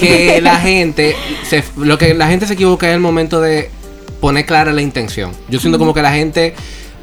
Que 0.00 0.40
la 0.40 0.56
gente, 0.56 1.14
se, 1.44 1.64
lo 1.76 1.98
que 1.98 2.14
la 2.14 2.28
gente 2.28 2.46
se 2.46 2.54
equivoca 2.54 2.88
es 2.88 2.94
el 2.94 3.00
momento 3.00 3.40
de 3.40 3.70
poner 4.20 4.46
clara 4.46 4.72
la 4.72 4.82
intención. 4.82 5.32
Yo 5.48 5.60
siento 5.60 5.78
como 5.78 5.94
que 5.94 6.02
la 6.02 6.12
gente 6.12 6.54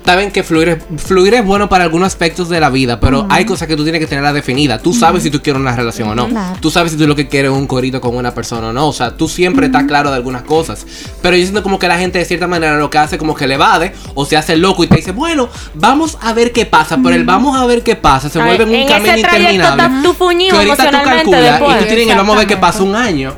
saben 0.05 0.31
que 0.31 0.43
fluir 0.43 0.69
es, 0.69 1.03
fluir 1.03 1.33
es 1.35 1.45
bueno 1.45 1.69
para 1.69 1.83
algunos 1.83 2.07
aspectos 2.07 2.49
de 2.49 2.59
la 2.59 2.69
vida, 2.69 2.99
pero 2.99 3.27
hay 3.29 3.45
cosas 3.45 3.67
que 3.67 3.75
tú 3.75 3.83
tienes 3.83 3.99
que 3.99 4.07
tenerla 4.07 4.33
definida. 4.33 4.79
Tú 4.79 4.93
sabes 4.93 5.23
si 5.23 5.29
tú 5.29 5.41
quieres 5.41 5.61
una 5.61 5.75
relación 5.75 6.09
o 6.09 6.15
no. 6.15 6.27
Claro. 6.27 6.57
Tú 6.59 6.71
sabes 6.71 6.91
si 6.91 6.97
tú 6.97 7.07
lo 7.07 7.15
que 7.15 7.27
quieres 7.27 7.51
es 7.51 7.57
un 7.57 7.67
corito 7.67 8.01
con 8.01 8.15
una 8.15 8.33
persona 8.33 8.69
o 8.69 8.73
no. 8.73 8.87
O 8.87 8.93
sea, 8.93 9.15
tú 9.15 9.27
siempre 9.27 9.67
estás 9.67 9.83
claro 9.83 10.09
de 10.09 10.15
algunas 10.15 10.43
cosas. 10.43 10.85
Pero 11.21 11.35
yo 11.35 11.43
siento 11.43 11.63
como 11.63 11.79
que 11.79 11.87
la 11.87 11.97
gente 11.97 12.19
de 12.19 12.25
cierta 12.25 12.47
manera 12.47 12.77
lo 12.77 12.89
que 12.89 12.97
hace 12.97 13.17
como 13.17 13.35
que 13.35 13.47
le 13.47 13.55
evade 13.55 13.93
o 14.15 14.25
se 14.25 14.37
hace 14.37 14.55
loco 14.55 14.83
y 14.83 14.87
te 14.87 14.95
dice, 14.95 15.11
bueno, 15.11 15.49
vamos 15.75 16.17
a 16.21 16.33
ver 16.33 16.51
qué 16.51 16.65
pasa. 16.65 16.97
Pero 17.01 17.15
el 17.15 17.25
vamos 17.25 17.59
a 17.59 17.65
ver 17.65 17.83
qué 17.83 17.95
pasa 17.95 18.29
se 18.29 18.39
vuelve 18.39 18.63
un 18.63 18.87
camino 18.87 19.17
interminable. 19.17 19.83
estás 19.83 20.03
tú 20.03 20.15
que 20.27 20.55
ahorita 20.55 20.91
tú 20.91 20.97
calculas 21.03 21.61
y 21.61 21.79
tú 21.79 21.85
tienes 21.85 22.09
el 22.09 22.17
vamos 22.17 22.35
a 22.35 22.39
ver 22.39 22.47
qué 22.47 22.57
pasa 22.57 22.83
un 22.83 22.95
año. 22.95 23.35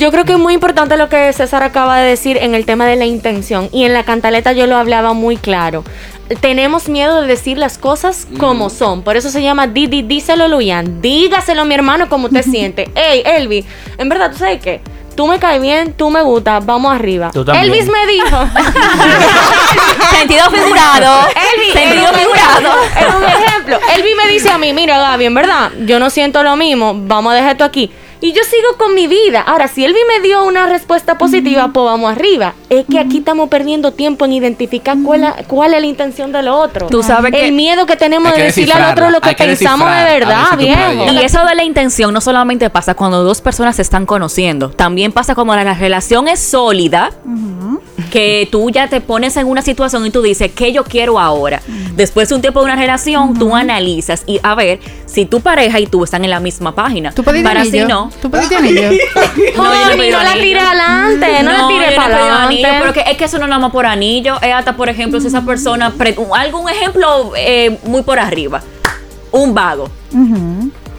Yo 0.00 0.10
creo 0.10 0.24
que 0.24 0.32
es 0.32 0.38
muy 0.38 0.54
importante 0.54 0.96
lo 0.96 1.10
que 1.10 1.30
César 1.34 1.62
acaba 1.62 1.98
de 1.98 2.08
decir 2.08 2.38
en 2.40 2.54
el 2.54 2.64
tema 2.64 2.86
de 2.86 2.96
la 2.96 3.04
intención. 3.04 3.68
Y 3.70 3.84
en 3.84 3.92
la 3.92 4.02
cantaleta 4.02 4.52
yo 4.52 4.66
lo 4.66 4.78
hablaba 4.78 5.12
muy 5.12 5.36
claro. 5.36 5.84
Tenemos 6.40 6.88
miedo 6.88 7.20
de 7.20 7.26
decir 7.26 7.58
las 7.58 7.76
cosas 7.76 8.26
como 8.38 8.70
son. 8.70 9.02
Por 9.02 9.18
eso 9.18 9.28
se 9.28 9.42
llama 9.42 9.66
di, 9.66 9.88
di, 9.88 10.00
díselo, 10.00 10.48
Luyan. 10.48 11.02
Dígaselo, 11.02 11.66
mi 11.66 11.74
hermano, 11.74 12.08
como 12.08 12.28
usted 12.28 12.42
siente. 12.50 12.90
Ey, 12.94 13.22
Elvi, 13.26 13.62
en 13.98 14.08
verdad, 14.08 14.30
¿tú 14.32 14.38
sabes 14.38 14.62
qué? 14.62 14.80
Tú 15.14 15.26
me 15.26 15.38
caes 15.38 15.60
bien, 15.60 15.92
tú 15.92 16.08
me 16.08 16.22
gustas, 16.22 16.64
vamos 16.64 16.94
arriba. 16.94 17.30
Tú 17.30 17.44
también. 17.44 17.66
Elvis 17.66 17.90
me 17.90 18.06
dijo. 18.06 18.38
Sentido 20.12 20.50
figurado. 20.50 21.28
Elvi, 21.28 21.72
Sentido 21.74 22.06
figurado. 22.14 22.72
Es 22.98 23.14
un 23.14 23.24
ejemplo. 23.24 23.78
Elvi 23.96 24.14
me 24.14 24.32
dice 24.32 24.48
a 24.48 24.56
mí, 24.56 24.72
mira 24.72 24.98
Gaby, 24.98 25.26
en 25.26 25.34
verdad, 25.34 25.72
yo 25.84 25.98
no 25.98 26.08
siento 26.08 26.42
lo 26.42 26.56
mismo, 26.56 26.94
vamos 26.96 27.32
a 27.32 27.36
dejar 27.36 27.50
esto 27.50 27.64
aquí. 27.64 27.90
Y 28.22 28.32
yo 28.32 28.42
sigo 28.44 28.76
con 28.76 28.94
mi 28.94 29.06
vida. 29.06 29.40
Ahora, 29.40 29.66
si 29.66 29.84
Elvi 29.84 29.98
me 30.06 30.20
dio 30.26 30.44
una 30.44 30.66
respuesta 30.66 31.16
positiva, 31.16 31.70
pues 31.72 31.84
vamos 31.84 32.12
arriba. 32.12 32.54
Es 32.68 32.84
que 32.86 32.98
aquí 32.98 33.18
estamos 33.18 33.48
perdiendo 33.48 33.92
tiempo 33.92 34.26
en 34.26 34.32
identificar 34.32 34.96
cuál, 35.02 35.34
cuál 35.48 35.72
es 35.74 35.80
la 35.80 35.86
intención 35.86 36.30
del 36.30 36.48
otro. 36.48 36.88
Tú 36.88 37.02
sabes 37.02 37.32
El 37.32 37.40
que- 37.40 37.52
miedo 37.52 37.86
que 37.86 37.96
tenemos 37.96 38.34
de 38.34 38.42
decirle 38.42 38.74
al 38.74 38.92
otro 38.92 39.10
lo 39.10 39.20
que 39.20 39.34
pensamos 39.34 39.88
de 39.88 40.04
verdad, 40.04 40.44
si 40.50 40.56
viejo. 40.66 41.12
Y 41.12 41.18
eso 41.24 41.44
de 41.46 41.54
la 41.54 41.64
intención 41.64 42.12
no 42.12 42.20
solamente 42.20 42.68
pasa 42.68 42.94
cuando 42.94 43.22
dos 43.24 43.40
personas 43.40 43.76
se 43.76 43.82
están 43.82 44.04
conociendo, 44.06 44.70
también 44.70 45.12
pasa 45.12 45.34
cuando 45.34 45.56
la, 45.56 45.64
la 45.64 45.74
relación 45.74 46.28
es 46.28 46.40
sólida, 46.40 47.10
que 48.10 48.48
tú 48.50 48.70
ya 48.70 48.88
te 48.88 49.00
pones 49.00 49.36
en 49.36 49.46
una 49.46 49.62
situación 49.62 50.04
y 50.04 50.10
tú 50.10 50.20
dices, 50.20 50.50
¿qué 50.54 50.72
yo 50.72 50.84
quiero 50.84 51.18
ahora? 51.20 51.62
Después 51.94 52.28
de 52.28 52.34
un 52.34 52.40
tiempo 52.40 52.60
de 52.60 52.64
una 52.66 52.76
relación, 52.76 53.34
tú 53.38 53.54
analizas 53.54 54.24
y 54.26 54.40
a 54.42 54.54
ver 54.54 54.80
si 55.06 55.26
tu 55.26 55.40
pareja 55.40 55.78
y 55.80 55.86
tú 55.86 56.02
están 56.04 56.24
en 56.24 56.30
la 56.30 56.40
misma 56.40 56.74
página. 56.74 57.12
¿Tú 57.12 57.22
pediste 57.22 57.48
Para 57.48 57.64
si 57.64 57.80
no. 57.80 58.09
¿Tú 58.20 58.30
pediste 58.30 58.56
anillo? 58.56 58.90
No, 59.56 59.64
yo 59.74 59.96
no 60.16 60.22
la 60.22 60.30
anillo. 60.30 60.42
tires 60.42 60.62
adelante, 60.62 61.42
no 61.42 61.52
la 61.52 61.90
he 61.90 61.96
para 61.96 62.44
anillo, 62.44 62.66
adelante. 62.66 62.78
pero 62.80 62.92
que, 62.92 63.10
es 63.10 63.16
que 63.16 63.24
eso 63.24 63.38
no 63.38 63.44
es 63.44 63.48
nada 63.48 63.60
más 63.60 63.72
por 63.72 63.86
anillo, 63.86 64.36
es 64.40 64.52
hasta, 64.52 64.76
por 64.76 64.88
ejemplo, 64.88 65.20
si 65.20 65.26
esa 65.26 65.42
persona, 65.42 65.92
algún 66.34 66.68
ejemplo 66.68 67.32
eh, 67.36 67.78
muy 67.84 68.02
por 68.02 68.18
arriba, 68.18 68.62
un 69.32 69.54
vago. 69.54 69.90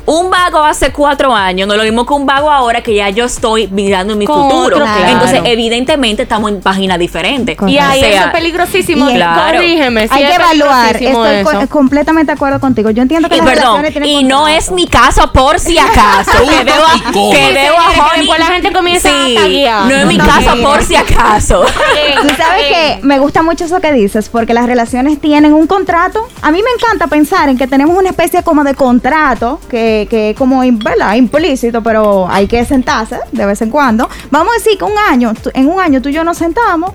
Un 0.06 0.30
vago 0.30 0.64
hace 0.64 0.92
cuatro 0.92 1.34
años, 1.34 1.68
no 1.68 1.76
lo 1.78 1.84
mismo 1.84 2.06
que 2.06 2.14
un 2.14 2.26
vago 2.26 2.50
ahora 2.52 2.82
que 2.82 2.94
ya 2.96 3.10
yo 3.10 3.26
estoy 3.26 3.68
mirando 3.68 4.14
en 4.14 4.20
mi 4.20 4.26
Con 4.26 4.50
futuro. 4.50 4.76
otro, 4.78 4.86
claro. 4.86 5.08
Entonces, 5.08 5.42
evidentemente, 5.46 6.24
estamos 6.24 6.52
en 6.52 6.60
páginas 6.62 6.98
diferentes. 7.00 7.56
Y 7.68 7.78
ahí 7.78 8.00
O 8.00 8.04
sea, 8.04 8.10
eso 8.16 8.26
es 8.26 8.32
peligrosísimo. 8.32 9.10
y- 9.10 9.14
Claro. 9.16 9.58
Corrígeme. 9.58 10.08
Hay 10.10 10.24
es 10.24 10.30
que 10.30 10.36
evaluar. 10.36 10.96
Estoy 10.96 11.36
eso. 11.62 11.70
completamente 11.70 12.32
de 12.32 12.36
acuerdo 12.36 12.60
contigo. 12.60 12.90
Yo 12.90 13.02
entiendo 13.04 13.30
que 13.30 13.36
Y 13.36 13.38
las 13.40 13.48
perdón, 13.48 13.82
relaciones 13.82 13.94
tienen 13.94 14.10
y 14.10 14.24
no 14.24 14.48
es 14.48 14.72
mi 14.72 14.88
caso 14.88 15.32
por 15.32 15.60
si 15.60 15.78
acaso. 15.78 16.32
que 16.50 16.64
veo 16.64 16.84
a, 16.86 17.12
que 17.12 17.52
veo 17.54 17.76
a 17.78 18.18
después 18.18 18.40
la 18.40 18.46
gente 18.48 18.72
comienza 18.74 19.10
Sí, 19.10 19.38
a 19.38 19.42
taguear. 19.42 19.86
No 19.86 19.96
es 19.96 20.06
mi 20.08 20.18
caso 20.18 20.56
por 20.62 20.84
si 20.84 20.96
acaso. 20.96 21.64
Tú 22.22 22.28
sabes 22.38 22.64
que 22.68 23.00
me 23.04 23.20
gusta 23.20 23.44
mucho 23.44 23.66
eso 23.66 23.80
que 23.80 23.92
dices, 23.94 24.30
porque 24.30 24.54
las 24.54 24.66
relaciones 24.66 25.20
tienen 25.22 25.54
un 25.54 25.68
contrato. 25.68 26.28
A 26.42 26.52
mí 26.52 26.62
me 26.64 26.70
encanta 26.78 27.08
pensar 27.08 27.50
en 27.50 27.58
que 27.58 27.68
tenemos 27.68 27.96
una 27.98 28.10
especie 28.10 28.44
como 28.44 28.64
de 28.64 28.74
contrato, 28.74 29.60
que, 29.70 29.90
que 30.10 30.36
como, 30.38 30.62
¿verdad? 30.62 31.15
Implícito, 31.15 31.82
pero 31.82 32.27
hay 32.30 32.47
que 32.47 32.63
sentarse 32.65 33.19
de 33.32 33.45
vez 33.45 33.62
en 33.62 33.69
cuando. 33.69 34.10
Vamos 34.30 34.54
a 34.54 34.58
decir 34.58 34.77
que 34.77 34.84
un 34.84 34.97
año, 35.10 35.34
en 35.54 35.67
un 35.67 35.80
año 35.80 36.01
tú 36.01 36.10
y 36.10 36.13
yo 36.13 36.23
nos 36.23 36.38
sentamos 36.38 36.91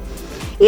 y 0.58 0.66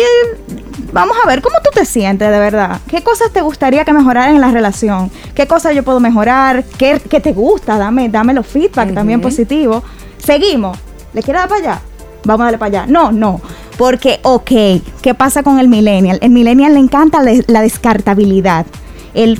vamos 0.92 1.16
a 1.22 1.26
ver 1.26 1.40
cómo 1.40 1.56
tú 1.62 1.70
te 1.72 1.84
sientes 1.84 2.30
de 2.30 2.38
verdad. 2.38 2.80
¿Qué 2.88 3.02
cosas 3.02 3.32
te 3.32 3.40
gustaría 3.40 3.84
que 3.84 3.92
mejoraran 3.92 4.34
en 4.34 4.40
la 4.40 4.50
relación? 4.50 5.10
¿Qué 5.34 5.46
cosas 5.46 5.74
yo 5.74 5.82
puedo 5.82 6.00
mejorar? 6.00 6.64
¿Qué, 6.64 7.00
qué 7.08 7.20
te 7.20 7.32
gusta? 7.32 7.78
Dame, 7.78 8.08
dame 8.08 8.34
los 8.34 8.46
feedback 8.46 8.94
también 8.94 9.20
positivos. 9.20 9.82
Seguimos. 10.18 10.78
¿Le 11.12 11.22
quieres 11.22 11.42
dar 11.42 11.48
para 11.48 11.60
allá? 11.60 11.80
Vamos 12.24 12.42
a 12.42 12.44
darle 12.44 12.58
para 12.58 12.82
allá. 12.82 12.86
No, 12.86 13.12
no. 13.12 13.40
Porque, 13.78 14.18
ok, 14.22 14.50
¿qué 15.00 15.14
pasa 15.16 15.42
con 15.42 15.58
el 15.58 15.68
millennial? 15.68 16.18
El 16.20 16.30
millennial 16.30 16.74
le 16.74 16.80
encanta 16.80 17.22
la 17.22 17.62
descartabilidad. 17.62 18.66
El, 19.14 19.38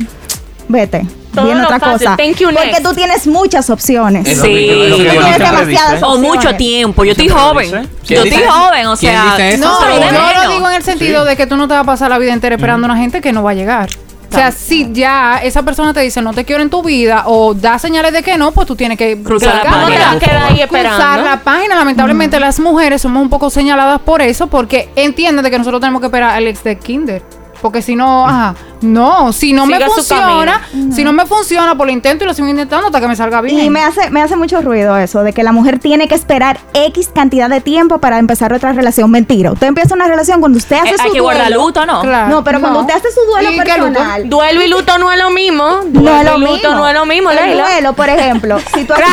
vete, 0.68 1.06
Todo 1.34 1.44
viene 1.44 1.60
lo 1.60 1.66
otra 1.66 1.78
fácil. 1.78 2.06
cosa. 2.08 2.16
Thank 2.16 2.36
you, 2.36 2.48
Porque 2.52 2.80
tú 2.82 2.92
tienes 2.94 3.26
muchas 3.26 3.70
opciones. 3.70 4.26
Es 4.26 4.40
Sí. 4.40 4.66
yo 4.88 4.96
Tienes 4.96 5.38
demasiadas. 5.38 6.02
O 6.02 6.18
mucho 6.18 6.54
tiempo. 6.56 7.04
Yo 7.04 7.12
estoy 7.12 7.28
joven. 7.28 7.70
Yo 7.70 7.80
¿Quién 8.06 8.26
estoy 8.26 8.44
joven, 8.48 8.86
o 8.86 8.96
sea. 8.96 9.36
No, 9.58 9.80
menos. 9.80 10.44
lo 10.44 10.50
digo 10.50 10.68
en 10.68 10.76
el 10.76 10.82
sentido 10.82 11.24
de 11.24 11.36
que 11.36 11.46
tú 11.46 11.56
no 11.56 11.68
te 11.68 11.74
vas 11.74 11.82
a 11.82 11.86
pasar 11.86 12.10
la 12.10 12.18
vida 12.18 12.32
entera 12.32 12.54
esperando 12.56 12.86
a 12.86 12.90
una 12.90 12.98
gente 13.00 13.20
que 13.20 13.32
no 13.32 13.42
va 13.42 13.52
a 13.52 13.54
llegar. 13.54 13.88
O 14.30 14.34
sea, 14.34 14.52
si 14.52 14.92
ya 14.92 15.40
esa 15.42 15.62
persona 15.62 15.94
te 15.94 16.00
dice 16.00 16.20
no 16.20 16.34
te 16.34 16.44
quiero 16.44 16.62
en 16.62 16.68
tu 16.68 16.82
vida 16.82 17.22
o 17.26 17.54
da 17.54 17.78
señales 17.78 18.12
de 18.12 18.22
que 18.22 18.36
no, 18.36 18.52
pues 18.52 18.66
tú 18.66 18.76
tienes 18.76 18.98
que 18.98 19.22
Cruzar 19.22 19.54
la 19.54 19.62
página. 19.62 19.72
¿Cómo 19.80 19.88
te 19.88 19.98
vas 19.98 20.06
a 20.06 20.10
por 20.12 20.20
quedar 20.20 20.52
ahí 20.52 20.66
cruzar 20.68 21.20
la 21.20 21.40
página. 21.40 21.74
Lamentablemente 21.74 22.38
las 22.38 22.60
mujeres 22.60 23.00
somos 23.00 23.22
un 23.22 23.30
poco 23.30 23.48
señaladas 23.48 24.00
por 24.00 24.20
eso 24.20 24.46
porque 24.48 24.90
entienden 24.96 25.42
de 25.42 25.50
que 25.50 25.58
nosotros 25.58 25.80
tenemos 25.80 26.00
que 26.00 26.06
esperar 26.08 26.30
al 26.36 26.46
ex 26.46 26.62
de 26.62 26.78
Kinder. 26.78 27.22
Porque 27.60 27.82
si 27.82 27.96
no, 27.96 28.26
ajá, 28.26 28.54
no, 28.82 29.32
si 29.32 29.52
no 29.52 29.66
Siga 29.66 29.78
me 29.80 29.84
funciona, 29.86 30.62
si 30.94 31.02
no 31.02 31.12
me 31.12 31.26
funciona, 31.26 31.74
pues 31.76 31.86
lo 31.88 31.92
intento 31.92 32.24
y 32.24 32.26
lo 32.28 32.34
sigo 32.34 32.46
intentando 32.48 32.86
hasta 32.86 33.00
que 33.00 33.08
me 33.08 33.16
salga 33.16 33.40
bien. 33.40 33.58
Y 33.58 33.70
me 33.70 33.82
hace, 33.82 34.10
me 34.10 34.22
hace 34.22 34.36
mucho 34.36 34.60
ruido 34.62 34.96
eso, 34.96 35.22
de 35.24 35.32
que 35.32 35.42
la 35.42 35.50
mujer 35.52 35.78
tiene 35.80 36.06
que 36.06 36.14
esperar 36.14 36.58
X 36.74 37.10
cantidad 37.14 37.48
de 37.50 37.60
tiempo 37.60 37.98
para 37.98 38.18
empezar 38.18 38.52
otra 38.52 38.72
relación. 38.72 39.10
Mentira. 39.10 39.50
Usted 39.52 39.66
empieza 39.66 39.94
una 39.94 40.06
relación 40.06 40.38
cuando 40.40 40.58
usted 40.58 40.76
hace 40.76 40.90
Eh, 40.90 40.96
su 40.98 41.02
Hay 41.04 41.10
que 41.12 41.20
guardar 41.20 41.48
duelo. 41.48 41.64
luto, 41.66 41.84
¿no? 41.86 42.02
Claro. 42.02 42.28
No, 42.28 42.44
pero 42.44 42.60
cuando 42.60 42.80
usted 42.80 42.94
hace 42.94 43.08
su 43.12 43.20
duelo 43.28 43.50
¿Y 43.50 43.58
qué 43.60 43.78
luto? 43.78 43.92
personal. 43.92 44.28
Duelo 44.30 44.62
y 44.62 44.68
luto 44.68 44.98
no 44.98 45.10
es 45.12 45.18
lo 45.18 45.30
mismo. 45.30 45.80
Duelo 45.86 46.10
No 46.12 46.18
es 46.20 46.24
lo 46.24 46.36
y 46.36 46.40
luto 46.40 46.52
mismo. 46.54 46.74
no 46.74 46.88
es 46.88 46.94
lo 46.94 47.06
mismo, 47.06 47.30
El 47.30 47.36
Leila. 47.36 47.62
duelo, 47.64 47.92
por 47.94 48.08
ejemplo, 48.08 48.58
si 48.74 48.84
tú 48.84 48.92
haces 48.94 49.04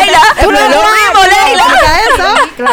Leila, 0.00 0.20
Tú 0.42 0.50
no 0.52 0.58
es 0.58 0.70
lo 0.70 0.76
mismo, 0.76 1.20
Leila. 1.24 1.64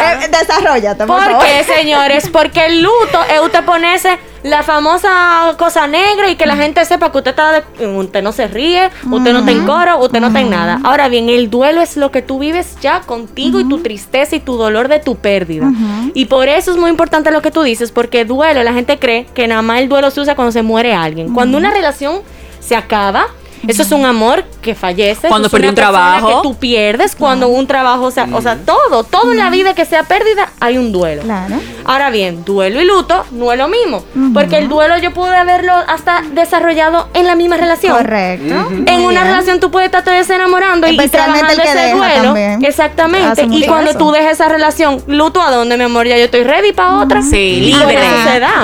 Eh, 0.02 0.28
desarrollate, 0.40 1.06
por, 1.06 1.16
¿Por 1.16 1.24
favor. 1.32 1.44
qué, 1.46 1.64
señores? 1.64 2.28
Porque 2.30 2.66
el 2.66 2.82
luto 2.82 3.20
es 3.32 3.40
usted 3.40 3.64
ponerse 3.64 4.18
la 4.42 4.62
famosa 4.62 5.54
cosa 5.58 5.86
negra 5.88 6.28
y 6.30 6.36
que 6.36 6.46
la 6.46 6.54
gente 6.56 6.84
sepa 6.84 7.10
que 7.10 7.18
usted 7.18 7.30
está 7.30 7.52
de- 7.78 7.86
usted 7.88 8.22
no 8.22 8.30
se 8.32 8.46
ríe, 8.46 8.90
usted 9.10 9.32
no 9.32 9.40
está 9.40 9.50
en 9.50 9.66
coro, 9.66 9.98
usted 9.98 10.20
no 10.20 10.28
está 10.28 10.40
en 10.40 10.50
nada. 10.50 10.80
Ahora 10.84 11.08
bien, 11.08 11.28
el 11.28 11.50
duelo 11.50 11.80
es 11.80 11.96
lo 11.96 12.12
que 12.12 12.22
tú 12.22 12.38
vives 12.38 12.76
ya 12.80 13.00
contigo 13.00 13.58
y 13.58 13.64
tu 13.68 13.78
tristeza 13.82 14.36
y 14.36 14.40
tu 14.40 14.56
dolor 14.56 14.86
de 14.88 15.00
tu 15.00 15.16
pérdida. 15.16 15.70
Y 16.14 16.26
por 16.26 16.48
eso 16.48 16.70
es 16.70 16.76
muy 16.76 16.90
importante 16.90 17.30
lo 17.32 17.42
que 17.42 17.50
tú 17.50 17.62
dices, 17.62 17.90
porque 17.90 18.24
duelo, 18.24 18.62
la 18.62 18.72
gente 18.72 18.98
cree 18.98 19.26
que 19.34 19.48
nada 19.48 19.62
más 19.62 19.80
el 19.80 19.88
duelo 19.88 20.10
se 20.12 20.20
usa 20.20 20.36
cuando 20.36 20.52
se 20.52 20.62
muere 20.62 20.94
alguien. 20.94 21.34
Cuando 21.34 21.58
una 21.58 21.70
relación 21.70 22.20
se 22.60 22.76
acaba, 22.76 23.26
eso 23.68 23.82
es 23.82 23.92
un 23.92 24.04
amor 24.04 24.44
que 24.62 24.74
fallece. 24.74 25.28
Cuando 25.28 25.48
perdí 25.48 25.68
un 25.68 25.74
trabajo. 25.74 26.28
Que 26.28 26.34
tú 26.42 26.54
pierdes 26.56 27.14
cuando 27.16 27.48
un 27.48 27.66
trabajo, 27.66 28.04
o 28.04 28.10
sea, 28.10 28.26
o 28.32 28.40
sea, 28.42 28.56
todo, 28.56 29.04
todo 29.04 29.32
en 29.32 29.38
la 29.38 29.50
vida 29.50 29.74
que 29.74 29.84
sea 29.84 30.02
pérdida, 30.04 30.50
hay 30.60 30.78
un 30.78 30.92
duelo. 30.92 31.22
Claro. 31.22 31.56
Ahora 31.84 32.10
bien, 32.10 32.44
duelo 32.44 32.80
y 32.80 32.84
luto 32.84 33.24
no 33.30 33.52
es 33.52 33.58
lo 33.58 33.68
mismo. 33.68 34.04
Porque 34.34 34.58
el 34.58 34.68
duelo 34.68 34.98
yo 34.98 35.12
pude 35.12 35.34
haberlo 35.36 35.72
hasta 35.72 36.22
desarrollado 36.32 37.08
en 37.14 37.26
la 37.26 37.34
misma 37.34 37.56
relación. 37.56 37.96
Correcto. 37.96 38.54
En 38.70 38.84
Muy 39.02 39.04
una 39.12 39.22
bien. 39.22 39.26
relación 39.26 39.60
tú 39.60 39.70
puedes 39.70 39.86
estarte 39.86 40.10
desenamorando 40.10 40.86
y, 40.86 40.90
y 40.90 40.96
Especialmente 40.98 41.52
el 41.52 41.56
trabajando 41.56 41.62
que 41.62 41.68
ese 41.68 41.86
deja 41.86 41.96
duelo. 41.96 42.22
también. 42.24 42.64
Exactamente. 42.64 43.46
Y 43.50 43.66
cuando 43.66 43.90
eso. 43.90 43.98
tú 43.98 44.10
dejas 44.10 44.32
esa 44.32 44.48
relación, 44.48 45.02
luto 45.06 45.40
a 45.40 45.50
dónde, 45.50 45.76
mi 45.76 45.84
amor, 45.84 46.06
ya 46.06 46.16
yo 46.18 46.24
estoy 46.24 46.42
ready 46.42 46.72
para 46.72 46.98
otra. 46.98 47.22
Sí, 47.22 47.60
libre. 47.60 47.98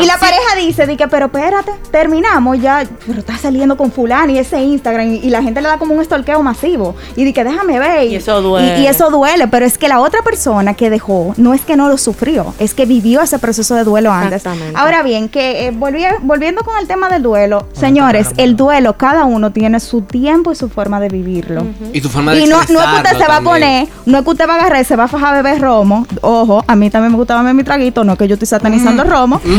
Y 0.00 0.06
la 0.06 0.18
pareja 0.18 0.56
dice, 0.58 0.86
di 0.86 0.96
que, 0.96 1.08
pero 1.08 1.26
espérate, 1.26 1.72
terminamos 1.90 2.60
ya, 2.60 2.84
pero 3.06 3.20
estás 3.20 3.40
saliendo 3.40 3.76
con 3.76 3.92
fulano 3.92 4.32
y 4.32 4.38
ese 4.38 4.60
Instagram 4.60 4.91
y, 5.00 5.16
y 5.16 5.30
la 5.30 5.42
gente 5.42 5.60
le 5.62 5.68
da 5.68 5.78
como 5.78 5.94
un 5.94 6.00
estorqueo 6.00 6.42
masivo 6.42 6.94
y 7.16 7.24
di 7.24 7.32
que 7.32 7.44
déjame 7.44 7.78
ver. 7.78 8.08
Y 8.08 8.16
eso 8.16 8.40
duele. 8.42 8.80
Y, 8.80 8.82
y 8.82 8.86
eso 8.86 9.10
duele, 9.10 9.48
pero 9.48 9.64
es 9.66 9.78
que 9.78 9.88
la 9.88 10.00
otra 10.00 10.22
persona 10.22 10.74
que 10.74 10.90
dejó 10.90 11.34
no 11.36 11.54
es 11.54 11.62
que 11.62 11.76
no 11.76 11.88
lo 11.88 11.96
sufrió, 11.98 12.54
es 12.58 12.74
que 12.74 12.84
vivió 12.86 13.20
ese 13.22 13.38
proceso 13.38 13.74
de 13.74 13.84
duelo 13.84 14.12
antes. 14.12 14.36
Exactamente. 14.44 14.78
Ahora 14.78 15.02
bien, 15.02 15.28
que 15.28 15.66
eh, 15.68 15.72
volvi- 15.72 16.18
volviendo 16.22 16.62
con 16.64 16.76
el 16.78 16.86
tema 16.86 17.08
del 17.08 17.22
duelo, 17.22 17.66
señores, 17.72 18.28
el 18.36 18.56
duelo, 18.56 18.96
cada 18.96 19.24
uno 19.24 19.52
tiene 19.52 19.80
su 19.80 20.02
tiempo 20.02 20.52
y 20.52 20.56
su 20.56 20.68
forma 20.68 21.00
de 21.00 21.08
vivirlo. 21.08 21.66
Y 21.92 22.00
tu 22.00 22.08
forma 22.08 22.32
de 22.34 22.40
Y 22.40 22.46
no, 22.46 22.56
no 22.56 22.62
es 22.62 22.66
que 22.66 22.96
usted 22.96 23.18
se 23.18 23.26
va 23.28 23.36
a 23.36 23.40
poner, 23.40 23.88
no 24.06 24.18
es 24.18 24.24
que 24.24 24.30
usted 24.30 24.48
va 24.48 24.54
a 24.54 24.56
agarrar 24.58 24.80
y 24.82 24.84
se 24.84 24.96
va 24.96 25.04
a 25.04 25.08
fajar 25.08 25.34
a 25.34 25.42
beber 25.42 25.60
romo. 25.60 26.06
Ojo, 26.20 26.64
a 26.66 26.76
mí 26.76 26.90
también 26.90 27.12
me 27.12 27.18
gustaba 27.18 27.40
beber 27.42 27.54
mi 27.54 27.64
traguito, 27.64 28.04
no 28.04 28.12
es 28.12 28.18
que 28.18 28.28
yo 28.28 28.34
estoy 28.34 28.48
satanizando 28.48 29.02
el 29.02 29.10
romo. 29.10 29.40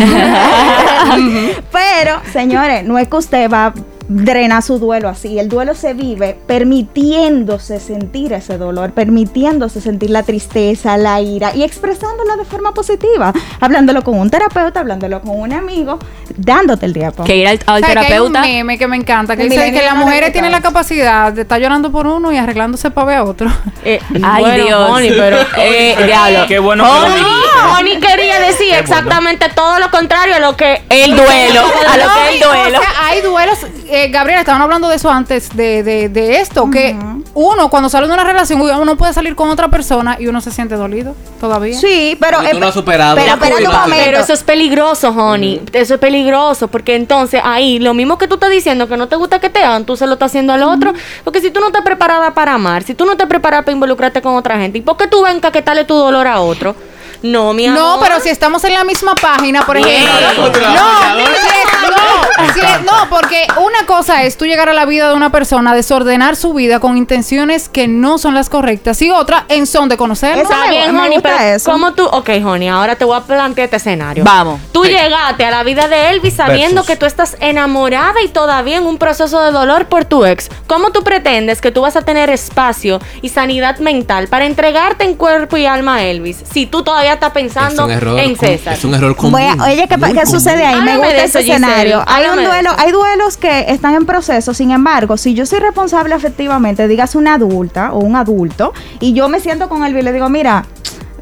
Pero, 1.72 2.20
señores, 2.32 2.84
no 2.86 2.98
es 2.98 3.08
que 3.08 3.16
usted 3.16 3.50
va 3.50 3.74
a 4.10 4.14
drenar 4.24 4.62
su 4.64 4.80
duelo 4.80 5.10
así. 5.10 5.40
El 5.40 5.50
duelo 5.50 5.76
se 5.76 5.94
vive 5.94 6.38
permitiéndose 6.48 7.80
sentir 7.80 8.34
ese 8.34 8.58
dolor, 8.58 8.92
permitiéndose 8.94 9.82
sentir 9.82 10.10
la 10.10 10.24
tristeza, 10.24 10.98
la 10.98 11.22
ira 11.22 11.56
y 11.56 11.64
expresándola 11.64 12.36
de 12.36 12.46
forma 12.46 12.74
positiva. 12.74 13.34
Hablándolo 13.60 14.04
con 14.04 14.20
un 14.20 14.30
terapeuta, 14.30 14.82
hablándolo 14.82 15.22
con 15.22 15.40
un 15.40 15.54
amigo, 15.54 16.00
dándote 16.36 16.86
el 16.86 16.94
tiempo. 16.94 17.24
Que 17.24 17.38
ir 17.38 17.48
al, 17.48 17.60
al 17.66 17.84
O 17.84 17.86
sea, 17.86 17.94
que 17.94 18.00
hay 18.00 18.06
terapeuta. 18.08 18.42
un 18.42 18.46
meme 18.48 18.78
que 18.78 18.88
me 18.88 18.96
encanta, 18.98 19.36
que 19.36 19.44
dice 19.44 19.72
que 19.72 19.82
las 19.82 19.96
no 19.96 20.02
mujeres 20.06 20.32
tienen 20.32 20.52
la 20.52 20.62
capacidad 20.62 21.32
de 21.34 21.42
estar 21.44 21.60
llorando 21.60 21.92
por 21.92 22.06
uno 22.08 22.32
y 22.32 22.38
arreglándose 22.38 22.92
para 22.92 23.08
ver 23.08 23.18
a 23.18 23.24
otro. 23.24 23.50
Eh, 23.86 24.00
Ay, 24.24 24.42
bueno, 24.44 24.64
Dios. 24.66 24.90
Honey, 24.92 25.10
pero 25.18 25.38
Eh, 25.58 25.98
diablo. 26.06 26.46
Qué 26.48 26.58
bueno 26.58 26.86
que. 26.86 27.80
Honey 27.82 28.00
quería 28.00 28.40
decir 28.40 28.70
Qué 28.70 28.80
exactamente 28.80 29.50
todo 29.54 29.78
lo 29.80 29.92
contrario 29.92 30.36
a 30.36 30.40
lo 30.40 30.56
que 30.56 30.82
El 30.88 31.12
duelo. 31.18 31.62
A 31.90 31.98
lo 31.98 32.04
que 32.14 32.30
es 32.30 32.34
el 32.36 32.40
No, 32.40 32.48
duelo. 32.48 32.80
O 32.80 32.82
sea, 32.82 32.92
hay 33.08 33.22
duelos. 33.22 33.58
Eh, 33.90 34.03
Gabriela, 34.10 34.42
estaban 34.42 34.62
hablando 34.62 34.88
de 34.88 34.96
eso 34.96 35.10
antes 35.10 35.56
de, 35.56 35.84
de, 35.84 36.10
de 36.10 36.40
esto, 36.40 36.70
que 36.70 36.96
uno 37.36 37.70
cuando 37.70 37.90
sale 37.90 38.08
de 38.08 38.14
una 38.14 38.24
relación, 38.24 38.62
uno 38.62 38.96
puede 38.96 39.14
salir 39.14 39.36
con 39.36 39.50
otra 39.50 39.70
persona 39.70 40.18
y 40.20 40.28
uno 40.28 40.42
se 40.42 40.52
siente 40.52 40.76
dolido 40.76 41.16
todavía. 41.40 41.78
Sí, 41.78 42.18
pero. 42.20 42.38
Porque 42.38 42.52
tú 42.52 42.60
no 42.60 42.68
has 42.68 42.74
superado 42.74 43.16
Pero 43.16 44.20
eso 44.20 44.34
es 44.34 44.44
peligroso, 44.44 45.10
honey. 45.10 45.62
Eso 45.74 45.96
es 45.96 46.00
peligroso. 46.00 46.68
Porque 46.68 46.96
entonces 46.96 47.42
ahí, 47.44 47.80
lo 47.80 47.94
mismo 47.94 48.18
que 48.18 48.28
tú 48.28 48.36
estás 48.36 48.52
diciendo 48.52 48.88
que 48.88 48.98
no 48.98 49.08
te 49.08 49.16
gusta 49.16 49.40
que 49.40 49.50
te 49.50 49.64
hagan, 49.64 49.86
tú 49.86 49.98
se 49.98 50.06
lo 50.06 50.14
estás 50.14 50.32
haciendo 50.32 50.54
al 50.54 50.64
otro. 50.64 50.94
Porque 51.24 51.42
si 51.42 51.52
tú 51.52 51.60
no 51.60 51.68
estás 51.68 51.84
preparada 51.84 52.34
para 52.34 52.54
amar, 52.54 52.84
si 52.84 52.94
tú 52.94 53.06
no 53.06 53.14
estás 53.14 53.28
preparada 53.28 53.64
para 53.64 53.74
involucrarte 53.74 54.22
con 54.22 54.36
otra 54.36 54.60
gente, 54.60 54.78
¿y 54.78 54.82
por 54.82 54.98
qué 54.98 55.08
tú 55.08 55.24
ven 55.24 55.42
que 55.42 55.52
quitarle 55.52 55.86
tu 55.86 55.96
dolor 55.96 56.28
a 56.28 56.42
otro? 56.42 56.76
No, 57.24 57.54
mi 57.54 57.66
amor. 57.66 57.80
No, 57.80 58.00
pero 58.02 58.20
si 58.20 58.30
estamos 58.30 58.64
en 58.66 58.74
la 58.74 58.84
misma 58.84 59.16
página, 59.16 59.66
por 59.66 59.78
ejemplo. 59.78 60.12
No, 60.44 60.50
si 60.52 60.60
es- 60.60 61.90
no, 61.90 62.54
si 62.54 62.60
es- 62.60 62.82
no, 62.84 63.10
porque 63.10 63.48
una 63.58 63.86
cosa 63.86 64.24
es 64.24 64.38
tú 64.38 64.46
llegar 64.46 64.68
a 64.70 64.74
la 64.74 64.86
vida 64.86 65.08
de 65.08 65.14
una 65.16 65.32
persona, 65.32 65.74
desordenar 65.74 66.36
su 66.36 66.54
vida 66.54 66.80
con 66.80 66.98
intenciones 66.98 67.70
que 67.70 67.88
no 67.88 68.18
son 68.18 68.34
las 68.36 68.50
correctas. 68.50 69.02
Y 69.02 69.10
otra 69.12 69.46
en 69.50 69.66
son 69.68 69.88
de 69.90 69.98
conocernos. 69.98 70.44
Esa 70.46 70.54
Está 70.66 70.70
bien, 70.70 70.94
me 70.94 71.00
Honey, 71.00 71.14
gusta 71.16 71.30
pero 71.38 71.56
eso. 71.56 71.72
¿cómo 71.72 71.94
tú? 71.94 72.06
Ok, 72.06 72.30
Honey, 72.46 72.68
ahora 72.68 72.96
te 72.96 73.06
voy 73.06 73.18
a 73.18 73.22
plantear 73.22 73.66
este 73.66 73.78
escenario. 73.78 74.24
Vamos. 74.24 74.60
Tú 74.72 74.84
llegaste 74.84 75.46
a 75.46 75.52
la 75.52 75.64
vida 75.64 75.88
de 75.88 76.10
Elvis 76.10 76.36
sabiendo 76.36 76.82
Versus. 76.82 76.88
que 76.88 76.96
tú 76.98 77.06
estás 77.06 77.38
enamorada 77.40 78.22
y 78.22 78.28
todavía 78.28 78.78
en 78.78 78.86
un 78.86 78.98
proceso 78.98 79.42
de 79.42 79.52
dolor 79.52 79.86
por 79.86 80.06
tu 80.06 80.26
ex. 80.26 80.50
¿Cómo 80.68 80.92
tú 80.92 81.04
pretendes 81.04 81.62
que 81.62 81.72
tú 81.72 81.82
vas 81.82 81.96
a 81.96 82.02
tener 82.02 82.30
espacio 82.30 83.00
y 83.22 83.30
sanidad 83.30 83.78
mental 83.80 84.28
para 84.28 84.46
entregarte 84.46 85.06
en 85.06 85.16
cuerpo 85.16 85.56
y 85.58 85.66
alma 85.66 85.96
a 85.96 86.04
Elvis 86.04 86.44
si 86.52 86.66
tú 86.66 86.84
todavía 86.84 87.13
estás 87.14 87.30
Es 87.30 87.34
pensando 87.34 87.86
un 87.86 87.92
error. 87.92 88.20
en 88.20 88.36
César? 88.38 88.74
Es 88.74 88.84
un 88.84 88.94
error 88.94 89.16
común. 89.16 89.34
Voy 89.34 89.44
a- 89.44 89.56
oye, 89.64 89.88
¿qué, 89.88 89.96
qué 89.96 90.00
común. 90.00 90.26
sucede 90.28 90.66
ahí? 90.66 90.82
Me 90.82 90.98
gusta 90.98 91.16
ese 91.24 91.40
Giselle. 91.40 91.54
escenario. 91.66 92.04
Hay 92.08 92.26
un 92.28 92.44
duelo, 92.44 92.72
hay 92.78 92.92
duelos 92.92 93.38
que 93.38 93.66
están 93.70 93.96
en 93.96 94.06
proceso, 94.06 94.54
sin 94.54 94.72
embargo, 94.72 95.18
si 95.18 95.34
yo 95.34 95.46
soy 95.46 95.60
responsable 95.60 96.16
efectivamente, 96.16 96.88
digas 96.88 97.16
una 97.16 97.36
adulta 97.36 97.94
o 97.94 98.00
un 98.00 98.16
adulto, 98.16 98.74
y 99.00 99.14
yo 99.14 99.30
me 99.30 99.40
siento 99.40 99.70
con 99.70 99.84
él 99.86 99.98
y 99.98 100.02
le 100.02 100.12
digo, 100.14 100.30
mira, 100.30 100.66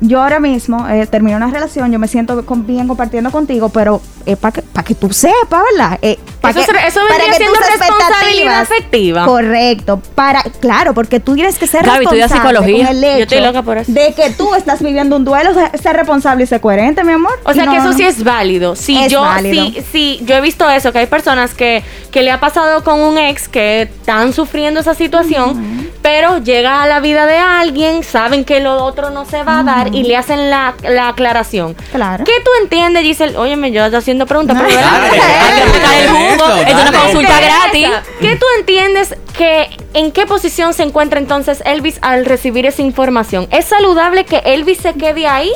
yo 0.02 0.22
ahora 0.22 0.40
mismo 0.40 0.88
eh, 0.90 1.06
terminé 1.08 1.36
una 1.38 1.48
relación, 1.50 1.92
yo 1.92 2.00
me 2.00 2.08
siento 2.08 2.44
con- 2.46 2.66
bien 2.66 2.88
compartiendo 2.88 3.32
contigo, 3.32 3.70
pero 3.70 4.02
es 4.26 4.36
para 4.38 4.52
que, 4.52 4.62
pa' 4.64 4.84
que 4.84 4.96
tú 4.96 5.12
sepas, 5.14 5.64
¿verdad? 5.72 6.00
Eh, 6.02 6.20
pa' 6.42 6.50
Eso 6.50 6.60
que- 6.60 6.78
es- 6.80 6.88
eso 6.88 7.00
para 7.08 7.18
vendría 7.24 7.32
que 7.32 7.38
siendo 7.38 7.60
responsabilidad 7.60 8.62
afectiva. 8.62 9.26
Correcto, 9.26 10.02
para, 10.16 10.44
claro, 10.60 10.94
porque 10.94 11.20
tú 11.20 11.36
tienes 11.36 11.58
que 11.58 11.68
ser 11.68 11.86
Gaby, 11.86 12.06
responsable 12.06 12.36
psicología. 12.36 12.88
con 12.88 12.96
el 12.96 13.02
Yo 13.02 13.08
hecho 13.10 13.20
estoy 13.24 13.42
loca 13.42 13.62
por 13.64 13.78
eso. 13.78 13.92
de 13.92 14.14
que 14.14 14.30
tú 14.32 14.54
estás 14.56 14.82
viviendo 14.82 15.16
un 15.16 15.24
duelo, 15.26 15.52
ser 15.54 15.96
responsable 15.96 16.44
y 16.44 16.48
ser 16.48 16.62
coherente, 16.62 17.04
mi 17.04 17.14
amor. 17.14 17.40
O 17.44 17.54
sea 17.54 17.68
que 17.68 17.78
eso 17.78 17.94
sí 17.94 18.04
es 18.04 18.24
válido. 18.24 18.76
Si 18.76 18.98
Es 18.98 19.12
yo, 19.12 19.22
válido. 19.22 19.66
Si, 19.66 19.82
si 19.92 20.26
yo 20.26 20.36
he 20.36 20.42
visto 20.42 20.70
eso, 20.70 20.92
que 20.92 21.00
hay 21.00 21.06
personas 21.08 21.54
que, 21.54 21.84
que 22.12 22.24
le 22.24 22.32
ha 22.32 22.40
pasado 22.40 22.84
con 22.84 23.00
un 23.00 23.18
ex 23.18 23.48
que 23.48 23.84
están 23.84 24.34
sufriendo 24.34 24.80
esa 24.80 24.96
situación, 24.96 25.90
pero 26.02 26.40
llega 26.40 26.82
a 26.82 26.88
la 26.88 27.00
vida 27.00 27.26
de 27.28 27.38
alguien, 27.38 28.04
saben 28.04 28.44
que 28.46 28.60
lo 28.60 28.84
otro 28.84 29.12
no 29.12 29.26
se 29.26 29.44
va 29.44 29.60
a 29.60 29.64
dar 29.64 29.91
y 29.92 30.04
le 30.04 30.16
hacen 30.18 30.50
la, 30.50 30.76
la 30.84 31.10
aclaración. 31.10 31.76
Claro. 31.92 32.24
¿Qué 32.24 32.34
tú 32.44 32.52
entiendes, 32.62 33.04
Giselle? 33.04 33.38
Óyeme, 33.38 33.72
yo 33.72 33.84
estoy 33.86 34.00
haciendo 34.00 34.26
preguntas, 34.26 34.58
pero 34.60 34.74
Dale, 34.74 35.18
dale, 35.18 35.80
dale 35.80 36.34
eso, 36.34 36.56
Es 36.58 36.74
una 36.74 36.92
consulta 37.00 37.40
gratis. 37.40 37.88
¿Qué 38.20 38.36
tú 38.36 38.46
entiendes 38.60 39.16
que 39.38 39.70
en 39.94 40.12
qué 40.12 40.26
posición 40.26 40.74
se 40.74 40.84
encuentra 40.84 41.20
entonces 41.20 41.62
Elvis 41.66 42.00
al 42.02 42.26
recibir 42.26 42.66
esa 42.66 42.82
información? 42.82 43.48
¿Es 43.52 43.66
saludable 43.66 44.26
que 44.26 44.38
Elvis 44.46 44.80
se 44.80 44.94
quede 44.94 45.28
ahí? 45.28 45.52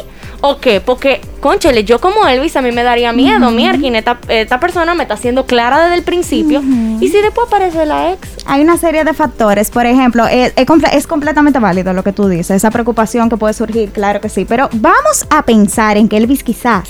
¿O 0.47 0.59
qué? 0.59 0.79
Porque, 0.79 1.21
conchele, 1.39 1.85
yo 1.85 1.99
como 1.99 2.27
Elvis 2.27 2.55
a 2.55 2.61
mí 2.61 2.71
me 2.71 2.83
daría 2.83 3.11
miedo. 3.13 3.49
Mierkin, 3.49 3.95
esta, 3.95 4.19
esta 4.27 4.59
persona 4.59 4.93
me 4.93 5.01
está 5.01 5.15
haciendo 5.15 5.47
clara 5.47 5.81
desde 5.81 5.95
el 5.95 6.03
principio. 6.03 6.61
¿Y 7.01 7.07
si 7.07 7.19
después 7.19 7.47
aparece 7.47 7.83
la 7.87 8.11
ex? 8.11 8.19
Hay 8.45 8.61
una 8.61 8.77
serie 8.77 9.03
de 9.03 9.15
factores, 9.15 9.71
por 9.71 9.87
ejemplo, 9.87 10.27
eh, 10.27 10.53
es 10.93 11.07
completamente 11.07 11.57
válido 11.57 11.93
lo 11.93 12.03
que 12.03 12.11
tú 12.11 12.27
dices, 12.27 12.51
esa 12.51 12.69
preocupación 12.69 13.27
que 13.27 13.37
puede 13.37 13.55
surgir, 13.55 13.89
claro 13.89 14.21
que 14.21 14.29
sí, 14.29 14.45
pero 14.45 14.69
vamos 14.73 15.25
a 15.31 15.41
pensar 15.41 15.97
en 15.97 16.07
que 16.07 16.17
Elvis 16.17 16.43
quizás, 16.43 16.89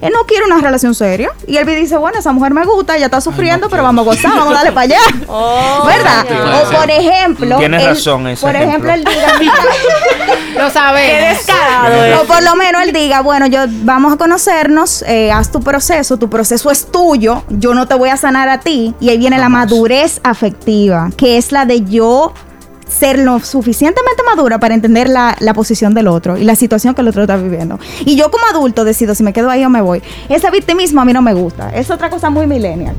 él 0.00 0.12
no 0.12 0.24
quiere 0.26 0.44
una 0.46 0.58
relación 0.60 0.94
seria, 0.94 1.30
y 1.46 1.56
Elvis 1.56 1.76
dice, 1.76 1.96
bueno, 1.96 2.18
esa 2.18 2.32
mujer 2.32 2.52
me 2.54 2.64
gusta, 2.64 2.96
ella 2.96 3.06
está 3.06 3.20
sufriendo, 3.20 3.68
pero 3.68 3.82
vamos 3.82 4.02
a 4.06 4.10
gozar, 4.10 4.30
vamos 4.32 4.50
a 4.52 4.56
darle 4.56 4.72
para 4.72 4.82
allá, 4.84 4.98
Oh, 5.28 5.84
¿verdad? 5.86 6.24
ya. 6.28 6.62
O 6.62 6.70
por 6.80 6.90
ejemplo, 6.90 7.58
Tienes 7.58 7.82
él- 7.82 7.88
razón 7.88 8.26
ese 8.28 8.46
por 8.46 8.54
ejemplo, 8.54 8.90
ejemplo. 8.90 8.92
él 8.92 9.04
diga, 9.04 9.38
mira, 9.38 9.54
Lo 10.56 10.70
sabemos. 10.70 11.38
o 12.22 12.24
por 12.26 12.42
lo 12.42 12.56
menos 12.56 12.82
él 12.82 12.92
diga, 12.92 13.20
bueno, 13.20 13.46
yo 13.46 13.60
vamos 13.68 14.14
a 14.14 14.16
conocernos, 14.16 15.02
eh, 15.06 15.30
haz 15.30 15.50
tu 15.52 15.60
proceso, 15.60 16.16
tu 16.16 16.30
proceso 16.30 16.70
es 16.70 16.86
tuyo, 16.90 17.42
yo 17.50 17.74
no 17.74 17.86
te 17.86 17.94
voy 17.94 18.08
a 18.08 18.16
sanar 18.16 18.48
a 18.48 18.60
ti. 18.60 18.94
Y 19.00 19.10
ahí 19.10 19.18
viene 19.18 19.38
la 19.38 19.48
madurez 19.50 20.20
afectiva, 20.24 21.10
que 21.16 21.36
es 21.36 21.52
la 21.52 21.66
de 21.66 21.82
yo 21.82 22.32
ser 22.88 23.18
lo 23.18 23.40
suficientemente 23.40 24.22
madura 24.24 24.58
para 24.58 24.74
entender 24.74 25.08
la, 25.08 25.36
la 25.40 25.54
posición 25.54 25.92
del 25.94 26.06
otro 26.08 26.36
y 26.36 26.44
la 26.44 26.54
situación 26.54 26.94
que 26.94 27.00
el 27.02 27.08
otro 27.08 27.22
está 27.22 27.36
viviendo. 27.36 27.78
Y 28.04 28.16
yo 28.16 28.30
como 28.30 28.46
adulto 28.46 28.84
decido 28.84 29.14
si 29.14 29.22
me 29.22 29.32
quedo 29.32 29.50
ahí 29.50 29.64
o 29.64 29.70
me 29.70 29.80
voy. 29.80 30.02
Ese 30.28 30.50
victimismo 30.50 31.00
a 31.00 31.04
mí 31.04 31.12
no 31.12 31.22
me 31.22 31.34
gusta. 31.34 31.70
Es 31.74 31.90
otra 31.90 32.08
cosa 32.10 32.30
muy 32.30 32.46
millennial. 32.46 32.94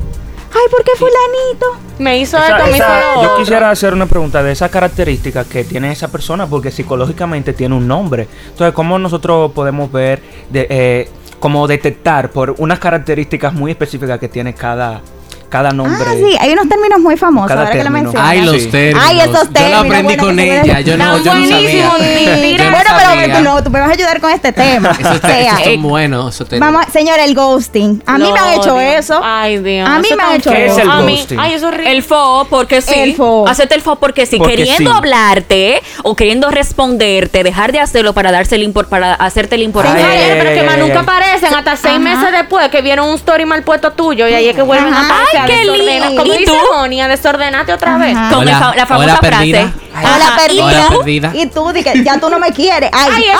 Ay, 0.50 0.70
¿por 0.70 0.82
qué 0.82 0.92
fulanito? 0.96 1.66
Me 1.98 2.18
hizo 2.18 2.38
Esa- 2.38 2.56
esto, 2.58 2.70
me 2.70 2.76
hizo 2.78 2.86
lo 2.88 3.22
yo 3.22 3.30
otro. 3.32 3.36
quisiera 3.38 3.70
hacer 3.70 3.92
una 3.92 4.06
pregunta 4.06 4.42
de 4.42 4.52
esas 4.52 4.70
características 4.70 5.46
que 5.46 5.64
tiene 5.64 5.92
esa 5.92 6.08
persona, 6.08 6.46
porque 6.46 6.70
psicológicamente 6.70 7.52
tiene 7.52 7.74
un 7.74 7.86
nombre. 7.86 8.26
Entonces, 8.48 8.72
¿cómo 8.74 8.98
nosotros 8.98 9.52
podemos 9.52 9.92
ver, 9.92 10.22
de, 10.50 10.66
eh, 10.70 11.10
cómo 11.38 11.66
detectar 11.66 12.30
por 12.30 12.54
unas 12.58 12.78
características 12.78 13.52
muy 13.52 13.72
específicas 13.72 14.18
que 14.18 14.28
tiene 14.28 14.54
cada, 14.54 15.02
cada 15.48 15.70
nombre? 15.72 16.04
Ah, 16.06 16.14
sí, 16.14 16.36
hay 16.40 16.52
unos 16.52 16.68
términos 16.68 17.00
muy 17.00 17.16
famosos, 17.16 17.48
Cada 17.48 17.60
ahora 17.62 17.72
que 17.72 17.78
lo 17.78 17.84
término. 17.84 18.02
mencionas. 18.04 18.30
Ay, 18.30 18.40
los 18.42 18.70
términos. 18.70 19.02
Ay, 19.06 19.20
esos 19.20 19.32
Yo 19.32 19.44
lo 19.44 19.50
términos, 19.52 19.80
aprendí 19.84 20.02
bueno, 20.14 20.22
con 20.24 20.38
ella. 20.38 20.80
Yo 20.80 20.96
no, 20.96 21.18
yo 21.18 21.24
no 21.34 21.40
buenísimo, 21.40 21.90
sabía. 21.92 22.48
Yo 22.58 22.64
no 22.64 22.70
Bueno, 22.70 22.90
pero 23.16 23.36
tú, 23.38 23.42
no, 23.44 23.64
tú 23.64 23.70
me 23.70 23.80
vas 23.80 23.88
a 23.90 23.92
ayudar 23.92 24.20
con 24.20 24.30
este 24.30 24.52
tema. 24.52 24.90
Esos, 24.98 25.16
O 25.16 25.20
sea, 25.20 25.40
esos 25.40 25.60
eh, 25.60 25.74
son 25.74 25.82
buenos. 25.82 26.34
esos 26.34 26.48
términos. 26.48 26.72
Vamos, 26.74 26.92
señora, 26.92 27.24
el 27.24 27.34
ghosting. 27.34 28.02
A 28.06 28.18
mí 28.18 28.24
Lo 28.24 28.32
me 28.32 28.38
han 28.40 28.50
hecho 28.52 28.74
odio. 28.74 28.80
eso. 28.98 29.20
Ay, 29.22 29.58
Dios. 29.58 29.88
A 29.88 29.98
mí 29.98 30.06
eso 30.06 30.16
me 30.16 30.22
han 30.22 30.32
hecho 30.34 30.50
¿Qué 30.50 30.66
es 30.66 30.72
eso. 30.72 30.80
el 30.82 30.90
A 30.90 31.00
mí- 31.00 31.16
ghosting? 31.16 31.38
Ay, 31.40 31.52
eso 31.54 31.70
es. 31.70 31.86
El 31.86 32.02
fo, 32.02 32.46
porque 32.50 32.80
sí. 32.82 32.92
El 32.94 33.14
fo. 33.16 33.46
Hacerte 33.48 33.74
el 33.74 33.82
fo 33.82 33.96
porque 33.96 34.26
sí. 34.26 34.38
Porque 34.38 34.56
queriendo 34.56 34.90
sí. 34.90 34.96
hablarte 34.96 35.82
o 36.02 36.14
queriendo 36.16 36.50
responderte, 36.50 37.42
dejar 37.42 37.72
de 37.72 37.80
hacerlo 37.80 38.12
para 38.12 38.30
darse 38.32 38.54
el 38.56 38.62
impor, 38.62 38.88
para 38.88 39.14
hacerte 39.14 39.54
el 39.56 39.62
importante. 39.62 40.02
Ay, 40.02 40.18
Ay, 40.22 40.30
ay, 40.30 40.38
pero 40.40 40.54
que 40.54 40.62
más 40.62 40.78
nunca 40.78 41.00
aparecen 41.00 41.54
hasta 41.54 41.76
seis 41.76 41.98
meses 42.00 42.32
después 42.32 42.68
que 42.68 42.80
vieron 42.82 43.08
un 43.08 43.14
story 43.16 43.44
mal 43.46 43.62
puesto 43.62 43.92
tuyo 43.92 44.28
y 44.28 44.34
ahí 44.34 44.48
es 44.48 44.54
que 44.56 44.62
vuelven 44.62 44.92
a 44.94 45.04
aparecer. 45.06 45.37
Ay, 45.38 45.44
a 45.44 45.46
qué 45.46 45.64
lindo. 45.64 46.22
Como 46.22 46.34
¿Y 46.34 46.38
dice 46.38 46.52
tú? 46.52 46.74
Moni, 46.76 47.00
a 47.00 47.08
desordenarte 47.08 47.72
otra 47.72 47.96
vez. 47.98 48.16
Con 48.30 48.38
Hola, 48.40 48.74
la 48.76 48.86
famosa 48.86 49.04
hola, 49.06 49.16
frase. 49.16 49.36
perdida. 49.36 49.72
Hola, 50.00 50.08
Ajá, 50.14 50.36
¿y 50.36 50.46
perdida. 50.46 50.64
Hola, 50.64 50.86
tú? 50.90 50.98
perdida. 50.98 51.32
Y 51.34 51.46
tú, 51.46 51.72
di 51.72 51.82
que 51.82 52.04
ya 52.04 52.20
tú 52.20 52.28
no 52.30 52.38
me 52.38 52.52
quieres. 52.52 52.90
Ay, 52.92 53.10
Ay, 53.16 53.24
ay, 53.24 53.38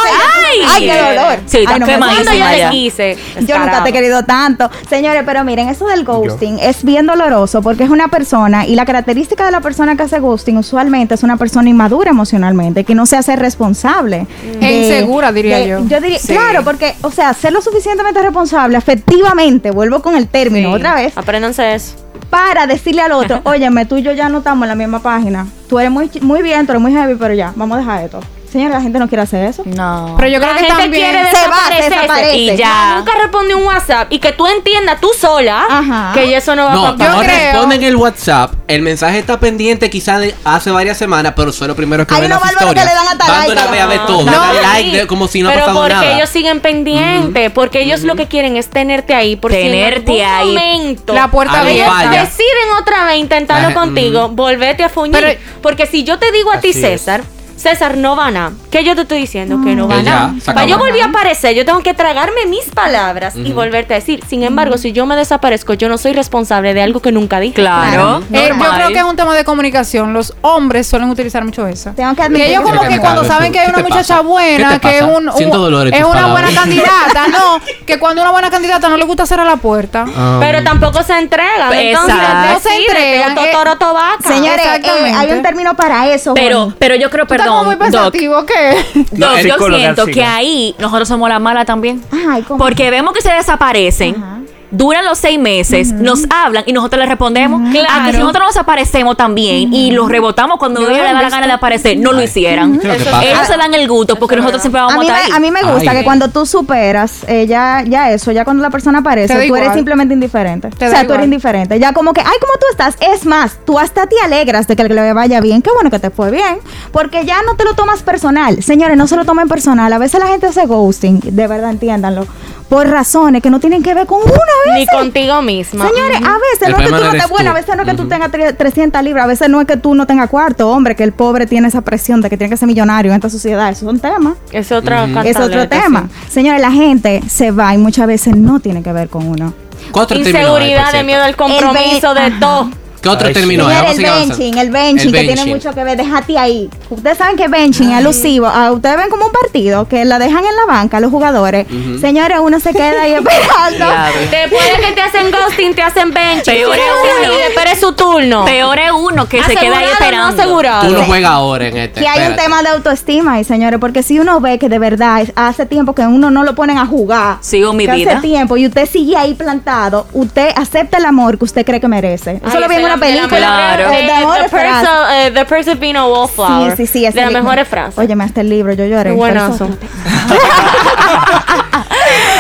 ay, 0.57 0.67
ay. 0.75 0.87
qué 0.89 0.99
dolor. 1.15 1.39
Sí, 1.47 1.59
Ay, 1.67 1.79
no 1.79 1.87
me 1.87 1.99
Cuando 1.99 2.33
yo 2.33 2.45
te 2.47 2.69
quise. 2.71 3.17
Yo 3.47 3.59
nunca 3.59 3.83
te 3.85 3.91
he 3.91 3.93
querido 3.93 4.25
tanto. 4.25 4.69
Señores, 4.89 5.23
pero 5.25 5.45
miren, 5.45 5.69
eso 5.69 5.87
del 5.87 6.05
ghosting 6.05 6.59
es 6.61 6.83
bien 6.85 7.07
doloroso 7.07 7.63
porque 7.63 7.85
es 7.85 7.91
una 7.91 8.09
persona 8.09 8.67
y 8.67 8.75
la 8.75 8.85
característica 8.85 9.45
de 9.47 9.53
la 9.53 9.61
persona 9.61 9.95
que 9.97 10.03
hace 10.03 10.19
ghosting 10.19 10.57
usualmente 10.57 11.15
es 11.15 11.23
una 11.23 11.37
persona 11.37 11.69
inmadura 11.69 12.11
emocionalmente, 12.11 12.83
que 12.85 12.95
no 12.95 13.07
se 13.07 13.17
hace 13.17 13.37
responsable. 13.37 14.27
E 14.61 14.73
insegura, 14.83 15.31
diría 15.31 15.65
yo. 15.65 15.85
Yo 15.87 16.01
diría, 16.01 16.19
Sí. 16.19 16.29
claro, 16.33 16.65
porque, 16.65 16.95
o 17.03 17.11
sea, 17.13 17.33
ser 17.35 17.53
lo 17.53 17.61
suficientemente 17.63 18.21
responsable, 18.21 18.77
efectivamente, 18.79 19.71
vuelvo 19.71 20.03
con 20.03 20.17
el 20.17 20.27
término 20.29 20.71
Sí. 20.71 20.75
otra 20.77 20.95
vez, 20.97 21.17
Apréndanse 21.17 21.75
eso. 21.75 21.88
Para 22.31 22.67
decirle 22.67 23.03
al 23.03 23.13
otro, 23.13 23.41
óyeme, 23.45 23.87
tú 23.87 23.97
y 23.97 24.03
yo 24.03 24.13
ya 24.13 24.29
no 24.29 24.39
estamos 24.39 24.65
en 24.65 24.69
la 24.69 24.75
misma 24.75 25.01
página. 25.01 25.47
Tú 25.69 25.79
eres 25.79 25.91
muy, 25.91 26.11
muy 26.21 26.43
bien, 26.43 26.67
tú 26.67 26.73
eres 26.73 26.83
muy 26.83 26.93
heavy, 26.93 27.15
pero 27.17 27.35
ya, 27.35 27.53
vamos 27.57 27.77
a 27.77 27.81
dejar 27.81 28.05
esto. 28.05 28.21
Señora, 28.51 28.77
la 28.77 28.81
gente 28.81 28.99
no 28.99 29.09
quiere 29.09 29.23
hacer 29.23 29.45
eso. 29.45 29.63
No. 29.67 30.15
Pero 30.17 30.29
yo 30.31 30.39
la 30.39 30.47
creo 30.47 30.57
que 30.59 30.65
gente 30.65 30.81
también 30.83 31.11
quiere 31.13 31.31
se 31.31 31.49
va, 31.49 31.77
desaparece. 31.77 32.37
Y 32.37 32.57
ya. 32.57 32.91
No, 32.91 32.99
nunca 33.01 33.13
responde 33.21 33.55
un 33.55 33.65
WhatsApp 33.65 34.07
y 34.11 34.19
que 34.19 34.33
tú 34.33 34.47
entiendas 34.47 35.01
tú 35.01 35.11
sola 35.19 35.67
Ajá. 35.69 36.13
que 36.15 36.35
eso 36.37 36.57
no 36.57 36.65
va 36.65 36.73
No, 36.75 36.87
a 36.87 36.97
pasar. 36.97 37.15
no 37.15 37.21
creo- 37.23 37.53
responden 37.53 37.83
el 37.85 37.97
WhatsApp. 37.97 38.55
El 38.67 38.83
mensaje 38.83 39.19
está 39.19 39.39
pendiente 39.39 39.91
quizás 39.91 40.21
de 40.21 40.35
hace 40.45 40.71
varias 40.71 40.97
semanas, 40.97 41.35
pero 41.37 41.53
son 41.53 41.69
los 41.69 41.77
primeros 41.77 42.07
que 42.07 42.15
Hay 42.15 42.23
ven 42.23 42.33
unos 42.33 42.43
las 42.43 42.55
bárbaros 42.55 42.75
que 42.75 42.81
historias. 42.81 43.03
le 43.05 43.09
dan 43.11 43.21
hasta 43.21 43.39
like 43.39 43.53
una 43.53 43.63
a 43.63 43.71
vez 43.71 43.81
a 43.83 43.87
ver 43.87 43.99
la- 44.01 44.07
todo. 44.07 44.23
No, 44.25 44.31
le 44.31 44.61
dan 44.61 44.77
sí, 44.77 44.83
like 44.85 44.97
de- 44.99 45.07
como 45.07 45.29
si 45.29 45.43
no 45.43 45.49
ha 45.49 45.53
pero 45.53 45.65
pasado 45.67 45.81
porque 45.83 45.95
nada. 45.95 46.17
ellos 46.17 46.29
siguen 46.31 46.61
pendientes, 46.61 47.51
porque 47.53 47.83
ellos 47.83 48.03
lo 48.03 48.17
que 48.17 48.27
quieren 48.29 48.57
es 48.57 48.69
tenerte 48.71 49.15
ahí, 49.15 49.37
por 49.37 49.51
Tenerte 49.51 50.13
si 50.13 50.19
en 50.21 50.27
algún 50.27 50.57
ahí. 50.59 50.75
momento 50.77 51.13
La 51.13 51.29
puerta 51.31 51.53
falla. 51.63 52.23
deciden 52.23 52.73
otra 52.81 53.05
vez 53.05 53.19
intentarlo 53.19 53.75
contigo, 53.75 54.29
volverte 54.31 54.85
a 54.85 54.89
fuñir. 54.89 55.39
Porque 55.63 55.87
si 55.87 56.05
yo 56.05 56.19
te 56.19 56.33
digo 56.33 56.51
a 56.53 56.61
ti. 56.61 56.73
César, 56.73 57.23
César, 57.59 57.97
no 57.97 58.15
van 58.15 58.37
a. 58.37 58.53
¿Qué 58.71 58.85
yo 58.85 58.95
te 58.95 59.03
estoy 59.03 59.19
diciendo? 59.19 59.61
Que 59.65 59.75
no 59.75 59.89
Que 59.89 59.97
van 59.97 60.05
ya, 60.05 60.25
a. 60.27 60.35
Para 60.45 60.65
yo 60.67 60.79
volver 60.79 61.03
a 61.03 61.07
aparecer, 61.07 61.55
yo 61.57 61.65
tengo 61.65 61.81
que 61.81 61.93
tragarme 61.93 62.47
mis 62.47 62.67
palabras 62.67 63.35
y 63.37 63.53
volverte 63.53 63.95
a 63.95 63.97
decir. 63.97 64.23
Sin 64.29 64.43
embargo, 64.45 64.79
si 64.79 64.93
yo 64.93 65.07
me 65.07 65.17
desaparezco, 65.17 65.75
yo 65.75 65.89
no 65.89 65.99
soy 65.99 66.13
responsable 66.13 66.73
de 66.75 66.83
algo 66.83 67.01
que 67.01 67.11
nunca 67.11 67.41
dije. 67.41 67.55
Claro. 67.55 68.23
Eh, 68.33 68.51
yo 68.57 68.75
creo 68.75 68.89
que 68.89 68.99
es 68.99 69.05
un 69.05 69.17
tema 69.17 69.35
de 69.35 69.45
comunicación. 69.45 70.13
Los 70.13 70.35
hombres 70.43 70.87
suelen 70.87 71.11
utilizar 71.11 71.45
mucho 71.45 71.67
eso. 71.67 71.93
Tengo 71.97 72.15
que 72.15 72.23
admitir 72.23 72.47
Que 72.47 72.51
ellos 72.53 72.65
que 72.65 72.77
como 72.77 72.89
que 72.89 73.01
cuando 73.01 73.23
¿Qué 73.23 73.29
saben 73.29 73.53
que 73.53 73.59
hay 73.59 73.69
una 73.69 73.81
muchacha 73.81 74.19
¿Qué 74.19 74.23
buena, 74.23 74.79
que 74.79 74.99
es, 74.99 75.03
un, 75.03 75.29
es 75.29 76.05
una 76.05 76.27
buena 76.29 76.49
candidata, 76.55 77.29
no, 77.29 77.61
que 77.85 77.99
cuando 77.99 78.23
una 78.23 78.31
buena 78.31 78.51
candidata 78.51 78.89
no 78.89 78.97
le 78.97 79.05
gusta 79.05 79.27
cerrar 79.27 79.47
la 79.47 79.57
puerta. 79.57 80.05
Ah. 80.17 80.39
Pero 80.41 80.63
tampoco 80.63 81.03
se 81.03 81.19
entregan. 81.19 81.73
Entonces, 81.73 82.15
Exacto. 82.15 82.53
No 82.53 82.61
se 82.61 82.69
o 82.69 82.79
eh. 82.79 84.35
Señores, 84.35 84.67
eh, 84.85 85.13
hay 85.15 85.33
un 85.33 85.43
término 85.43 85.75
para 85.75 86.13
eso. 86.13 86.35
Pero, 86.35 86.73
pero 86.79 86.95
yo 86.95 87.11
creo, 87.11 87.27
Tú 87.27 87.35
muy 87.65 87.77
perdón, 87.77 87.93
Doc, 87.93 88.13
pensativo, 88.13 88.47
¿qué? 88.47 89.05
No, 89.13 89.29
Doc, 89.29 89.39
yo 89.39 89.53
psicóloga, 89.55 89.79
siento 89.79 90.05
sí, 90.07 90.13
que 90.13 90.23
¿no? 90.23 90.29
ahí 90.31 90.75
nosotros 90.79 91.09
somos 91.09 91.29
la 91.29 91.39
mala 91.39 91.65
también. 91.65 92.03
Ay, 92.11 92.43
¿cómo? 92.43 92.59
Porque 92.59 92.91
vemos 92.91 93.13
que 93.13 93.23
se 93.23 93.33
desaparecen. 93.33 94.17
Ajá. 94.17 94.38
Duran 94.71 95.05
los 95.05 95.19
seis 95.19 95.39
meses, 95.39 95.93
nos 95.93 96.25
hablan 96.31 96.65
y 96.67 96.73
nosotros 96.73 97.01
les 97.01 97.09
respondemos. 97.09 97.71
Claro. 97.71 97.89
A 97.91 98.07
que 98.07 98.13
si 98.13 98.19
nosotros 98.19 98.47
nos 98.47 98.57
aparecemos 98.57 99.17
también 99.17 99.73
y 99.73 99.91
los 99.91 100.09
rebotamos 100.09 100.59
cuando 100.59 100.81
ellos 100.81 100.93
lo 100.93 101.05
les 101.05 101.13
da 101.13 101.23
la 101.23 101.31
gana 101.31 101.47
de 101.47 101.53
aparecer, 101.53 101.99
no 101.99 102.13
lo 102.13 102.23
hicieran. 102.23 102.81
Ellos 102.85 103.47
se 103.47 103.57
dan 103.57 103.75
el 103.75 103.89
gusto 103.89 104.17
porque 104.17 104.37
nosotros 104.37 104.61
siempre 104.63 104.81
vamos 104.81 104.99
A 104.99 105.03
estar 105.03 105.25
ahí. 105.25 105.31
a 105.33 105.41
mí 105.41 105.51
me 105.51 105.63
gusta 105.63 105.91
Ay. 105.91 105.99
que 105.99 106.05
cuando 106.05 106.29
tú 106.29 106.47
superas, 106.47 107.25
eh, 107.29 107.47
ya, 107.47 107.83
ya 107.87 108.11
eso, 108.11 108.33
ya 108.33 108.45
cuando 108.45 108.63
la 108.63 108.71
persona 108.71 108.99
aparece, 108.99 109.49
tú 109.49 109.57
eres 109.57 109.73
simplemente 109.75 110.15
indiferente. 110.15 110.71
Te 110.71 110.87
o 110.87 110.91
sea, 110.91 111.01
tú 111.01 111.05
igual. 111.07 111.19
eres 111.21 111.25
indiferente. 111.27 111.79
Ya 111.79 111.93
como 111.93 112.13
que, 112.13 112.21
ay, 112.21 112.37
¿cómo 112.41 112.53
tú 112.55 112.67
estás? 112.71 112.97
Es 113.01 113.27
más, 113.27 113.59
tú 113.65 113.79
hasta 113.79 114.07
te 114.07 114.17
alegras 114.23 114.67
de 114.67 114.77
que 114.77 114.85
le 114.85 115.13
vaya 115.13 115.41
bien. 115.41 115.63
Qué 115.63 115.71
bueno 115.73 115.91
que 115.91 115.99
te 115.99 116.11
fue 116.11 116.31
bien. 116.31 116.59
Porque 116.93 117.25
ya 117.25 117.43
no 117.43 117.55
te 117.57 117.65
lo 117.65 117.75
tomas 117.75 118.03
personal. 118.03 118.63
Señores, 118.63 118.97
no 118.97 119.07
se 119.07 119.17
lo 119.17 119.25
tomen 119.25 119.49
personal. 119.49 119.93
A 119.93 119.99
veces 119.99 120.21
la 120.21 120.27
gente 120.27 120.47
hace 120.47 120.67
ghosting, 120.67 121.21
de 121.23 121.47
verdad, 121.47 121.71
entiéndanlo. 121.71 122.27
Por 122.69 122.87
razones 122.87 123.43
que 123.43 123.49
no 123.49 123.61
tienen 123.61 123.83
que 123.83 123.95
ver 123.95 124.07
con 124.07 124.21
una 124.21 124.31
vez. 124.67 124.75
Ni 124.75 124.87
contigo 124.87 125.41
misma. 125.41 125.89
Señores, 125.89 126.19
a 126.19 126.35
veces 126.39 126.63
El 126.67 126.73
no 126.73 126.79
es 126.79 126.85
que 126.85 126.89
tú 126.93 127.01
no 127.05 127.13
estés 127.13 127.31
buena, 127.31 127.51
a 127.51 127.53
tú. 127.55 127.59
veces 127.61 127.77
no 127.77 127.83
es 127.83 127.89
que 127.89 127.95
tú 127.95 128.03
Ujú. 128.03 128.09
tengas 128.11 128.31
tre- 128.31 128.57
300 128.57 129.03
libras, 129.03 129.25
a 129.25 129.27
veces 129.27 129.49
no 129.49 129.61
es 129.63 129.67
que 129.67 129.77
tú 129.79 129.95
no 129.95 130.07
tengas 130.07 130.29
cuarto, 130.29 130.69
hombre, 130.69 130.95
que 130.95 131.03
el 131.05 131.13
pobre 131.13 131.47
tiene 131.47 131.69
esa 131.69 131.81
presión 131.81 132.21
de 132.21 132.29
que 132.29 132.37
tiene 132.37 132.51
que 132.51 132.57
ser 132.59 132.67
millonario 132.69 133.11
en 133.11 133.17
esta 133.17 133.31
sociedad. 133.31 133.71
Eso 133.71 133.87
es 133.87 133.93
un 133.93 134.01
tema. 134.01 134.35
Es 134.53 134.71
otra 134.71 135.05
Ujú. 135.05 135.19
Es 135.21 135.37
otro 135.39 135.67
tema. 135.69 136.09
sí. 136.27 136.33
Señores, 136.33 136.61
la 136.61 136.71
gente 136.71 137.23
se 137.29 137.51
va 137.53 137.73
y 137.75 137.79
muchas 137.79 138.07
veces 138.07 138.37
no 138.37 138.61
tiene 138.61 138.83
que 138.83 138.93
ver 138.93 139.09
con 139.09 139.27
uno. 139.27 139.55
¿Qué 139.95 140.01
otro 140.01 140.19
Inseguridad, 140.19 140.93
de 140.93 141.05
miedo 141.05 141.23
al 141.23 141.37
compromiso, 141.37 142.13
El 142.15 142.33
de 142.35 142.39
todo. 142.39 142.71
¿Qué 143.01 143.09
otro 143.09 143.29
Ay, 143.29 143.35
sí. 143.35 143.41
término 143.41 143.65
Vamos 143.65 143.83
a 143.83 143.91
el 143.93 143.99
benching, 144.03 144.59
el 144.59 144.71
benching, 144.71 145.07
El 145.09 145.13
que 145.13 145.19
tiene 145.21 145.35
benching. 145.37 145.55
mucho 145.55 145.73
que 145.73 145.85
ver, 145.85 145.97
déjate 145.97 146.37
ahí. 146.39 146.69
Ustedes 146.91 147.17
saben 147.19 147.37
que 147.37 147.47
benching 147.49 147.91
es 147.91 147.97
alusivo. 147.97 148.47
a- 148.47 148.73
ustedes 148.73 148.97
ven 148.97 149.09
como 149.11 149.27
un 149.27 149.33
partido 149.33 149.87
que 149.89 150.05
la 150.05 150.19
dejan 150.19 150.45
en 150.45 150.57
la 150.57 150.67
banca 150.67 150.99
los 151.01 151.11
jugadores. 151.11 151.67
Señores, 152.01 152.39
uno 152.41 152.59
se 152.61 152.73
queda 152.73 153.03
ahí 153.03 153.13
esperando. 153.15 153.87
Después 154.31 154.65
de 154.77 154.87
que 154.87 154.93
te 154.93 155.01
hacen 155.01 155.31
ghosting, 155.31 155.75
te 155.75 155.83
hacen 155.83 156.13
bench. 156.13 156.45
Peor 156.45 156.75
es 156.77 156.83
uno. 157.25 157.33
Y 157.35 157.41
espere 157.53 157.77
su 157.77 157.93
turno. 157.93 158.45
Peor 158.45 158.79
es 158.79 158.91
uno 158.93 159.29
que 159.29 159.43
se 159.45 159.55
queda 159.57 159.79
ahí 159.79 159.85
¿Asegurado 159.85 159.89
o 159.89 159.93
esperando. 159.93 160.37
No 160.37 160.43
asegurado. 160.43 160.89
Tú 160.89 160.95
no 160.95 161.05
juegas 161.05 161.31
ahora 161.31 161.67
en 161.69 161.77
este. 161.77 162.01
Que 162.01 162.09
hay 162.09 162.29
un 162.31 162.37
tema 162.37 162.63
de 162.63 162.69
autoestima 162.71 163.35
ahí, 163.35 163.45
señores, 163.45 163.79
porque 163.79 164.03
si 164.03 164.19
uno 164.19 164.41
ve 164.41 164.59
que 164.59 164.69
de 164.69 164.79
verdad 164.79 165.21
es- 165.23 165.33
hace 165.37 165.67
tiempo 165.67 165.95
que 165.95 166.03
uno 166.03 166.31
no 166.31 166.43
lo 166.45 166.55
ponen 166.55 166.79
a 166.79 166.87
jugar, 166.87 167.39
Sigo 167.41 167.73
mi 167.73 167.87
vida. 167.87 168.13
hace 168.13 168.21
tiempo 168.23 168.57
y 168.57 168.67
usted 168.67 168.89
sigue 168.89 169.17
ahí 169.17 169.35
plantado, 169.35 170.07
usted 170.13 170.51
acepta 170.57 170.99
el 170.99 171.05
amor 171.05 171.39
que 171.39 171.45
usted 171.45 171.65
cree 171.65 171.81
que 171.81 171.89
merece. 171.89 172.37
Eso 172.45 172.57
Ay, 172.57 172.61
lo 172.61 172.69
una 172.95 172.97
la- 172.97 173.07
película. 173.07 173.39
Claro. 173.39 173.91
eh, 173.91 173.99
Eh, 174.01 174.07
the, 174.07 175.27
eh, 175.27 175.31
the 175.33 175.45
Perseus 175.45 175.79
being 175.79 175.97
a 175.97 176.07
wallflower. 176.07 176.77
Sí, 176.77 176.87
sí, 176.87 177.07
sí. 177.07 177.13
De 177.13 177.21
las 177.23 177.33
mejores 177.33 177.67
frases. 177.69 177.99
Óyeme, 177.99 178.25
hasta 178.25 178.41
el 178.41 178.49
libro, 178.51 178.73
yo 178.75 178.85
lloré. 178.87 179.13
Buenazo. 179.13 179.69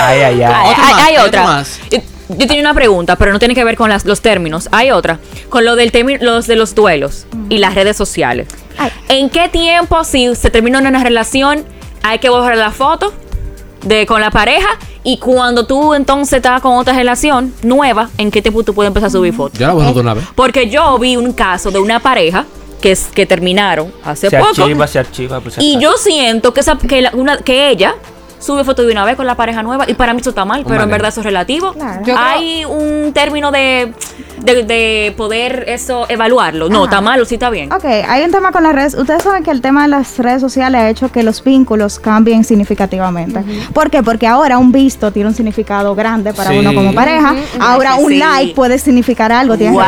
Ay, 0.01 0.21
ay, 0.23 0.43
ay. 0.43 0.75
Hay, 1.07 1.17
otra. 1.19 1.43
más. 1.45 1.81
Yo, 1.91 1.99
tenía 2.47 2.61
una 2.61 2.75
pregunta, 2.75 3.17
pero 3.17 3.33
no 3.33 3.39
tiene 3.39 3.55
que 3.55 3.65
ver 3.65 3.77
con 3.77 3.91
las- 3.91 4.05
los 4.05 4.21
términos. 4.21 4.69
Hay 4.73 4.91
otra. 4.91 5.19
Con 5.49 5.65
lo 5.65 5.77
del 5.77 5.93
término, 5.93 6.19
los 6.25 6.47
de 6.47 6.57
los 6.57 6.75
duelos 6.75 7.27
y 7.49 7.59
las 7.59 7.75
redes 7.75 7.97
sociales. 7.97 8.49
Ay. 8.79 8.93
¿En 9.09 9.31
qué 9.31 9.49
tiempo, 9.49 10.05
si 10.05 10.35
se 10.37 10.51
termina 10.51 10.79
una 10.79 11.03
relación, 11.03 11.65
hay 12.03 12.19
que 12.19 12.29
borrar 12.29 12.57
la 12.57 12.71
foto 12.71 13.13
de 13.83 14.07
con 14.07 14.21
la 14.21 14.31
pareja? 14.31 14.69
Y 15.05 15.19
cuando 15.19 15.65
tú 15.67 15.95
entonces 15.95 16.35
estás 16.35 16.61
con 16.61 16.75
otra 16.77 16.93
relación 16.95 17.55
nueva, 17.63 18.11
¿en 18.19 18.31
qué 18.31 18.43
tiempo 18.43 18.63
tú 18.63 18.75
puedes 18.75 18.89
empezar 18.89 19.07
a 19.07 19.11
subir 19.11 19.33
fotos? 19.33 19.59
Yo 19.59 19.67
la 19.67 19.73
borro 19.75 19.93
de 19.95 20.01
una 20.01 20.15
vez. 20.15 20.25
Porque 20.35 20.69
yo 20.69 20.99
vi 20.99 21.17
un 21.17 21.33
caso 21.33 21.71
de 21.71 21.79
una 21.79 22.01
pareja 22.01 22.45
que, 22.83 22.93
es, 22.93 23.07
que 23.15 23.25
terminaron 23.27 23.93
hace 24.05 24.29
Se 24.31 24.39
poco. 24.39 24.51
archiva, 24.63 24.87
se 24.87 24.99
archiva. 24.99 25.41
pues, 25.41 25.57
Y 25.59 25.79
yo 25.79 25.93
siento 25.97 26.53
que, 26.53 26.61
esa, 26.61 26.77
que, 26.77 27.03
la- 27.03 27.11
una- 27.15 27.39
que 27.39 27.71
ella 27.71 27.95
sube 28.39 28.64
fotos 28.64 28.86
de 28.86 28.93
una 28.93 29.05
vez 29.05 29.16
con 29.16 29.26
la 29.26 29.34
pareja 29.34 29.62
nueva 29.62 29.84
y 29.89 29.95
para 29.95 30.14
mí 30.14 30.20
eso 30.20 30.30
está 30.30 30.45
mal, 30.45 30.64
pero 30.66 30.82
en 30.82 30.91
verdad 30.91 31.09
eso 31.09 31.20
es 31.20 31.24
relativo. 31.26 31.72
Claro. 31.72 32.03
Creo- 32.03 32.16
Hay 32.18 32.64
un 32.64 33.12
término 33.12 33.51
de, 33.51 33.93
de, 34.43 34.62
de 34.64 35.14
poder 35.16 35.64
eso 35.68 36.07
evaluarlo. 36.09 36.68
No, 36.68 36.78
Ajá. 36.78 36.84
está 36.84 37.01
mal 37.01 37.20
o 37.20 37.24
sí 37.24 37.34
está 37.34 37.51
bien. 37.51 37.72
Ok, 37.72 37.84
hay 37.84 38.22
un 38.24 38.30
tema 38.30 38.53
con 38.53 38.62
las 38.62 38.74
redes. 38.74 38.95
Ustedes 38.95 39.22
saben 39.22 39.43
que 39.43 39.51
el 39.51 39.61
tema 39.61 39.82
de 39.82 39.89
las 39.89 40.18
redes 40.18 40.41
sociales 40.41 40.80
ha 40.80 40.89
hecho 40.91 41.11
que 41.11 41.22
los 41.22 41.43
vínculos 41.43 41.99
cambien 41.99 42.45
significativamente. 42.45 43.43
¿Por 43.72 43.91
qué? 43.91 44.03
Porque 44.03 44.26
ahora 44.26 44.59
un 44.59 44.70
visto 44.72 45.11
tiene 45.12 45.28
un 45.28 45.34
significado 45.34 45.95
grande 45.95 46.32
para 46.32 46.51
Sí. 46.51 46.59
uno 46.59 46.72
como 46.74 46.95
pareja. 46.95 47.34
Ahora 47.61 47.97
un 47.97 48.09
Sí. 48.11 48.18
like 48.18 48.55
puede 48.55 48.78
significar 48.78 49.32
algo, 49.32 49.57
tiene 49.57 49.72
Wow. 49.72 49.82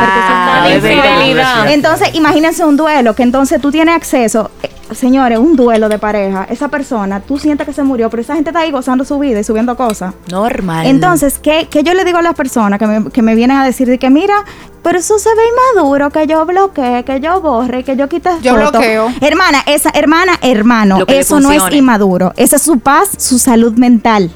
Infidelidad. 0.75 1.71
Entonces, 1.71 2.09
imagínense 2.13 2.63
un 2.65 2.77
duelo 2.77 3.15
que 3.15 3.23
entonces 3.23 3.61
tú 3.61 3.71
tienes 3.71 3.95
acceso. 3.95 4.51
eh, 4.63 4.69
Señores, 4.93 5.39
un 5.39 5.55
duelo 5.55 5.87
de 5.87 5.97
pareja. 5.99 6.45
Esa 6.49 6.67
persona, 6.67 7.21
tú 7.21 7.39
sientes 7.39 7.65
que 7.65 7.71
se 7.71 7.81
murió, 7.81 8.09
pero 8.09 8.21
esa 8.23 8.37
gente 8.41 8.49
está 8.49 8.61
ahí 8.61 8.71
gozando 8.71 9.05
su 9.05 9.19
vida 9.19 9.39
y 9.39 9.43
subiendo 9.43 9.77
cosas. 9.77 10.13
Normal. 10.29 10.87
Entonces, 10.87 11.37
¿qué, 11.37 11.67
qué 11.69 11.83
yo 11.83 11.93
le 11.93 12.03
digo 12.03 12.17
a 12.17 12.21
las 12.23 12.33
personas 12.33 12.79
que 12.79 12.87
me, 12.87 13.11
que 13.11 13.21
me 13.21 13.35
vienen 13.35 13.57
a 13.57 13.65
decir 13.65 13.87
de 13.87 13.99
que 13.99 14.09
mira, 14.09 14.43
pero 14.81 14.97
eso 14.97 15.19
se 15.19 15.29
ve 15.29 15.41
inmaduro, 15.75 16.09
que 16.09 16.25
yo 16.25 16.43
bloquee, 16.45 17.03
que 17.03 17.19
yo 17.19 17.39
borre, 17.39 17.83
que 17.83 17.95
yo 17.95 18.09
quite 18.09 18.29
Yo 18.41 18.55
fotos"? 18.55 18.71
bloqueo. 18.71 19.13
Hermana, 19.21 19.63
esa, 19.67 19.91
hermana, 19.93 20.33
hermano, 20.41 21.05
eso 21.07 21.39
no 21.39 21.51
es 21.51 21.61
inmaduro. 21.71 22.33
Esa 22.35 22.55
es 22.55 22.63
su 22.63 22.79
paz, 22.79 23.09
su 23.17 23.37
salud 23.37 23.73
mental. 23.73 24.31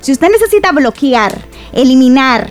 Si 0.00 0.12
usted 0.12 0.28
necesita 0.30 0.70
bloquear, 0.70 1.36
eliminar, 1.72 2.48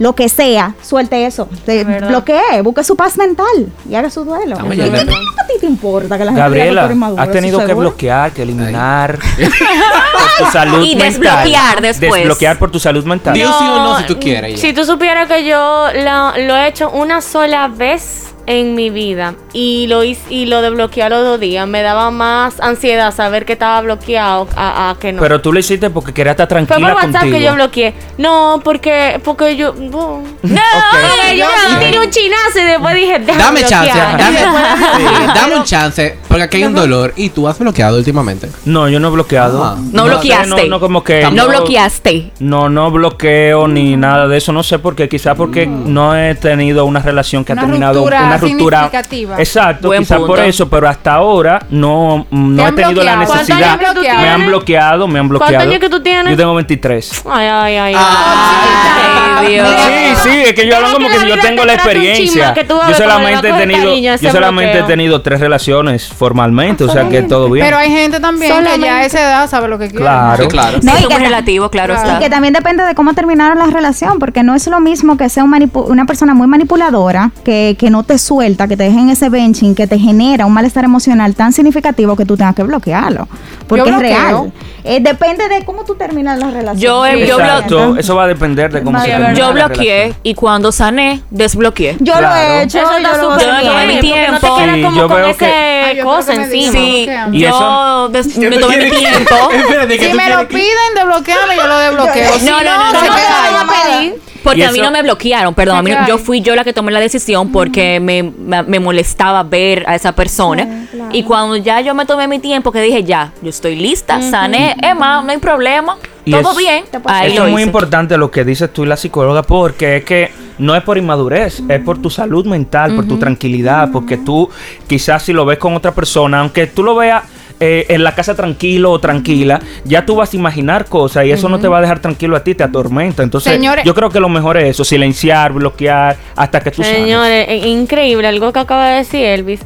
lo 0.00 0.14
que 0.16 0.28
sea, 0.28 0.74
suelte 0.82 1.24
eso. 1.26 1.48
Te- 1.64 1.84
bloquee, 1.84 2.62
busque 2.64 2.82
su 2.82 2.96
paz 2.96 3.16
mental 3.16 3.46
y 3.88 3.94
haga 3.94 4.10
su 4.10 4.24
duelo. 4.24 4.56
Estamos 4.56 4.74
¿Qué, 4.74 4.90
qué 4.90 4.98
a 4.98 5.46
ti 5.46 5.52
te 5.60 5.66
importa 5.66 6.16
que 6.18 6.24
la 6.24 6.30
gente 6.32 6.40
Gabriela, 6.42 6.80
eres 6.86 6.96
inmaduro? 6.96 7.22
has 7.22 7.28
¿Eso 7.28 7.32
tenido 7.38 7.58
que 7.60 7.66
seguro? 7.66 7.88
bloquear, 7.90 8.32
que 8.32 8.42
eliminar 8.42 9.18
por 9.18 10.46
tu 10.46 10.52
salud 10.52 10.82
Y 10.84 10.96
mental. 10.96 11.12
desbloquear 11.12 11.80
después. 11.82 12.14
Desbloquear 12.14 12.58
por 12.58 12.70
tu 12.70 12.80
salud 12.80 13.04
mental. 13.04 13.34
Dios 13.34 13.54
sí 13.58 13.64
o 13.64 13.76
no, 13.76 13.98
si 13.98 14.04
tú 14.04 14.18
quieres. 14.18 14.52
ya. 14.54 14.58
Si 14.68 14.72
tú 14.72 14.84
supieras 14.84 15.28
que 15.28 15.44
yo 15.44 15.86
la- 15.94 16.34
lo 16.38 16.56
he 16.56 16.66
hecho 16.68 16.90
una 16.90 17.20
sola 17.20 17.68
vez 17.68 18.29
en 18.46 18.74
mi 18.74 18.90
vida 18.90 19.34
y 19.52 19.86
lo 19.88 20.02
hice, 20.04 20.22
y 20.32 20.46
lo 20.46 20.62
desbloqueé 20.62 21.02
a 21.04 21.08
los 21.08 21.22
dos 21.24 21.40
días, 21.40 21.66
me 21.68 21.82
daba 21.82 22.10
más 22.10 22.60
ansiedad 22.60 23.14
saber 23.14 23.44
que 23.44 23.52
estaba 23.54 23.80
bloqueado 23.80 24.48
a, 24.56 24.90
a 24.90 24.98
que 24.98 25.12
no. 25.12 25.20
Pero 25.22 25.40
tú 25.40 25.52
lo 25.52 25.58
hiciste 25.60 25.90
porque 25.90 26.12
querías 26.12 26.32
estar 26.34 26.48
Fue 26.48 26.64
tranquila 26.66 26.88
por 26.92 26.96
WhatsApp 26.96 27.20
contigo. 27.22 27.38
que 27.38 27.44
yo 27.44 27.54
bloqueé. 27.54 27.94
No, 28.18 28.60
porque 28.64 29.20
porque 29.24 29.56
yo 29.56 29.74
no. 29.74 30.22
No, 30.42 30.60
Porque 30.90 31.36
yo 31.38 31.46
me 31.78 31.84
tiré 31.86 31.98
un 32.00 32.10
chinazo 32.10 32.58
y 32.58 32.62
después 32.64 32.94
dije, 32.94 33.18
déjame 33.20 33.42
Dame 33.60 33.64
chance, 33.64 33.92
bloquear. 33.92 34.18
dame, 34.18 34.38
Y 34.38 34.42
después 34.42 34.64
sí, 34.96 35.26
dame 35.34 35.56
un 35.56 35.64
chance, 35.64 36.18
porque 36.30 36.44
aquí 36.44 36.56
hay 36.58 36.64
un 36.64 36.74
dolor 36.76 37.12
y 37.16 37.30
tú 37.30 37.48
has 37.48 37.58
bloqueado 37.58 37.98
últimamente. 37.98 38.48
No, 38.64 38.88
yo 38.88 39.00
no 39.00 39.08
he 39.08 39.10
bloqueado. 39.10 39.64
Ah. 39.64 39.76
No 39.92 40.04
bloqueaste. 40.04 40.62
No, 40.68 40.68
no, 40.68 40.80
como 40.80 41.02
que. 41.02 41.28
no 41.28 41.48
bloqueaste. 41.48 42.30
No, 42.38 42.68
no 42.68 42.88
bloqueo 42.92 43.66
ni 43.66 43.96
nada 43.96 44.28
de 44.28 44.38
eso. 44.38 44.52
No 44.52 44.62
sé 44.62 44.78
por 44.78 44.94
qué. 44.94 45.08
Quizás 45.08 45.36
porque 45.36 45.66
no 45.66 46.16
he 46.16 46.36
tenido 46.36 46.84
una 46.84 47.00
relación 47.00 47.44
que 47.44 47.52
Una 47.52 47.62
ha 47.62 47.64
terminado. 47.64 47.94
ruptura 47.94 48.22
una 48.22 48.36
ruptura. 48.36 48.78
significativa. 48.78 49.36
Exacto, 49.40 49.90
quizás 49.90 50.20
por 50.20 50.38
eso. 50.38 50.70
Pero 50.70 50.88
hasta 50.88 51.14
ahora 51.14 51.66
no, 51.68 52.24
mm, 52.30 52.54
no 52.54 52.62
¿Te 52.62 52.68
he 52.68 52.72
tenido 52.84 53.02
la 53.02 53.16
necesidad. 53.16 53.80
años 53.80 53.94
Me 54.20 54.28
han 54.28 54.46
bloqueado, 54.46 55.08
me 55.08 55.18
han 55.18 55.28
bloqueado. 55.28 55.52
¿Cuántos 55.52 55.68
años 55.68 55.80
que 55.80 55.90
tú 55.90 56.00
tienes? 56.00 56.30
Yo 56.30 56.36
tengo 56.36 56.54
23. 56.54 57.24
Ay, 57.28 57.48
ay, 57.48 57.76
ay. 57.76 57.94
Ay, 57.98 59.52
Dios. 59.52 59.68
Sí, 59.68 60.30
sí, 60.30 60.42
es 60.46 60.52
que 60.52 60.68
yo 60.68 60.76
hablo 60.76 60.92
como 60.92 61.08
que 61.08 61.28
yo 61.28 61.38
tengo 61.40 61.62
te 61.62 61.66
la 61.66 61.74
experiencia. 61.74 62.54
Yo 62.54 62.94
solamente 62.94 63.48
he 63.48 63.52
tenido, 63.52 63.96
yo 63.96 64.30
solamente 64.30 64.78
he 64.78 64.82
tenido 64.84 65.22
tres 65.22 65.40
relaciones 65.40 66.08
formalmente, 66.20 66.84
o 66.84 66.88
sea 66.92 67.08
que 67.08 67.22
todo 67.22 67.48
bien. 67.50 67.64
Pero 67.64 67.78
hay 67.78 67.90
gente 67.90 68.20
también 68.20 68.52
que 68.52 68.62
ya 68.62 68.70
a 68.70 68.74
Solamente- 68.76 69.06
esa 69.06 69.20
edad 69.20 69.48
sabe 69.50 69.68
lo 69.68 69.78
que 69.78 69.86
quiere. 69.88 70.02
Claro. 70.04 70.42
Sí, 70.42 70.48
claro. 70.50 70.78
No, 70.82 70.92
Sí, 70.96 71.04
y 71.04 71.08
que 71.08 71.18
relativo, 71.18 71.70
claro, 71.70 71.94
Claro. 71.94 72.08
está. 72.08 72.20
Y 72.20 72.22
que 72.24 72.28
también 72.28 72.52
depende 72.52 72.84
de 72.84 72.94
cómo 72.94 73.14
terminaron 73.14 73.58
la 73.58 73.66
relación, 73.68 74.18
porque 74.18 74.42
no 74.42 74.54
es 74.54 74.66
lo 74.66 74.80
mismo 74.80 75.16
que 75.16 75.30
sea 75.30 75.44
un 75.44 75.50
manipu- 75.52 75.86
una 75.88 76.04
persona 76.04 76.34
muy 76.34 76.46
manipuladora, 76.46 77.30
que, 77.42 77.74
que 77.78 77.88
no 77.88 78.02
te 78.02 78.18
suelta, 78.18 78.68
que 78.68 78.76
te 78.76 78.84
deje 78.84 79.00
en 79.00 79.08
ese 79.08 79.30
benching, 79.30 79.74
que 79.74 79.86
te 79.86 79.98
genera 79.98 80.44
un 80.44 80.52
malestar 80.52 80.84
emocional 80.84 81.34
tan 81.34 81.54
significativo 81.54 82.14
que 82.16 82.26
tú 82.26 82.36
tengas 82.36 82.54
que 82.54 82.64
bloquearlo. 82.64 83.26
Porque 83.66 83.88
Yo 83.88 83.96
es 83.96 83.98
real. 83.98 84.52
Eh, 84.84 84.98
depende 85.00 85.48
de 85.48 85.64
cómo 85.64 85.84
tú 85.84 85.94
terminas 85.94 86.38
la 86.38 86.50
relación. 86.50 86.80
Yo, 86.80 87.06
eh, 87.06 87.26
yo 87.26 87.38
Exacto, 87.38 87.96
eso 87.96 88.16
va 88.16 88.24
a 88.24 88.26
depender 88.26 88.72
de 88.72 88.82
cómo 88.82 88.98
Vale, 88.98 89.12
se 89.12 89.18
termine 89.18 89.38
Yo 89.38 89.52
la 89.52 89.66
bloqueé 89.68 89.94
relación. 90.02 90.20
y 90.22 90.34
cuando 90.34 90.72
sané, 90.72 91.22
desbloqueé. 91.30 91.96
Yo 92.00 92.14
lo 92.14 92.18
Claro. 92.20 92.36
he 92.50 92.62
hecho. 92.62 92.78
Eso 92.78 92.90
yo 92.92 92.96
está 92.98 93.16
lo 93.18 93.22
Yo 93.22 93.30
me 93.36 93.62
tomé 93.68 93.86
mi 93.86 93.94
no 93.94 94.00
te 94.00 94.06
tiempo. 94.06 94.40
Sí, 94.40 94.82
como 94.82 94.96
yo 94.96 95.08
con 95.08 95.16
veo 95.16 95.26
ese 95.28 95.38
que- 95.38 95.94
yo 95.98 96.04
cosa 96.16 96.34
encima. 96.34 96.72
Sí. 96.72 97.08
Y 97.32 97.38
yo 97.40 97.48
eso- 97.48 98.08
des- 98.10 98.34
¿Qué 98.38 98.48
me 98.50 98.58
tomé 98.58 98.76
mi 98.84 98.90
tiempo. 98.90 99.34
Espérate, 99.52 99.98
¿qué 99.98 100.06
Si 100.10 100.14
me 100.14 100.28
lo 100.30 100.48
piden, 100.48 100.94
desbloqueame, 100.94 101.56
yo 101.56 101.66
lo 101.66 101.78
desbloqueo. 101.78 102.38
Si 102.38 102.44
No, 102.46 102.62
no, 102.62 102.76
no, 102.76 102.92
no, 102.92 103.64
no. 103.64 104.14
Porque 104.42 104.64
a 104.64 104.72
mí 104.72 104.78
no 104.80 104.90
me 104.90 105.02
bloquearon, 105.02 105.52
perdón, 105.54 105.76
a 105.76 105.82
mí 105.82 105.90
no- 105.90 106.06
yo 106.08 106.16
fui 106.16 106.40
yo 106.40 106.56
la 106.56 106.64
que 106.64 106.72
tomé 106.72 106.90
la 106.92 107.00
decisión 107.00 107.52
porque 107.52 108.00
me, 108.00 108.22
me, 108.22 108.62
me 108.62 108.80
molestaba 108.80 109.42
ver 109.42 109.84
a 109.86 109.94
esa 109.94 110.12
persona. 110.12 110.62
Sí, 110.64 110.88
claro. 110.96 111.10
Y 111.12 111.22
cuando 111.24 111.56
ya 111.56 111.82
yo 111.82 111.94
me 111.94 112.06
tomé 112.06 112.26
mi 112.26 112.38
tiempo, 112.38 112.72
que 112.72 112.80
dije, 112.80 113.04
ya, 113.04 113.32
yo 113.42 113.50
estoy 113.50 113.76
lista, 113.76 114.18
sané, 114.22 114.76
Emma, 114.82 115.20
no 115.22 115.30
hay 115.30 115.36
problema, 115.36 115.98
Y 116.24 116.30
todo 116.32 116.52
es- 116.52 116.56
bien, 116.56 116.84
ahí 117.04 117.32
Eso 117.32 117.40
lo 117.42 117.46
es 117.48 117.52
muy 117.52 117.62
importante 117.62 118.16
lo 118.16 118.30
que 118.30 118.44
dices 118.44 118.72
tú 118.72 118.84
y 118.84 118.86
la 118.86 118.96
psicóloga 118.96 119.42
porque 119.42 119.98
es 119.98 120.04
que 120.04 120.32
no 120.60 120.76
es 120.76 120.82
por 120.82 120.98
inmadurez, 120.98 121.62
es 121.68 121.80
por 121.80 121.98
tu 122.00 122.10
salud 122.10 122.46
mental, 122.46 122.94
por 122.94 123.06
tu 123.08 123.18
tranquilidad, 123.18 123.90
porque 123.92 124.16
tú 124.18 124.48
quizás 124.86 125.22
si 125.22 125.32
lo 125.32 125.44
ves 125.44 125.58
con 125.58 125.74
otra 125.74 125.92
persona, 125.92 126.40
aunque 126.40 126.66
tú 126.66 126.82
lo 126.82 126.94
veas 126.94 127.24
eh, 127.62 127.84
en 127.90 128.02
la 128.02 128.14
casa 128.14 128.34
tranquilo 128.34 128.90
o 128.90 128.98
tranquila, 129.00 129.60
ya 129.84 130.06
tú 130.06 130.16
vas 130.16 130.32
a 130.32 130.36
imaginar 130.36 130.86
cosas 130.86 131.26
y 131.26 131.30
eso 131.30 131.46
no 131.50 131.58
te 131.58 131.68
va 131.68 131.76
a 131.76 131.80
dejar 131.82 131.98
tranquilo 131.98 132.34
a 132.34 132.42
ti, 132.42 132.54
te 132.54 132.64
atormenta. 132.64 133.22
Entonces, 133.22 133.52
Señores- 133.52 133.84
yo 133.84 133.94
creo 133.94 134.08
que 134.08 134.18
lo 134.18 134.30
mejor 134.30 134.56
es 134.56 134.70
eso, 134.70 134.82
silenciar, 134.82 135.52
bloquear, 135.52 136.16
hasta 136.36 136.60
que 136.60 136.70
tú. 136.70 136.82
Señores, 136.82 137.66
increíble 137.66 138.26
algo 138.28 138.50
que 138.52 138.60
acaba 138.60 138.88
de 138.88 138.96
decir 138.98 139.24
Elvis. 139.26 139.60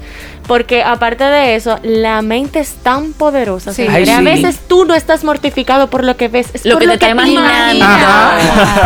Porque 0.46 0.82
aparte 0.82 1.24
de 1.24 1.54
eso, 1.54 1.78
la 1.82 2.20
mente 2.22 2.58
es 2.60 2.74
tan 2.82 3.12
poderosa. 3.12 3.72
Sí. 3.72 3.86
Ay, 3.88 4.02
A 4.08 4.18
sí. 4.18 4.24
veces 4.24 4.58
tú 4.68 4.84
no 4.84 4.94
estás 4.94 5.24
mortificado 5.24 5.88
por 5.88 6.04
lo 6.04 6.16
que 6.16 6.28
ves, 6.28 6.48
es 6.52 6.64
Lo 6.66 6.72
por 6.74 6.80
que 6.82 6.86
te 6.88 6.92
está 6.94 7.08
imaginando. 7.10 7.84
Ajá. 7.84 8.36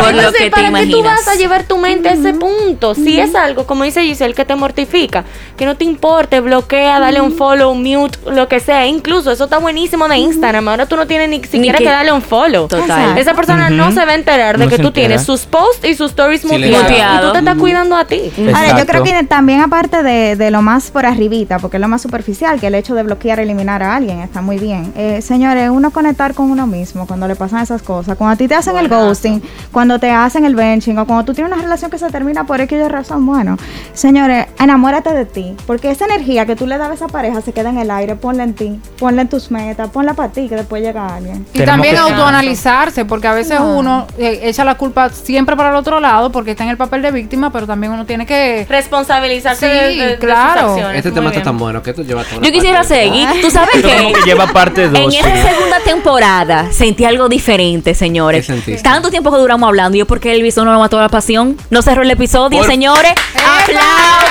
Por 0.03 0.13
lo 0.15 0.19
Entonces, 0.21 0.39
que 0.39 0.45
te 0.45 0.51
¿para 0.51 0.73
qué 0.73 0.87
tú 0.87 1.03
vas 1.03 1.27
a 1.27 1.35
llevar 1.35 1.65
tu 1.65 1.79
mente 1.79 2.09
a 2.09 2.13
ese 2.13 2.33
punto? 2.35 2.95
Si 2.95 3.19
es 3.19 3.35
algo, 3.35 3.67
como 3.67 3.85
dice 3.85 4.03
Giselle, 4.03 4.35
que 4.35 4.45
te 4.45 4.55
mortifica, 4.55 5.25
que 5.57 5.67
no 5.67 5.77
te 5.77 5.85
importe, 5.85 6.41
bloquea, 6.41 7.01
dale 7.01 7.21
un 7.21 7.33
follow, 7.33 7.75
mute, 7.75 8.19
lo 8.31 8.47
que 8.49 8.61
sea. 8.61 8.87
Incluso 8.87 9.31
eso 9.33 9.45
está 9.45 9.59
buenísimo 9.59 10.07
de 10.09 10.17
Instagram. 10.19 10.69
Ahora 10.69 10.87
tú 10.87 10.97
no 10.97 11.07
tienes 11.07 11.29
ni 11.29 11.43
siquiera 11.43 11.79
que- 11.79 11.85
que 11.85 11.91
darle 11.91 12.13
un 12.13 12.23
follow. 12.23 12.69
Total. 12.69 13.17
Esa 13.19 13.35
persona 13.35 13.71
no 13.71 13.91
se 13.93 14.05
va 14.05 14.13
a 14.13 14.15
enterar 14.15 14.59
de 14.59 14.65
No 14.65 14.71
que 14.71 14.77
tú 14.77 14.89
entera. 14.89 15.07
tienes 15.09 15.23
sus 15.25 15.47
posts 15.47 15.85
y 15.89 15.95
sus 15.95 16.11
stories 16.11 16.45
muteados. 16.45 16.91
Y 16.91 17.27
tú 17.27 17.33
te 17.33 17.39
estás 17.39 17.57
cuidando 17.59 17.97
a 17.97 18.05
ti. 18.05 18.31
Ahora, 18.55 18.79
yo 18.79 18.87
creo 18.87 19.03
que 19.03 19.25
también 19.25 19.61
aparte 19.61 20.03
de, 20.03 20.37
de 20.37 20.51
lo 20.51 20.63
más 20.63 20.91
por 20.91 21.07
arribita, 21.07 21.48
porque 21.59 21.79
es 21.79 21.81
lo 21.81 21.89
más 21.89 22.03
superficial, 22.03 22.61
que 22.61 22.67
el 22.67 22.75
hecho 22.75 22.95
de 22.95 23.03
bloquear, 23.03 23.41
eliminar 23.41 23.83
a 23.83 23.97
alguien 23.97 24.21
está 24.21 24.43
muy 24.43 24.59
bien. 24.59 24.93
Eh, 24.97 25.23
señores, 25.23 25.71
uno 25.71 25.91
conectar 25.91 26.35
con 26.35 26.51
uno 26.51 26.67
mismo 26.67 27.07
cuando 27.07 27.27
le 27.27 27.37
pasan 27.37 27.63
esas 27.63 27.81
cosas. 27.83 28.17
Cuando 28.19 28.35
a 28.35 28.37
ti 28.37 28.47
te 28.49 28.55
hacen 28.55 28.77
el 28.77 28.89
ghosting, 28.89 29.43
cuando 29.73 29.99
te 29.99 30.11
hacen 30.11 30.45
el 30.45 30.55
benching 30.55 30.99
o 30.99 31.07
cuando 31.07 31.25
tú 31.25 31.33
tienes 31.35 31.53
una 31.53 31.63
relación 31.63 31.91
que 31.91 31.99
se 31.99 32.11
termina 32.11 32.45
por 32.45 32.61
X 32.61 32.77
de 32.79 32.89
razón, 32.89 33.25
bueno, 33.25 33.57
señores, 33.95 34.47
enamórate 34.59 35.13
de 35.15 35.25
ti, 35.25 35.57
porque 35.67 35.91
esa 35.91 36.05
energía 36.05 36.45
que 36.45 36.57
tú 36.57 36.67
le 36.67 36.77
das 36.77 36.91
a 36.91 36.95
esa 36.95 37.07
pareja 37.09 37.41
se 37.41 37.53
queda 37.53 37.71
en 37.71 37.79
el 37.79 37.91
aire, 37.91 38.17
ponla 38.17 38.43
en 38.43 38.55
ti, 38.55 38.81
ponla 38.99 39.23
en 39.23 39.29
tus 39.29 39.51
metas, 39.51 39.89
ponla 39.91 40.15
para 40.15 40.33
ti, 40.33 40.49
que 40.49 40.57
después 40.57 40.83
llega 40.83 41.15
alguien. 41.17 41.47
Y 41.55 41.63
también 41.65 41.97
autoanalizarse, 41.97 43.05
porque 43.05 43.29
a 43.29 43.33
veces 43.33 43.59
uno 43.61 44.07
eh, 44.19 44.41
echa 44.43 44.65
la 44.65 44.77
culpa 44.77 45.09
siempre 45.11 45.57
para 45.57 45.71
el 45.71 45.77
otro 45.77 46.01
lado 46.01 46.31
porque 46.33 46.51
está 46.53 46.65
en 46.65 46.71
el 46.71 46.77
papel 46.77 47.03
de 47.03 47.11
víctima, 47.13 47.51
pero 47.53 47.67
también 47.67 47.93
uno 47.93 48.05
tiene 48.05 48.27
que... 48.27 48.67
Responsabilizarse 48.69 49.59
Sí, 49.69 49.97
de, 49.99 50.05
de- 50.05 50.11
de 50.13 50.19
claro. 50.19 50.61
sus 50.61 50.71
acciones. 50.71 50.97
Este 50.99 51.11
Muy 51.11 51.15
tema 51.21 51.33
tan 51.43 51.59
bueno 51.59 51.83
que 51.83 51.93
toda 51.93 52.07
una 52.15 52.25
Yo 52.47 52.53
quisiera 52.53 52.79
parte 52.81 52.95
de- 52.95 53.01
seguir. 53.05 53.29
¿Tú 53.43 53.51
sabes 53.51 53.75
Esto 53.77 53.89
qué? 53.89 53.97
como 53.97 54.13
que 54.13 54.21
lleva 54.23 54.47
parte 54.53 54.85
En 54.85 54.93
2. 54.93 55.15
esa 55.15 55.49
segunda 55.49 55.81
temporada 55.85 56.73
sentí 56.73 57.05
algo 57.05 57.29
diferente, 57.29 57.95
señores. 57.95 58.47
¿Qué 58.47 58.53
sentiste? 58.53 58.83
Tanto 58.83 59.11
tiempo 59.11 59.31
que 59.31 59.39
duramos 59.39 59.67
hablando. 59.69 59.97
¿Y 59.97 60.01
yo 60.01 60.07
por 60.07 60.21
qué 60.21 60.33
Elvis 60.33 60.57
no 60.57 60.65
nos 60.65 60.79
mató 60.79 60.99
la 61.01 61.09
pasión? 61.09 61.57
No 61.71 61.83
cerró 61.83 62.03
el 62.03 62.11
episodio, 62.11 62.59
Por- 62.59 62.67
señores. 62.67 63.13
¡Aplausos! 63.35 64.29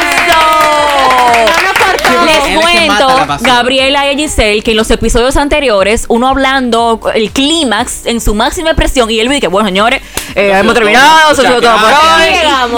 Él 2.09 2.25
Les 2.25 2.61
cuento. 2.61 3.07
Gabriela 3.41 4.11
y 4.11 4.17
Giselle, 4.17 4.61
que 4.61 4.71
en 4.71 4.77
los 4.77 4.89
episodios 4.91 5.35
anteriores, 5.35 6.05
uno 6.07 6.27
hablando 6.29 6.99
el 7.13 7.31
clímax 7.31 8.05
en 8.05 8.21
su 8.21 8.33
máxima 8.33 8.69
expresión, 8.69 9.09
y 9.11 9.19
él 9.19 9.27
dice 9.27 9.41
que, 9.41 9.47
bueno, 9.47 9.67
señores, 9.67 10.01
eh, 10.35 10.51
hemos 10.57 10.73
terminado, 10.73 11.35
se 11.35 11.43
todo 11.43 11.59
por 11.59 11.69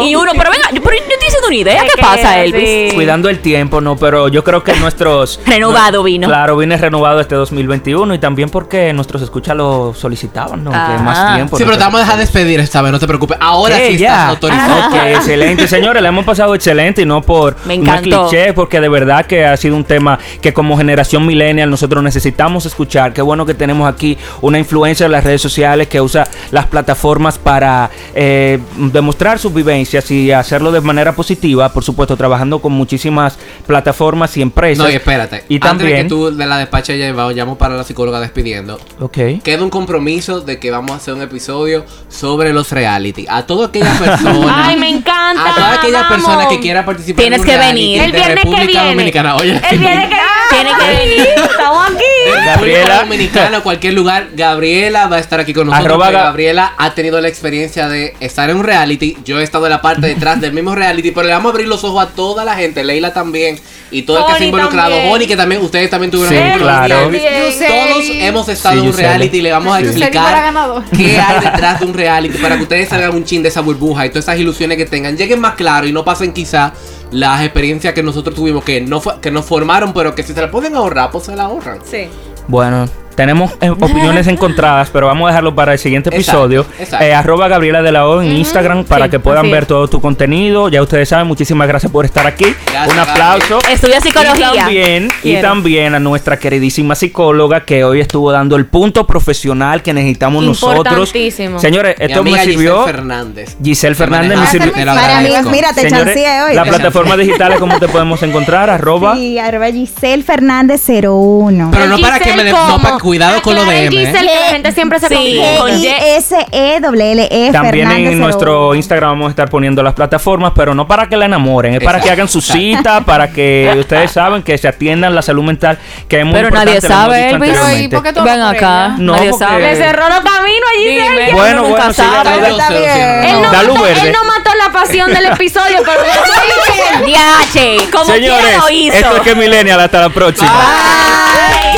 hoy. 0.02 0.08
Y 0.10 0.16
uno, 0.16 0.32
pero 0.36 0.50
venga, 0.52 0.70
yo, 0.74 0.82
pero 0.82 0.96
yo 0.96 1.04
estoy 1.04 1.18
diciendo 1.22 1.48
una 1.48 1.56
idea, 1.56 1.84
¿qué 1.84 1.90
que 1.96 2.02
pasa, 2.02 2.40
Elvis? 2.44 2.90
sí. 2.90 2.96
Cuidando 2.96 3.30
el 3.30 3.40
tiempo, 3.40 3.82
no, 3.82 3.96
pero 3.98 4.19
yo 4.28 4.44
creo 4.44 4.64
que 4.64 4.74
nuestros... 4.74 5.40
Renovado 5.46 6.04
vino. 6.04 6.28
Claro, 6.28 6.58
viene 6.58 6.78
renovado 6.78 7.20
este 7.20 7.36
2021 7.36 8.14
y 8.16 8.20
también 8.20 8.50
porque 8.50 8.92
nuestros 8.94 9.22
escuchas 9.22 9.56
lo 9.56 9.94
solicitaban, 9.94 10.64
¿no? 10.64 10.72
Ah. 10.74 10.96
Que 10.96 11.04
más 11.04 11.36
tiempo. 11.36 11.58
Sí, 11.58 11.64
pero 11.64 11.78
te 11.78 11.84
vamos 11.84 12.02
a 12.02 12.04
dejar 12.04 12.20
despedir 12.20 12.60
esta 12.60 12.82
vez, 12.82 12.92
no 12.92 13.00
te 13.00 13.08
preocupes. 13.08 13.38
Ahora 13.40 13.78
sí 13.78 13.98
ya. 13.98 14.08
estás 14.08 14.30
autorizado. 14.30 14.88
Ok, 14.88 14.96
excelente. 15.16 15.68
Señores, 15.70 16.02
la 16.02 16.10
hemos 16.10 16.26
pasado 16.26 16.54
excelente 16.56 17.02
y 17.02 17.06
no 17.06 17.22
por 17.22 17.56
Me 17.66 17.78
no 17.78 17.84
encantó. 17.84 18.28
cliché, 18.28 18.54
porque 18.54 18.82
de 18.82 18.90
verdad 18.90 19.26
que 19.26 19.46
ha 19.46 19.56
sido 19.58 19.76
un 19.76 19.84
tema 19.84 20.20
que 20.42 20.54
como 20.54 20.78
generación 20.78 21.26
millennial 21.26 21.70
nosotros 21.70 22.04
necesitamos 22.04 22.66
escuchar. 22.66 23.14
Qué 23.14 23.22
bueno 23.22 23.46
que 23.46 23.54
tenemos 23.54 23.88
aquí 23.88 24.18
una 24.42 24.60
influencia 24.60 25.06
en 25.06 25.12
las 25.12 25.24
redes 25.24 25.42
sociales 25.42 25.88
que 25.88 26.02
usa 26.02 26.28
las 26.52 26.66
plataformas 26.66 27.38
para 27.38 27.90
eh, 28.16 28.60
demostrar 28.76 29.40
sus 29.40 29.54
vivencias 29.54 30.10
y 30.12 30.32
hacerlo 30.32 30.72
de 30.72 30.82
manera 30.82 31.14
positiva. 31.14 31.70
Por 31.70 31.84
supuesto, 31.84 32.18
trabajando 32.18 32.60
con 32.60 32.72
muchísimas 32.72 33.38
plataformas 33.68 34.09
y 34.36 34.42
empresas. 34.42 34.84
No, 34.86 34.90
y 34.92 34.96
espérate. 34.96 35.44
Y 35.50 35.56
Antes 35.56 35.62
de 35.62 35.68
también... 35.78 35.98
que 36.04 36.10
tú 36.10 36.36
de 36.36 36.46
la 36.46 36.58
despacha 36.58 36.94
ya 36.96 37.12
llamo 37.12 37.58
para 37.58 37.76
la 37.76 37.84
psicóloga 37.84 38.20
despidiendo. 38.20 38.80
Ok. 39.00 39.18
Queda 39.44 39.64
un 39.64 39.70
compromiso 39.70 40.42
de 40.42 40.60
que 40.60 40.72
vamos 40.72 40.92
a 40.92 40.96
hacer 40.96 41.14
un 41.14 41.22
episodio 41.22 41.86
sobre 42.10 42.54
los 42.54 42.72
reality. 42.72 43.26
A 43.30 43.46
toda 43.46 43.68
aquella 43.68 43.94
persona. 44.00 44.68
Ay, 44.68 44.78
me 44.78 44.90
encanta. 44.90 45.52
A 45.52 45.56
toda 45.56 45.74
aquella 45.76 46.02
vamos. 46.04 46.18
persona 46.18 46.48
que 46.48 46.60
quiera 46.60 46.86
participar 46.86 47.22
Tienes 47.22 47.40
en 47.40 47.42
un 47.42 47.50
que 47.50 47.58
reality 47.58 47.76
venir. 47.82 48.02
El 48.04 48.12
de 48.12 48.18
viernes 48.18 48.36
que 48.38 48.44
República 48.50 48.72
viene. 48.82 48.90
Dominicana. 48.96 49.36
Oye, 49.36 49.62
El 49.72 49.80
viernes 49.80 50.10
que 50.10 50.16
Tiene 50.56 50.70
que 50.72 50.86
venir. 50.88 51.28
Estamos 51.50 51.86
aquí. 51.86 52.04
de 52.26 52.46
Gabriela. 52.46 53.00
Dominicana, 53.02 53.60
cualquier 53.64 53.94
lugar, 53.94 54.30
Gabriela 54.34 55.08
va 55.08 55.18
a 55.18 55.20
estar 55.20 55.40
aquí 55.40 55.54
con 55.54 55.68
nosotros. 55.68 55.86
Arroba 55.86 56.12
Gabriela 56.12 56.74
ha 56.78 56.94
tenido 56.96 57.20
la 57.22 57.28
experiencia 57.28 57.88
de 57.88 58.16
estar 58.20 58.50
en 58.50 58.58
un 58.58 58.64
reality. 58.64 59.18
Yo 59.24 59.40
he 59.40 59.44
estado 59.44 59.66
en 59.66 59.72
la 59.72 59.82
parte 59.82 60.08
detrás 60.08 60.42
del 60.42 60.54
mismo 60.54 60.74
reality, 60.76 61.12
pero 61.12 61.28
le 61.28 61.34
vamos 61.34 61.50
a 61.52 61.54
abrir 61.54 61.68
los 61.68 61.84
ojos 61.84 62.04
a 62.04 62.08
toda 62.10 62.44
la 62.46 62.56
gente. 62.56 62.84
Leila 62.84 63.14
también. 63.14 63.60
Y 63.92 63.99
todo 64.04 64.20
el 64.20 64.26
que 64.26 64.38
se 64.38 64.44
ha 64.44 64.48
involucrado. 64.48 64.96
Bonnie, 65.10 65.28
que 65.28 65.36
también 65.38 65.62
ustedes 65.62 65.90
también 65.90 66.12
tuvieron 66.12 66.34
Sí, 66.54 66.60
claro. 66.60 66.96
Todos 67.10 68.04
hemos 68.10 68.50
estado 68.50 68.76
Sí, 68.76 68.82
en 68.82 68.88
un 68.88 68.98
reality 68.98 69.38
y 69.38 69.42
le 69.42 69.52
vamos 69.52 69.76
a 69.76 69.80
explicar 69.82 70.54
qué 70.96 71.20
hay 71.20 71.40
detrás 71.46 71.80
de 71.80 71.86
un 71.86 71.94
reality 71.94 72.38
para 72.38 72.58
que 72.58 72.64
ustedes 72.64 72.90
salgan 72.90 73.14
un 73.16 73.24
chin 73.24 73.42
de 73.44 73.50
esa 73.50 73.62
burbuja 73.62 74.06
y 74.06 74.10
todas 74.10 74.26
esas 74.26 74.38
ilusiones 74.40 74.78
que 74.78 74.86
tengan. 74.86 75.18
Lleguen 75.18 75.40
más 75.40 75.56
claro 75.56 75.88
y 75.88 75.92
no 75.92 76.04
pasen 76.06 76.34
quizá 76.34 76.74
las 77.12 77.42
experiencias 77.44 77.94
que 77.94 78.04
nosotros 78.04 78.36
tuvimos 78.36 78.64
que 78.64 78.82
no 78.82 79.02
fue- 79.02 79.20
que 79.20 79.32
nos 79.32 79.44
formaron 79.46 79.94
pero 79.94 80.14
que 80.14 80.22
si 80.24 80.34
se 80.34 80.42
la 80.42 80.52
pueden 80.52 80.76
ahorrar 80.76 81.10
pues 81.12 81.26
se 81.26 81.36
la 81.36 81.44
ahorran. 81.44 81.80
Sí. 81.90 82.08
Bueno, 82.48 82.88
tenemos 83.20 83.52
eh, 83.60 83.70
opiniones 83.70 84.28
encontradas, 84.34 84.90
pero 84.94 85.08
vamos 85.08 85.26
a 85.28 85.32
dejarlo 85.32 85.54
para 85.54 85.74
el 85.74 85.80
siguiente 85.80 86.08
episodio. 86.10 86.66
exacto. 86.80 87.06
Eh, 87.06 87.14
arroba 87.14 87.50
Gabriela 87.50 87.82
de 87.82 87.92
la 87.92 88.08
O 88.08 88.22
en 88.22 88.32
Instagram 88.32 88.86
para 88.86 89.06
sí, 89.06 89.12
que 89.12 89.20
puedan 89.20 89.44
así 89.48 89.52
ver 89.52 89.64
es. 89.64 89.68
todo 89.68 89.90
tu 89.90 90.00
contenido. 90.00 90.70
Ya 90.70 90.82
ustedes 90.82 91.10
saben, 91.10 91.28
muchísimas 91.28 91.68
gracias 91.68 91.92
por 91.92 92.06
estar 92.06 92.26
aquí. 92.26 92.46
Gracias, 92.72 92.94
Un 92.94 93.00
aplauso. 93.00 93.60
Estudia 93.70 93.98
Y 93.98 94.02
psicología. 94.02 94.52
también, 94.54 95.10
y 95.22 95.36
también 95.42 95.96
a 95.96 96.00
nuestra 96.00 96.40
queridísima 96.40 96.96
psicóloga 96.96 97.66
que 97.66 97.84
hoy 97.84 98.00
estuvo 98.00 98.32
dando 98.32 98.56
el 98.56 98.68
punto 98.68 99.06
profesional 99.06 99.84
que 99.84 99.92
necesitamos 99.94 100.42
nosotros. 100.46 100.78
Importantísimo. 100.78 101.60
Señores, 101.60 101.98
Mi 102.00 102.06
esto 102.06 102.20
amiga 102.22 102.38
me 102.38 102.44
sirvió. 102.46 102.76
Giselle 102.78 102.94
Fernández 102.96 103.58
Giselle 103.62 103.96
Fernández 103.96 104.30
me 104.30 104.36
maneja- 104.38 104.52
sirvió. 104.52 104.86
Para 104.86 105.20
mí, 105.20 105.30
mira, 105.52 105.74
te 105.74 105.82
Señores, 105.82 106.06
chanceé 106.16 106.42
hoy. 106.44 106.56
las 106.56 106.68
plataformas 106.70 107.18
digitales, 107.18 107.60
¿cómo 107.60 107.78
te 107.80 107.90
podemos 107.90 108.24
encontrar? 108.24 108.70
Arroba. 108.80 109.16
Sí, 109.16 109.38
arroba 109.38 109.68
Giselle 109.72 110.24
Fernández 110.24 110.82
01. 110.88 111.70
Pero 111.72 111.88
no 111.88 112.00
para 112.00 112.20
que 112.20 112.34
me 112.34 112.46
de- 112.46 112.52
no 112.52 112.80
para 112.82 112.98
cuidado 113.10 113.42
con 113.42 113.56
lo 113.56 113.66
de 113.66 113.90
DM, 113.90 113.98
¿eh? 113.98 114.06
Giselle, 114.06 114.28
que 114.32 114.40
la 114.40 114.46
gente 114.50 114.72
siempre 114.72 115.00
se 115.00 115.08
confunde. 115.08 115.56
con 115.58 115.70
Y. 115.78 115.82
G-I-S-E-L-L-E 115.88 117.52
También 117.52 117.88
Fernández 117.88 118.12
en 118.14 118.18
01. 118.20 118.24
nuestro 118.26 118.76
Instagram 118.76 119.10
vamos 119.12 119.28
a 119.28 119.30
estar 119.32 119.50
poniendo 119.50 119.82
las 119.84 119.94
plataformas, 119.94 120.52
pero 120.56 120.74
no 120.76 120.88
para 120.88 121.08
que 121.10 121.18
la 121.18 121.26
enamoren, 121.26 121.74
es 121.76 121.84
para 121.84 122.00
que 122.00 122.12
hagan 122.12 122.28
su 122.28 122.40
cita, 122.42 123.02
para 123.06 123.32
que 123.32 123.74
ustedes 123.80 124.12
saben 124.12 124.44
que 124.44 124.58
se 124.58 124.68
atiendan 124.68 125.16
la 125.16 125.22
salud 125.22 125.44
mental, 125.44 125.78
que 126.08 126.20
es 126.20 126.26
muy 126.26 126.34
Pero 126.36 126.48
importante. 126.50 126.74
nadie 126.76 126.88
sabe, 126.88 127.30
Elvis. 127.32 127.40
Pero, 127.40 127.54
¿y 127.54 127.58
anteriormente. 127.58 127.96
por 127.96 128.04
qué 128.04 128.14
tú 128.14 128.24
Ven 128.24 128.42
acá. 128.42 128.96
No, 129.00 129.14
Nadie 129.16 129.34
sabe. 129.34 129.62
Le 129.62 129.76
cerró 129.76 130.08
los 130.10 130.20
caminos 130.20 130.70
a 130.70 130.78
Giselle. 130.78 131.10
Dime. 131.10 131.34
Bueno, 131.34 131.64
bueno. 131.64 131.86
Él 131.90 133.42
no, 133.42 133.52
Da 133.52 133.64
luz 133.64 133.74
mató, 133.76 133.84
verde. 133.84 134.02
él 134.08 134.12
no 134.14 134.24
mató 134.26 134.52
la 134.56 134.72
pasión 134.72 135.12
del 135.14 135.26
episodio, 135.26 135.78
pero 135.86 136.02
lo 136.02 136.08
como 137.92 138.06
Señores, 138.06 138.44
quiera 138.44 138.58
lo 138.60 138.70
hizo. 138.70 138.96
esto 138.96 139.16
es 139.18 139.22
que 139.24 139.36
Millennial, 139.36 139.80
hasta 139.80 140.00
la 140.02 140.10
próxima. 140.10 140.50
Bye. 140.52 141.69